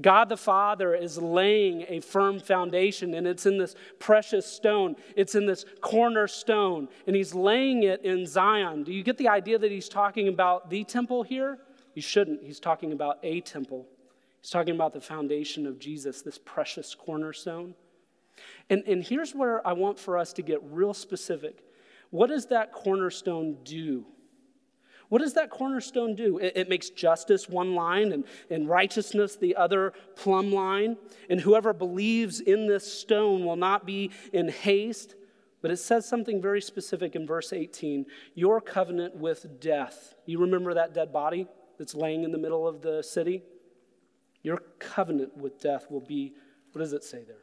God 0.00 0.28
the 0.28 0.36
Father 0.36 0.94
is 0.94 1.18
laying 1.18 1.84
a 1.88 2.00
firm 2.00 2.40
foundation, 2.40 3.14
and 3.14 3.26
it's 3.26 3.46
in 3.46 3.58
this 3.58 3.76
precious 3.98 4.44
stone. 4.44 4.96
It's 5.16 5.34
in 5.34 5.46
this 5.46 5.64
cornerstone, 5.80 6.88
and 7.06 7.14
He's 7.14 7.34
laying 7.34 7.84
it 7.84 8.04
in 8.04 8.26
Zion. 8.26 8.82
Do 8.82 8.92
you 8.92 9.04
get 9.04 9.18
the 9.18 9.28
idea 9.28 9.58
that 9.58 9.70
He's 9.70 9.88
talking 9.88 10.28
about 10.28 10.68
the 10.70 10.84
temple 10.84 11.22
here? 11.22 11.58
You 11.94 12.02
shouldn't. 12.02 12.42
He's 12.42 12.58
talking 12.60 12.92
about 12.92 13.18
a 13.22 13.40
temple. 13.40 13.86
He's 14.40 14.50
talking 14.50 14.74
about 14.74 14.92
the 14.92 15.00
foundation 15.00 15.66
of 15.66 15.78
Jesus, 15.78 16.22
this 16.22 16.38
precious 16.38 16.94
cornerstone. 16.94 17.74
And, 18.68 18.82
and 18.86 19.02
here's 19.02 19.34
where 19.34 19.66
I 19.66 19.74
want 19.74 19.98
for 19.98 20.18
us 20.18 20.32
to 20.34 20.42
get 20.42 20.60
real 20.64 20.92
specific. 20.92 21.62
What 22.10 22.28
does 22.28 22.46
that 22.46 22.72
cornerstone 22.72 23.58
do? 23.64 24.04
What 25.08 25.20
does 25.20 25.34
that 25.34 25.50
cornerstone 25.50 26.14
do? 26.14 26.38
It, 26.38 26.52
it, 26.56 26.68
makes 26.68 26.90
justice 26.90 27.48
one 27.48 27.74
line 27.74 28.12
and, 28.12 28.24
and 28.50 28.68
righteousness 28.68 29.36
the 29.36 29.56
other 29.56 29.92
plumb 30.16 30.52
line. 30.52 30.96
And 31.28 31.40
whoever 31.40 31.72
believes 31.72 32.40
in 32.40 32.66
this 32.66 32.90
stone 32.90 33.44
will 33.44 33.56
not 33.56 33.86
be 33.86 34.10
in 34.32 34.48
haste. 34.48 35.14
But 35.62 35.70
it 35.70 35.78
says 35.78 36.06
something 36.06 36.42
very 36.42 36.60
specific 36.60 37.16
in 37.16 37.26
verse 37.26 37.52
18 37.52 38.06
your 38.34 38.60
covenant 38.60 39.16
with 39.16 39.60
death. 39.60 40.14
You 40.26 40.40
remember 40.40 40.74
that 40.74 40.94
dead 40.94 41.12
body 41.12 41.46
that's 41.78 41.94
laying 41.94 42.24
in 42.24 42.32
the 42.32 42.38
middle 42.38 42.66
of 42.66 42.82
the 42.82 43.02
city? 43.02 43.42
Your 44.42 44.58
covenant 44.78 45.36
with 45.36 45.60
death 45.60 45.86
will 45.90 46.02
be, 46.02 46.34
what 46.72 46.80
does 46.80 46.92
it 46.92 47.02
say 47.02 47.24
there? 47.24 47.36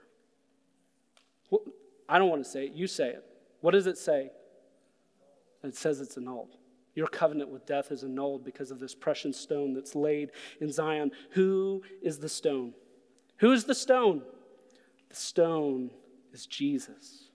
Well, 1.50 1.62
I 2.08 2.20
don't 2.20 2.30
want 2.30 2.44
to 2.44 2.50
say 2.50 2.66
it, 2.66 2.74
you 2.74 2.86
say 2.88 3.10
it. 3.10 3.26
What 3.62 3.72
does 3.72 3.88
it 3.88 3.98
say? 3.98 4.30
It 5.64 5.76
says 5.76 6.00
it's 6.00 6.18
annulled. 6.18 6.58
Your 6.94 7.08
covenant 7.08 7.50
with 7.50 7.66
death 7.66 7.92
is 7.92 8.04
annulled 8.04 8.44
because 8.44 8.70
of 8.72 8.80
this 8.80 8.94
precious 8.94 9.38
stone 9.38 9.74
that's 9.74 9.96
laid 9.96 10.32
in 10.60 10.72
Zion. 10.72 11.12
Who 11.32 11.84
is 12.02 12.20
the 12.20 12.30
stone? 12.30 12.74
Who 13.38 13.52
is 13.54 13.64
the 13.64 13.76
stone? 13.76 14.22
The 15.10 15.16
stone 15.16 15.92
is 16.34 16.46
Jesus 16.46 17.31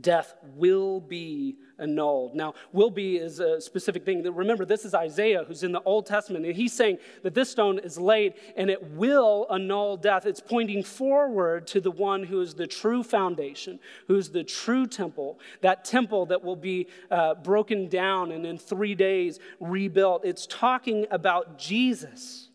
death 0.00 0.34
will 0.56 1.00
be 1.00 1.56
annulled. 1.78 2.34
Now, 2.34 2.54
will 2.72 2.90
be 2.90 3.16
is 3.16 3.40
a 3.40 3.60
specific 3.60 4.04
thing. 4.04 4.22
Remember, 4.34 4.64
this 4.64 4.84
is 4.84 4.94
Isaiah 4.94 5.44
who's 5.44 5.62
in 5.62 5.72
the 5.72 5.82
Old 5.82 6.06
Testament, 6.06 6.44
and 6.44 6.54
he's 6.54 6.72
saying 6.72 6.98
that 7.22 7.34
this 7.34 7.50
stone 7.50 7.78
is 7.78 7.98
laid 7.98 8.34
and 8.56 8.70
it 8.70 8.82
will 8.92 9.46
annul 9.50 9.96
death. 9.96 10.26
It's 10.26 10.40
pointing 10.40 10.82
forward 10.82 11.66
to 11.68 11.80
the 11.80 11.90
one 11.90 12.24
who 12.24 12.40
is 12.40 12.54
the 12.54 12.66
true 12.66 13.02
foundation, 13.02 13.78
who's 14.06 14.30
the 14.30 14.44
true 14.44 14.86
temple, 14.86 15.38
that 15.60 15.84
temple 15.84 16.26
that 16.26 16.42
will 16.42 16.56
be 16.56 16.88
uh, 17.10 17.34
broken 17.34 17.88
down 17.88 18.32
and 18.32 18.44
in 18.44 18.58
three 18.58 18.94
days 18.94 19.38
rebuilt. 19.60 20.24
It's 20.24 20.46
talking 20.46 21.06
about 21.10 21.58
Jesus. 21.58 22.48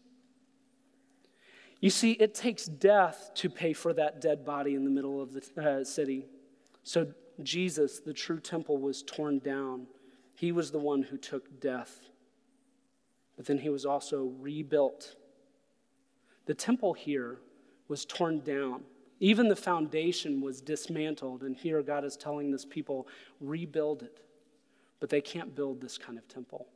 You 1.79 1.89
see, 1.89 2.13
it 2.13 2.33
takes 2.33 2.65
death 2.65 3.31
to 3.35 3.49
pay 3.49 3.73
for 3.73 3.91
that 3.93 4.21
dead 4.21 4.45
body 4.45 4.73
in 4.73 4.85
the 4.85 4.89
middle 4.89 5.21
of 5.21 5.33
the 5.33 5.81
uh, 5.81 5.83
city. 5.83 6.25
So 6.83 7.07
Jesus, 7.41 7.99
the 7.99 8.13
true 8.13 8.39
temple, 8.39 8.77
was 8.77 9.03
torn 9.03 9.39
down. 9.39 9.87
He 10.35 10.51
was 10.51 10.71
the 10.71 10.79
one 10.79 11.03
who 11.03 11.17
took 11.17 11.59
death. 11.59 12.09
But 13.35 13.45
then 13.45 13.57
he 13.57 13.69
was 13.69 13.85
also 13.85 14.31
rebuilt. 14.39 15.15
The 16.45 16.53
temple 16.53 16.93
here 16.93 17.39
was 17.87 18.05
torn 18.05 18.41
down. 18.41 18.83
Even 19.19 19.47
the 19.47 19.55
foundation 19.55 20.41
was 20.41 20.61
dismantled. 20.61 21.43
And 21.43 21.55
here 21.55 21.81
God 21.81 22.03
is 22.03 22.17
telling 22.17 22.51
this 22.51 22.65
people, 22.65 23.07
rebuild 23.39 24.03
it. 24.03 24.19
But 24.99 25.09
they 25.09 25.21
can't 25.21 25.55
build 25.55 25.81
this 25.81 25.97
kind 25.97 26.17
of 26.17 26.27
temple. 26.27 26.67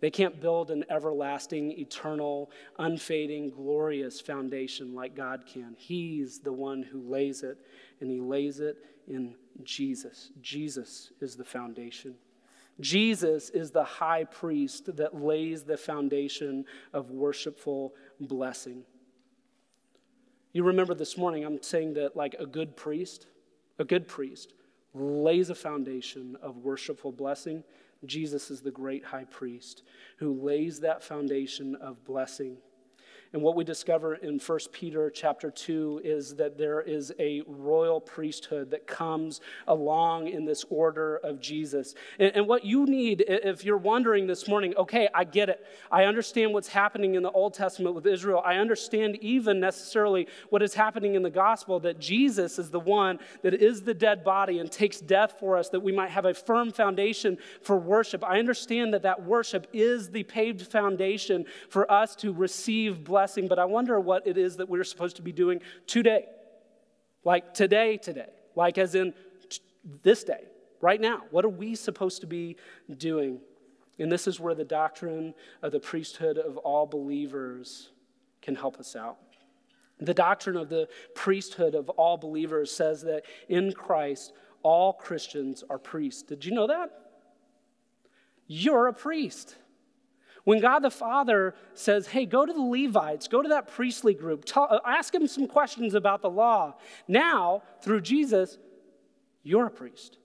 They 0.00 0.10
can't 0.10 0.40
build 0.40 0.70
an 0.70 0.84
everlasting, 0.90 1.72
eternal, 1.72 2.50
unfading, 2.78 3.50
glorious 3.50 4.20
foundation 4.20 4.94
like 4.94 5.16
God 5.16 5.44
can. 5.44 5.74
He's 5.76 6.38
the 6.38 6.52
one 6.52 6.84
who 6.84 7.00
lays 7.00 7.42
it, 7.42 7.58
and 8.00 8.08
He 8.08 8.20
lays 8.20 8.60
it 8.60 8.76
in 9.08 9.34
Jesus. 9.64 10.30
Jesus 10.40 11.12
is 11.20 11.36
the 11.36 11.44
foundation. 11.44 12.14
Jesus 12.80 13.50
is 13.50 13.72
the 13.72 13.84
high 13.84 14.24
priest 14.24 14.96
that 14.96 15.20
lays 15.20 15.64
the 15.64 15.76
foundation 15.76 16.64
of 16.92 17.10
worshipful 17.10 17.94
blessing. 18.20 18.84
You 20.52 20.64
remember 20.64 20.94
this 20.94 21.18
morning, 21.18 21.44
I'm 21.44 21.62
saying 21.62 21.94
that, 21.94 22.16
like 22.16 22.36
a 22.38 22.46
good 22.46 22.76
priest, 22.76 23.26
a 23.78 23.84
good 23.84 24.06
priest 24.06 24.52
lays 24.94 25.50
a 25.50 25.54
foundation 25.54 26.36
of 26.40 26.58
worshipful 26.58 27.12
blessing. 27.12 27.64
Jesus 28.04 28.50
is 28.50 28.60
the 28.60 28.70
great 28.70 29.04
high 29.04 29.24
priest 29.24 29.82
who 30.18 30.32
lays 30.32 30.80
that 30.80 31.02
foundation 31.02 31.74
of 31.76 32.04
blessing 32.04 32.58
and 33.32 33.42
what 33.42 33.56
we 33.56 33.64
discover 33.64 34.14
in 34.14 34.38
1 34.38 34.58
Peter 34.72 35.10
chapter 35.10 35.50
2 35.50 36.00
is 36.02 36.34
that 36.36 36.56
there 36.56 36.80
is 36.80 37.12
a 37.18 37.42
royal 37.46 38.00
priesthood 38.00 38.70
that 38.70 38.86
comes 38.86 39.42
along 39.66 40.28
in 40.28 40.46
this 40.46 40.64
order 40.70 41.16
of 41.16 41.38
Jesus. 41.38 41.94
And, 42.18 42.32
and, 42.34 42.48
what 42.48 42.64
you 42.64 42.86
need, 42.86 43.24
if 43.28 43.64
you're 43.64 43.76
wondering 43.76 44.26
this 44.26 44.48
morning, 44.48 44.74
okay, 44.78 45.08
I 45.14 45.24
get 45.24 45.50
it. 45.50 45.66
I 45.92 46.04
understand 46.04 46.54
what's 46.54 46.68
happening 46.68 47.16
in 47.16 47.22
the 47.22 47.30
Old 47.30 47.52
Testament 47.52 47.94
with 47.94 48.06
Israel. 48.06 48.40
I 48.44 48.54
understand 48.54 49.16
even 49.16 49.60
necessarily 49.60 50.26
what 50.48 50.62
is 50.62 50.72
happening 50.72 51.14
in 51.14 51.22
the 51.22 51.30
gospel 51.30 51.78
that 51.80 51.98
Jesus 51.98 52.58
is 52.58 52.70
the 52.70 52.80
one 52.80 53.18
that 53.42 53.52
is 53.52 53.82
the 53.82 53.92
dead 53.92 54.24
body 54.24 54.58
and 54.58 54.72
takes 54.72 55.00
death 55.00 55.34
for 55.38 55.58
us 55.58 55.68
that 55.68 55.80
we 55.80 55.92
might 55.92 56.10
have 56.10 56.24
a 56.24 56.32
firm 56.32 56.72
foundation 56.72 57.36
for 57.60 57.76
worship. 57.76 58.24
I 58.24 58.38
understand 58.38 58.94
that 58.94 59.02
that 59.02 59.22
worship 59.22 59.66
is 59.74 60.10
the 60.10 60.22
paved 60.22 60.62
foundation 60.62 61.44
for 61.68 61.90
us 61.92 62.16
to 62.16 62.32
receive 62.32 63.04
blessing 63.04 63.17
blessing, 63.18 63.48
but 63.48 63.58
I 63.58 63.64
wonder 63.64 63.98
what 63.98 64.28
it 64.28 64.38
is 64.38 64.58
that 64.58 64.68
we're 64.68 64.84
supposed 64.84 65.16
to 65.16 65.22
be 65.22 65.32
doing 65.32 65.60
today. 65.88 66.26
Like 67.24 67.52
today, 67.52 67.96
today. 67.96 68.28
Like 68.54 68.78
as 68.78 68.94
in 68.94 69.12
t- 69.50 69.58
this 70.04 70.22
day, 70.22 70.44
right 70.80 71.00
now. 71.00 71.22
What 71.32 71.44
are 71.44 71.48
we 71.48 71.74
supposed 71.74 72.20
to 72.20 72.28
be 72.28 72.56
doing? 72.96 73.40
And 73.98 74.12
this 74.12 74.28
is 74.28 74.38
where 74.38 74.54
the 74.54 74.64
doctrine 74.64 75.34
of 75.62 75.72
the 75.72 75.80
priesthood 75.80 76.38
of 76.38 76.58
all 76.58 76.86
believers 76.86 77.90
can 78.40 78.54
help 78.54 78.78
us 78.78 78.94
out. 78.94 79.16
The 79.98 80.14
doctrine 80.14 80.56
of 80.56 80.68
the 80.68 80.88
priesthood 81.16 81.74
of 81.74 81.88
all 81.88 82.18
believers 82.18 82.70
says 82.70 83.02
that 83.02 83.24
in 83.48 83.72
Christ, 83.72 84.32
all 84.62 84.92
Christians 84.92 85.64
are 85.68 85.78
priests. 85.78 86.22
Did 86.22 86.44
you 86.44 86.52
know 86.52 86.68
that? 86.68 86.92
You're 88.46 88.86
a 88.86 88.92
priest. 88.92 89.56
When 90.48 90.60
God 90.60 90.78
the 90.78 90.90
Father 90.90 91.54
says, 91.74 92.06
hey, 92.06 92.24
go 92.24 92.46
to 92.46 92.52
the 92.54 92.62
Levites, 92.62 93.28
go 93.28 93.42
to 93.42 93.50
that 93.50 93.68
priestly 93.68 94.14
group, 94.14 94.46
uh, 94.56 94.78
ask 94.86 95.12
them 95.12 95.26
some 95.26 95.46
questions 95.46 95.92
about 95.92 96.22
the 96.22 96.30
law. 96.30 96.76
Now, 97.06 97.64
through 97.82 98.00
Jesus, 98.00 98.56
you're 99.42 99.66
a 99.66 99.70
priest. 99.70 100.16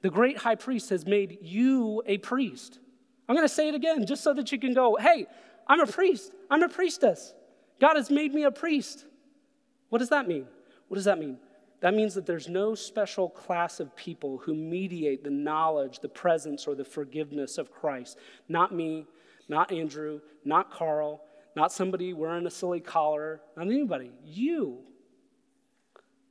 The 0.00 0.10
great 0.10 0.38
high 0.38 0.56
priest 0.56 0.90
has 0.90 1.06
made 1.06 1.38
you 1.42 2.02
a 2.06 2.18
priest. 2.18 2.80
I'm 3.28 3.36
going 3.36 3.46
to 3.46 3.54
say 3.54 3.68
it 3.68 3.76
again 3.76 4.04
just 4.04 4.24
so 4.24 4.34
that 4.34 4.50
you 4.50 4.58
can 4.58 4.74
go, 4.74 4.96
hey, 5.00 5.28
I'm 5.68 5.78
a 5.78 5.86
priest. 5.86 6.32
I'm 6.50 6.64
a 6.64 6.68
priestess. 6.68 7.32
God 7.80 7.94
has 7.94 8.10
made 8.10 8.34
me 8.34 8.42
a 8.42 8.50
priest. 8.50 9.04
What 9.90 10.00
does 10.00 10.08
that 10.08 10.26
mean? 10.26 10.48
What 10.88 10.96
does 10.96 11.04
that 11.04 11.20
mean? 11.20 11.38
That 11.82 11.94
means 11.94 12.14
that 12.14 12.26
there's 12.26 12.48
no 12.48 12.74
special 12.74 13.30
class 13.30 13.78
of 13.78 13.94
people 13.94 14.38
who 14.38 14.56
mediate 14.56 15.22
the 15.22 15.30
knowledge, 15.30 16.00
the 16.00 16.08
presence, 16.08 16.66
or 16.66 16.74
the 16.74 16.84
forgiveness 16.84 17.58
of 17.58 17.70
Christ. 17.70 18.18
Not 18.48 18.74
me, 18.74 19.06
not 19.48 19.72
Andrew, 19.72 20.20
not 20.44 20.70
Carl, 20.70 21.22
not 21.56 21.72
somebody 21.72 22.12
wearing 22.12 22.46
a 22.46 22.50
silly 22.50 22.80
collar, 22.80 23.40
not 23.56 23.66
anybody. 23.66 24.12
You. 24.22 24.78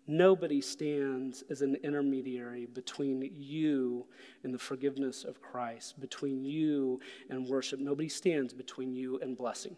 Nobody 0.09 0.61
stands 0.61 1.43
as 1.49 1.61
an 1.61 1.75
intermediary 1.83 2.65
between 2.65 3.29
you 3.35 4.05
and 4.43 4.53
the 4.53 4.59
forgiveness 4.59 5.25
of 5.25 5.41
Christ, 5.41 5.99
between 5.99 6.45
you 6.45 7.01
and 7.29 7.45
worship. 7.45 7.81
Nobody 7.81 8.07
stands 8.07 8.53
between 8.53 8.93
you 8.93 9.19
and 9.19 9.37
blessing. 9.37 9.75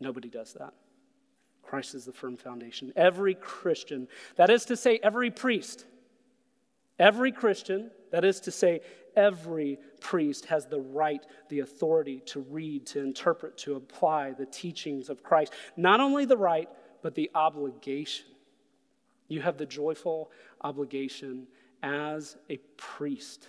Nobody 0.00 0.30
does 0.30 0.54
that. 0.54 0.72
Christ 1.62 1.94
is 1.94 2.06
the 2.06 2.12
firm 2.12 2.38
foundation. 2.38 2.90
Every 2.96 3.34
Christian, 3.34 4.08
that 4.36 4.48
is 4.48 4.64
to 4.66 4.76
say, 4.76 4.98
every 5.02 5.30
priest, 5.30 5.84
every 6.98 7.30
Christian, 7.30 7.90
that 8.10 8.24
is 8.24 8.40
to 8.40 8.50
say, 8.50 8.80
every 9.18 9.80
priest 10.00 10.46
has 10.46 10.66
the 10.66 10.80
right, 10.80 11.26
the 11.48 11.58
authority 11.58 12.22
to 12.26 12.40
read, 12.40 12.86
to 12.86 13.00
interpret, 13.00 13.58
to 13.58 13.74
apply 13.74 14.32
the 14.32 14.46
teachings 14.46 15.10
of 15.10 15.24
Christ. 15.24 15.52
Not 15.76 15.98
only 15.98 16.24
the 16.24 16.36
right, 16.36 16.68
but 17.02 17.16
the 17.16 17.28
obligation. 17.34 18.26
You 19.26 19.42
have 19.42 19.58
the 19.58 19.66
joyful 19.66 20.30
obligation 20.62 21.48
as 21.82 22.36
a 22.48 22.58
priest 22.76 23.48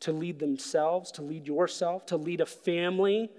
to 0.00 0.12
lead 0.12 0.38
themselves, 0.38 1.10
to 1.12 1.22
lead 1.22 1.46
yourself, 1.46 2.06
to 2.06 2.16
lead 2.16 2.40
a 2.40 2.46
family 2.46 3.30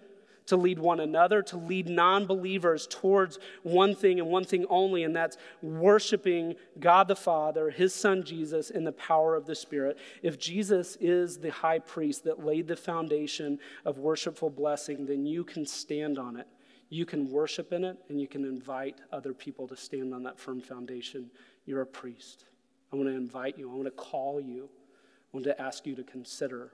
to 0.48 0.56
lead 0.56 0.80
one 0.80 1.00
another, 1.00 1.42
to 1.42 1.58
lead 1.58 1.90
non 1.90 2.26
believers 2.26 2.88
towards 2.90 3.40
one 3.64 3.96
thing 3.96 4.20
and 4.20 4.30
one 4.30 4.44
thing 4.44 4.66
only, 4.70 5.04
and 5.04 5.16
that's 5.16 5.38
worshiping 5.62 6.56
God 6.80 7.08
the 7.08 7.16
Father, 7.16 7.70
His 7.70 7.94
Son 7.94 8.24
Jesus, 8.24 8.70
in 8.70 8.84
the 8.84 8.92
power 8.92 9.36
of 9.36 9.46
the 9.46 9.56
Spirit. 9.56 9.98
If 10.22 10.40
Jesus 10.40 10.98
is 11.00 11.38
the 11.38 11.52
high 11.52 11.80
priest 11.80 12.24
that 12.26 12.44
laid 12.44 12.68
the 12.68 12.76
foundation 12.76 13.60
of 13.86 13.98
worshipful 13.98 14.50
blessing, 14.50 15.06
then 15.06 15.26
you 15.26 15.44
can 15.44 15.66
stand 15.66 16.18
on 16.18 16.38
it. 16.38 16.48
You 16.90 17.06
can 17.06 17.30
worship 17.30 17.74
in 17.74 17.84
it, 17.84 17.98
and 18.10 18.22
you 18.22 18.28
can 18.28 18.46
invite 18.46 19.00
other 19.12 19.34
people 19.34 19.68
to 19.68 19.76
stand 19.76 20.14
on 20.14 20.24
that 20.24 20.40
firm 20.40 20.62
foundation. 20.62 21.32
You're 21.66 21.82
a 21.82 21.88
priest. 21.88 22.46
I 22.92 22.96
want 22.96 23.08
to 23.10 23.16
invite 23.16 23.58
you, 23.58 23.72
I 23.72 23.74
want 23.74 23.86
to 23.86 23.92
call 23.92 24.40
you, 24.40 24.66
I 24.66 25.38
want 25.38 25.46
to 25.46 25.60
ask 25.60 25.88
you 25.88 25.96
to 25.96 26.04
consider 26.04 26.74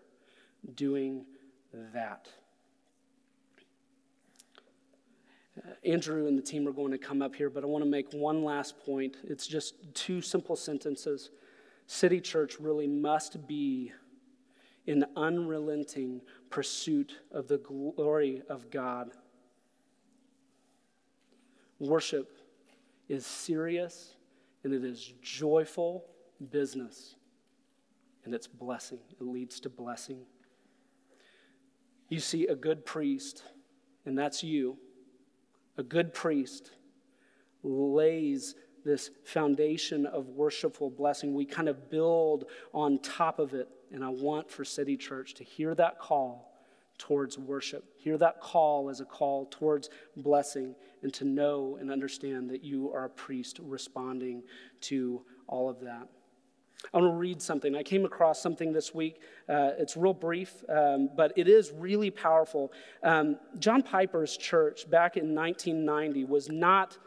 doing 0.76 1.26
that. 1.94 2.28
Uh, 5.68 5.72
Andrew 5.84 6.28
and 6.28 6.38
the 6.38 6.42
team 6.42 6.68
are 6.68 6.72
going 6.72 6.92
to 6.92 6.98
come 6.98 7.22
up 7.22 7.36
here, 7.36 7.50
but 7.50 7.64
I 7.64 7.68
want 7.68 7.84
to 7.84 7.90
make 7.90 8.12
one 8.14 8.44
last 8.44 8.80
point. 8.80 9.18
It's 9.24 9.48
just 9.48 9.76
two 9.94 10.22
simple 10.22 10.56
sentences. 10.56 11.32
City 11.88 12.22
Church 12.22 12.60
really 12.60 12.88
must 12.88 13.48
be 13.48 13.92
in 14.86 15.06
unrelenting 15.16 16.22
pursuit 16.50 17.20
of 17.32 17.48
the 17.48 17.58
glory 17.58 18.42
of 18.50 18.70
God. 18.72 19.12
Worship 21.80 22.32
is 23.08 23.26
serious 23.26 24.16
and 24.64 24.74
it 24.74 24.84
is 24.84 25.14
joyful 25.22 26.06
business, 26.52 27.16
and 28.26 28.34
it's 28.34 28.48
blessing. 28.48 29.00
It 29.20 29.24
leads 29.24 29.60
to 29.62 29.70
blessing. 29.70 30.26
You 32.10 32.20
see, 32.20 32.48
a 32.48 32.56
good 32.56 32.86
priest, 32.86 33.44
and 34.06 34.18
that's 34.18 34.44
you, 34.44 34.78
a 35.80 35.84
good 35.84 36.14
priest 36.14 36.72
lays 37.64 38.54
this 38.84 39.10
foundation 39.24 40.06
of 40.06 40.28
worshipful 40.28 40.90
blessing. 40.90 41.34
We 41.34 41.46
kind 41.46 41.70
of 41.70 41.90
build 41.90 42.46
on 42.74 43.00
top 43.00 43.40
of 43.40 43.54
it. 43.54 43.70
And 43.92 44.04
I 44.04 44.10
want 44.10 44.52
for 44.52 44.64
City 44.64 44.98
Church 44.98 45.34
to 45.36 45.44
hear 45.44 45.74
that 45.76 45.98
call 45.98 46.54
towards 46.98 47.38
worship, 47.38 47.86
hear 47.98 48.18
that 48.18 48.42
call 48.42 48.90
as 48.90 49.00
a 49.00 49.06
call 49.06 49.46
towards 49.46 49.90
blessing, 50.18 50.76
and 51.02 51.14
to 51.14 51.24
know 51.24 51.78
and 51.80 51.90
understand 51.90 52.50
that 52.50 52.62
you 52.62 52.92
are 52.94 53.06
a 53.06 53.10
priest 53.10 53.60
responding 53.64 54.44
to 54.82 55.24
all 55.48 55.70
of 55.70 55.80
that. 55.80 56.08
I 56.94 56.98
want 56.98 57.14
to 57.14 57.18
read 57.18 57.42
something. 57.42 57.76
I 57.76 57.84
came 57.84 58.06
across 58.06 58.42
something 58.42 58.74
this 58.74 58.94
week. 58.94 59.22
Uh, 59.48 59.72
it's 59.78 59.98
real 59.98 60.14
brief, 60.14 60.64
um, 60.70 61.10
but 61.16 61.34
it 61.36 61.48
is 61.48 61.72
really 61.76 62.10
powerful. 62.10 62.72
Um, 63.04 63.38
John 63.60 63.84
Piper's 63.84 64.36
church 64.38 64.90
back 64.90 65.18
in 65.18 65.36
1990 65.36 66.26
was 66.26 66.50
not 66.50 66.98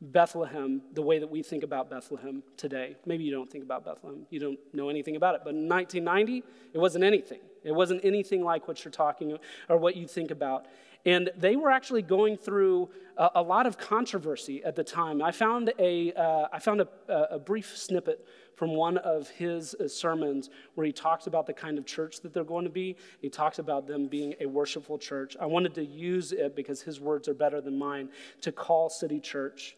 Bethlehem 0.00 0.80
the 0.94 1.02
way 1.02 1.18
that 1.18 1.30
we 1.30 1.42
think 1.42 1.62
about 1.62 1.90
Bethlehem 1.90 2.42
today. 2.56 2.96
Maybe 3.04 3.24
you 3.24 3.32
don't 3.32 3.50
think 3.50 3.64
about 3.64 3.84
Bethlehem, 3.84 4.26
you 4.30 4.40
don't 4.40 4.58
know 4.72 4.88
anything 4.88 5.16
about 5.16 5.34
it, 5.34 5.42
but 5.44 5.54
in 5.54 5.68
1990, 5.68 6.44
it 6.72 6.78
wasn't 6.78 7.04
anything. 7.04 7.40
It 7.64 7.72
wasn't 7.72 8.04
anything 8.04 8.44
like 8.44 8.68
what 8.68 8.84
you're 8.84 8.92
talking 8.92 9.36
or 9.68 9.76
what 9.76 9.96
you 9.96 10.06
think 10.06 10.30
about. 10.30 10.66
And 11.04 11.30
they 11.36 11.56
were 11.56 11.70
actually 11.70 12.02
going 12.02 12.36
through 12.36 12.90
a, 13.16 13.30
a 13.36 13.42
lot 13.42 13.66
of 13.66 13.78
controversy 13.78 14.62
at 14.64 14.76
the 14.76 14.84
time. 14.84 15.22
I 15.22 15.32
found 15.32 15.72
a, 15.78 16.12
uh, 16.12 16.48
I 16.52 16.58
found 16.58 16.80
a, 16.80 16.88
a 17.30 17.38
brief 17.38 17.76
snippet 17.76 18.26
from 18.58 18.74
one 18.74 18.98
of 18.98 19.30
his 19.30 19.74
uh, 19.74 19.86
sermons 19.86 20.50
where 20.74 20.84
he 20.84 20.92
talks 20.92 21.28
about 21.28 21.46
the 21.46 21.52
kind 21.52 21.78
of 21.78 21.86
church 21.86 22.20
that 22.20 22.34
they're 22.34 22.44
going 22.44 22.64
to 22.64 22.70
be. 22.70 22.96
He 23.20 23.28
talks 23.28 23.58
about 23.58 23.86
them 23.86 24.08
being 24.08 24.34
a 24.40 24.46
worshipful 24.46 24.98
church. 24.98 25.36
I 25.40 25.46
wanted 25.46 25.74
to 25.76 25.84
use 25.84 26.32
it 26.32 26.56
because 26.56 26.82
his 26.82 27.00
words 27.00 27.28
are 27.28 27.34
better 27.34 27.60
than 27.60 27.78
mine 27.78 28.08
to 28.42 28.50
call 28.52 28.90
City 28.90 29.20
Church 29.20 29.76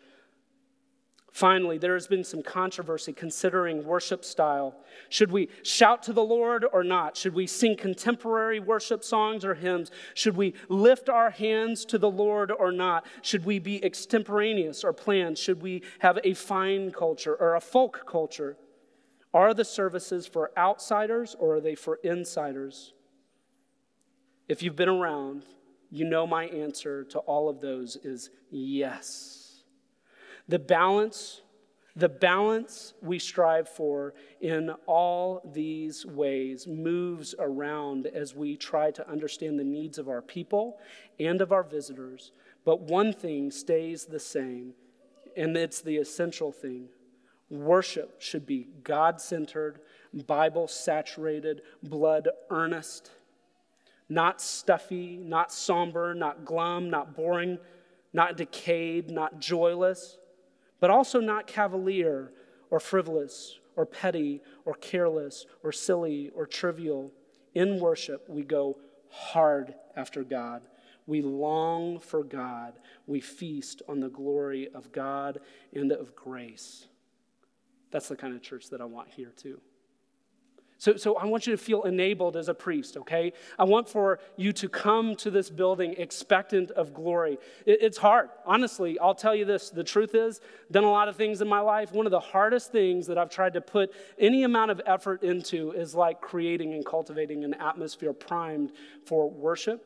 Finally, 1.33 1.79
there 1.79 1.95
has 1.95 2.09
been 2.09 2.25
some 2.25 2.43
controversy 2.43 3.13
considering 3.13 3.85
worship 3.85 4.25
style. 4.25 4.75
Should 5.09 5.31
we 5.31 5.49
shout 5.63 6.03
to 6.05 6.13
the 6.13 6.25
Lord 6.25 6.65
or 6.73 6.83
not? 6.83 7.17
Should 7.17 7.35
we 7.35 7.47
sing 7.47 7.77
contemporary 7.77 8.59
worship 8.59 9.05
songs 9.05 9.45
or 9.45 9.55
hymns? 9.55 9.93
Should 10.15 10.37
we 10.37 10.55
lift 10.69 11.09
our 11.09 11.31
hands 11.31 11.85
to 11.87 11.99
the 11.99 12.11
Lord 12.11 12.51
or 12.51 12.73
not? 12.73 13.07
Should 13.23 13.45
we 13.45 13.61
be 13.61 13.83
extemporaneous 13.85 14.83
or 14.83 14.93
planned? 14.93 15.39
Should 15.39 15.63
we 15.63 15.83
have 16.01 16.19
a 16.25 16.35
fine 16.35 16.91
culture 16.91 17.37
or 17.37 17.55
a 17.55 17.61
folk 17.61 18.07
culture? 18.09 18.57
Are 19.33 19.55
the 19.55 19.65
services 19.65 20.27
for 20.27 20.51
outsiders 20.57 21.37
or 21.39 21.57
are 21.57 21.61
they 21.61 21.75
for 21.75 22.01
insiders? 22.03 22.95
If 24.49 24.63
you've 24.63 24.77
been 24.77 24.89
around, 24.89 25.45
you 25.91 26.05
know 26.05 26.27
my 26.27 26.47
answer 26.47 27.05
to 27.05 27.19
all 27.21 27.49
of 27.49 27.61
those 27.61 27.97
is 27.97 28.31
yes. 28.51 29.63
The 30.49 30.59
balance, 30.59 31.43
the 31.95 32.09
balance 32.09 32.95
we 33.01 33.21
strive 33.21 33.69
for 33.69 34.15
in 34.41 34.71
all 34.87 35.49
these 35.53 36.05
ways 36.05 36.67
moves 36.67 37.37
around 37.39 38.09
as 38.09 38.35
we 38.35 38.57
try 38.57 38.91
to 38.91 39.09
understand 39.09 39.59
the 39.59 39.65
needs 39.65 39.99
of 39.99 40.09
our 40.09 40.23
people 40.23 40.79
and 41.21 41.41
of 41.41 41.53
our 41.53 41.63
visitors. 41.63 42.33
But 42.65 42.81
one 42.81 43.13
thing 43.13 43.53
stays 43.53 44.07
the 44.07 44.19
same, 44.19 44.75
and 45.37 45.57
it's 45.57 45.81
the 45.81 45.97
essential 45.97 46.51
thing. 46.51 46.89
Worship 47.51 48.21
should 48.21 48.47
be 48.47 48.69
God 48.85 49.21
centered, 49.21 49.81
Bible 50.27 50.69
saturated, 50.69 51.63
blood 51.83 52.29
earnest, 52.49 53.11
not 54.09 54.41
stuffy, 54.41 55.17
not 55.17 55.53
somber, 55.53 56.15
not 56.15 56.45
glum, 56.45 56.91
not 56.91 57.15
boring, 57.15 57.59
not 58.13 58.37
decayed, 58.37 59.11
not 59.11 59.41
joyless 59.41 60.17
but 60.81 60.91
also 60.91 61.21
not 61.21 61.47
cavalier 61.47 62.33
or 62.71 62.81
frivolous 62.81 63.59
or 63.77 63.87
petty 63.87 64.43
or 64.65 64.75
careless 64.75 65.47
or 65.63 65.71
silly 65.71 66.31
or 66.35 66.47
trivial. 66.47 67.13
In 67.55 67.79
worship, 67.79 68.29
we 68.29 68.43
go 68.43 68.79
hard 69.11 69.75
after 69.95 70.25
God. 70.25 70.63
We 71.07 71.23
long 71.23 72.01
for 72.01 72.25
God. 72.25 72.75
We 73.07 73.21
feast 73.21 73.83
on 73.89 74.01
the 74.01 74.09
glory 74.09 74.69
of 74.75 74.93
God 74.93 75.41
and 75.75 75.93
of 75.93 76.17
grace. 76.17 76.87
That's 77.91 78.09
the 78.09 78.17
kind 78.17 78.35
of 78.35 78.43
church 78.43 78.71
that 78.71 78.81
I 78.81 78.85
want 78.85 79.09
here, 79.09 79.33
too. 79.37 79.61
So, 80.81 80.97
so 80.97 81.19
I 81.19 81.27
want 81.27 81.47
you 81.47 81.55
to 81.55 81.63
feel 81.63 81.83
enabled 81.83 82.39
as 82.39 82.49
a 82.49 82.55
priest, 82.55 82.97
okay? 82.97 83.35
I 83.59 83.65
want 83.65 83.87
for 83.87 84.19
you 84.39 84.51
to 84.55 84.69
come 84.69 85.15
to 85.17 85.31
this 85.31 85.51
building 85.51 85.95
expectant 85.99 86.71
of 86.71 86.95
glory. 86.95 87.37
It, 87.67 87.83
it's 87.83 87.99
hard. 87.99 88.31
Honestly, 88.47 88.99
I'll 88.99 89.15
tell 89.15 89.35
you 89.35 89.45
this 89.45 89.69
the 89.69 89.85
truth 89.85 90.15
is, 90.15 90.41
done 90.71 90.85
a 90.85 90.91
lot 90.91 91.09
of 91.09 91.17
things 91.17 91.43
in 91.43 91.49
my 91.49 91.61
life. 91.61 91.93
One 91.93 92.07
of 92.07 92.13
the 92.13 92.19
hardest 92.19 92.73
things 92.73 93.07
that 93.09 93.19
I've 93.19 93.29
tried 93.29 93.53
to 93.55 93.61
put 93.61 93.93
any 94.19 94.45
amount 94.45 94.71
of 94.71 94.81
effort 94.87 95.23
into 95.23 95.73
is 95.73 95.95
like 95.95 96.23
creating 96.23 96.73
and 96.73 96.85
cultivating 96.85 97.45
an 97.45 97.53
atmosphere 97.55 98.15
primed 98.15 98.73
for 99.05 99.29
worship, 99.29 99.85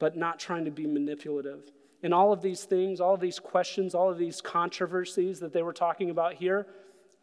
but 0.00 0.16
not 0.16 0.40
trying 0.40 0.64
to 0.64 0.72
be 0.72 0.84
manipulative. 0.84 1.70
And 2.02 2.12
all 2.12 2.32
of 2.32 2.42
these 2.42 2.64
things, 2.64 3.00
all 3.00 3.14
of 3.14 3.20
these 3.20 3.38
questions, 3.38 3.94
all 3.94 4.10
of 4.10 4.18
these 4.18 4.40
controversies 4.40 5.38
that 5.38 5.52
they 5.52 5.62
were 5.62 5.72
talking 5.72 6.10
about 6.10 6.34
here, 6.34 6.66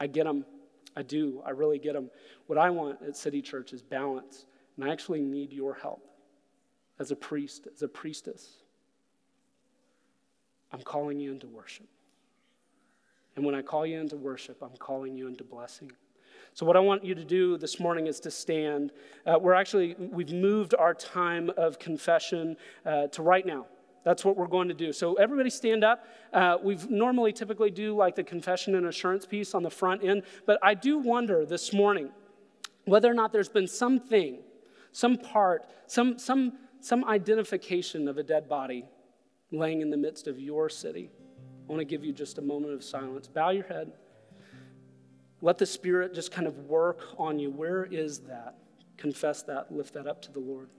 I 0.01 0.07
get 0.07 0.25
them. 0.25 0.45
I 0.97 1.03
do. 1.03 1.43
I 1.45 1.51
really 1.51 1.77
get 1.77 1.93
them. 1.93 2.09
What 2.47 2.57
I 2.57 2.71
want 2.71 2.97
at 3.07 3.15
City 3.15 3.39
Church 3.39 3.71
is 3.71 3.83
balance. 3.83 4.47
And 4.75 4.83
I 4.83 4.91
actually 4.91 5.21
need 5.21 5.53
your 5.53 5.75
help 5.75 6.03
as 6.99 7.11
a 7.11 7.15
priest, 7.15 7.67
as 7.71 7.83
a 7.83 7.87
priestess. 7.87 8.63
I'm 10.71 10.81
calling 10.81 11.19
you 11.19 11.31
into 11.31 11.45
worship. 11.45 11.85
And 13.35 13.45
when 13.45 13.53
I 13.53 13.61
call 13.61 13.85
you 13.85 13.99
into 13.99 14.17
worship, 14.17 14.57
I'm 14.63 14.75
calling 14.79 15.15
you 15.15 15.27
into 15.27 15.43
blessing. 15.43 15.91
So, 16.55 16.65
what 16.65 16.75
I 16.75 16.79
want 16.79 17.05
you 17.05 17.13
to 17.13 17.23
do 17.23 17.57
this 17.59 17.79
morning 17.79 18.07
is 18.07 18.19
to 18.21 18.31
stand. 18.31 18.91
Uh, 19.27 19.37
we're 19.39 19.53
actually, 19.53 19.95
we've 19.99 20.33
moved 20.33 20.73
our 20.73 20.95
time 20.95 21.51
of 21.57 21.77
confession 21.77 22.57
uh, 22.87 23.07
to 23.07 23.21
right 23.21 23.45
now. 23.45 23.67
That's 24.03 24.25
what 24.25 24.35
we're 24.35 24.47
going 24.47 24.67
to 24.67 24.73
do. 24.73 24.91
So, 24.93 25.13
everybody 25.15 25.49
stand 25.49 25.83
up. 25.83 26.05
Uh, 26.33 26.57
we've 26.63 26.89
normally 26.89 27.33
typically 27.33 27.71
do 27.71 27.95
like 27.95 28.15
the 28.15 28.23
confession 28.23 28.75
and 28.75 28.87
assurance 28.87 29.25
piece 29.25 29.53
on 29.53 29.63
the 29.63 29.69
front 29.69 30.03
end, 30.03 30.23
but 30.45 30.57
I 30.63 30.73
do 30.73 30.97
wonder 30.97 31.45
this 31.45 31.73
morning 31.73 32.09
whether 32.85 33.09
or 33.09 33.13
not 33.13 33.31
there's 33.31 33.49
been 33.49 33.67
something, 33.67 34.39
some 34.91 35.17
part, 35.17 35.69
some, 35.87 36.17
some, 36.17 36.53
some 36.79 37.05
identification 37.05 38.07
of 38.07 38.17
a 38.17 38.23
dead 38.23 38.49
body 38.49 38.85
laying 39.51 39.81
in 39.81 39.89
the 39.89 39.97
midst 39.97 40.27
of 40.27 40.39
your 40.39 40.69
city. 40.69 41.11
I 41.67 41.71
want 41.71 41.79
to 41.79 41.85
give 41.85 42.03
you 42.03 42.11
just 42.11 42.37
a 42.37 42.41
moment 42.41 42.73
of 42.73 42.83
silence. 42.83 43.27
Bow 43.27 43.51
your 43.51 43.65
head. 43.65 43.91
Let 45.41 45.57
the 45.57 45.65
Spirit 45.65 46.13
just 46.13 46.31
kind 46.31 46.47
of 46.47 46.57
work 46.59 47.15
on 47.17 47.39
you. 47.39 47.49
Where 47.49 47.85
is 47.85 48.19
that? 48.21 48.55
Confess 48.97 49.43
that, 49.43 49.71
lift 49.71 49.93
that 49.93 50.07
up 50.07 50.21
to 50.23 50.31
the 50.31 50.39
Lord. 50.39 50.69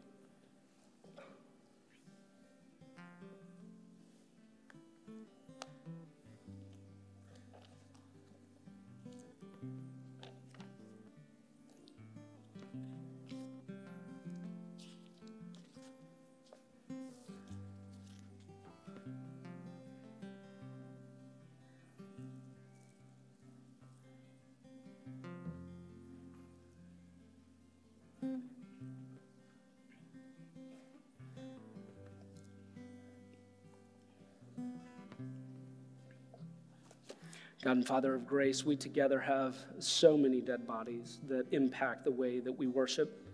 God 37.63 37.77
and 37.77 37.87
Father 37.87 38.13
of 38.13 38.27
grace, 38.27 38.65
we 38.65 38.75
together 38.75 39.21
have 39.21 39.57
so 39.79 40.17
many 40.17 40.41
dead 40.41 40.67
bodies 40.67 41.21
that 41.29 41.47
impact 41.53 42.05
the 42.05 42.11
way 42.11 42.41
that 42.41 42.51
we 42.51 42.67
worship. 42.67 43.25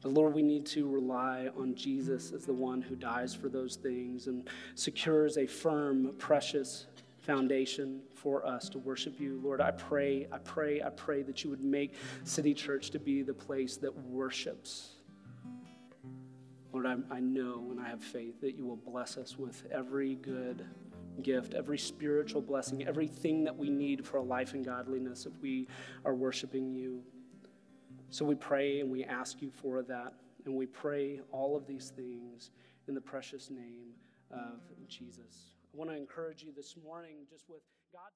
But 0.00 0.12
Lord, 0.12 0.32
we 0.32 0.42
need 0.42 0.64
to 0.66 0.88
rely 0.88 1.48
on 1.58 1.74
Jesus 1.74 2.30
as 2.32 2.46
the 2.46 2.52
one 2.52 2.82
who 2.82 2.94
dies 2.94 3.34
for 3.34 3.48
those 3.48 3.74
things 3.74 4.28
and 4.28 4.48
secures 4.76 5.38
a 5.38 5.46
firm, 5.46 6.14
precious 6.18 6.86
foundation 7.18 8.00
for 8.14 8.46
us 8.46 8.68
to 8.70 8.78
worship 8.78 9.18
you. 9.18 9.40
Lord, 9.42 9.60
I 9.60 9.72
pray, 9.72 10.28
I 10.30 10.38
pray, 10.38 10.82
I 10.82 10.90
pray 10.90 11.22
that 11.22 11.42
you 11.42 11.50
would 11.50 11.64
make 11.64 11.94
City 12.22 12.54
Church 12.54 12.90
to 12.90 13.00
be 13.00 13.22
the 13.22 13.34
place 13.34 13.76
that 13.78 13.94
worships. 14.04 14.90
Lord, 16.72 16.86
I, 16.86 16.96
I 17.10 17.18
know 17.18 17.66
and 17.72 17.80
I 17.80 17.88
have 17.88 18.02
faith 18.02 18.40
that 18.40 18.56
you 18.56 18.64
will 18.64 18.76
bless 18.76 19.16
us 19.16 19.36
with 19.36 19.66
every 19.72 20.14
good 20.14 20.64
gift, 21.20 21.54
every 21.54 21.78
spiritual 21.78 22.40
blessing, 22.40 22.86
everything 22.86 23.44
that 23.44 23.56
we 23.56 23.70
need 23.70 24.06
for 24.06 24.18
a 24.18 24.22
life 24.22 24.54
in 24.54 24.62
godliness 24.62 25.26
if 25.26 25.32
we 25.40 25.68
are 26.04 26.14
worshiping 26.14 26.74
you. 26.74 27.02
So 28.10 28.24
we 28.24 28.34
pray 28.34 28.80
and 28.80 28.90
we 28.90 29.04
ask 29.04 29.40
you 29.40 29.50
for 29.50 29.82
that. 29.82 30.14
And 30.44 30.54
we 30.54 30.66
pray 30.66 31.20
all 31.32 31.56
of 31.56 31.66
these 31.66 31.92
things 31.94 32.50
in 32.88 32.94
the 32.94 33.00
precious 33.00 33.50
name 33.50 33.94
of 34.30 34.88
Jesus. 34.88 35.54
I 35.72 35.76
want 35.78 35.90
to 35.90 35.96
encourage 35.96 36.42
you 36.42 36.52
this 36.56 36.76
morning 36.84 37.18
just 37.30 37.48
with 37.48 37.62
God. 37.92 38.10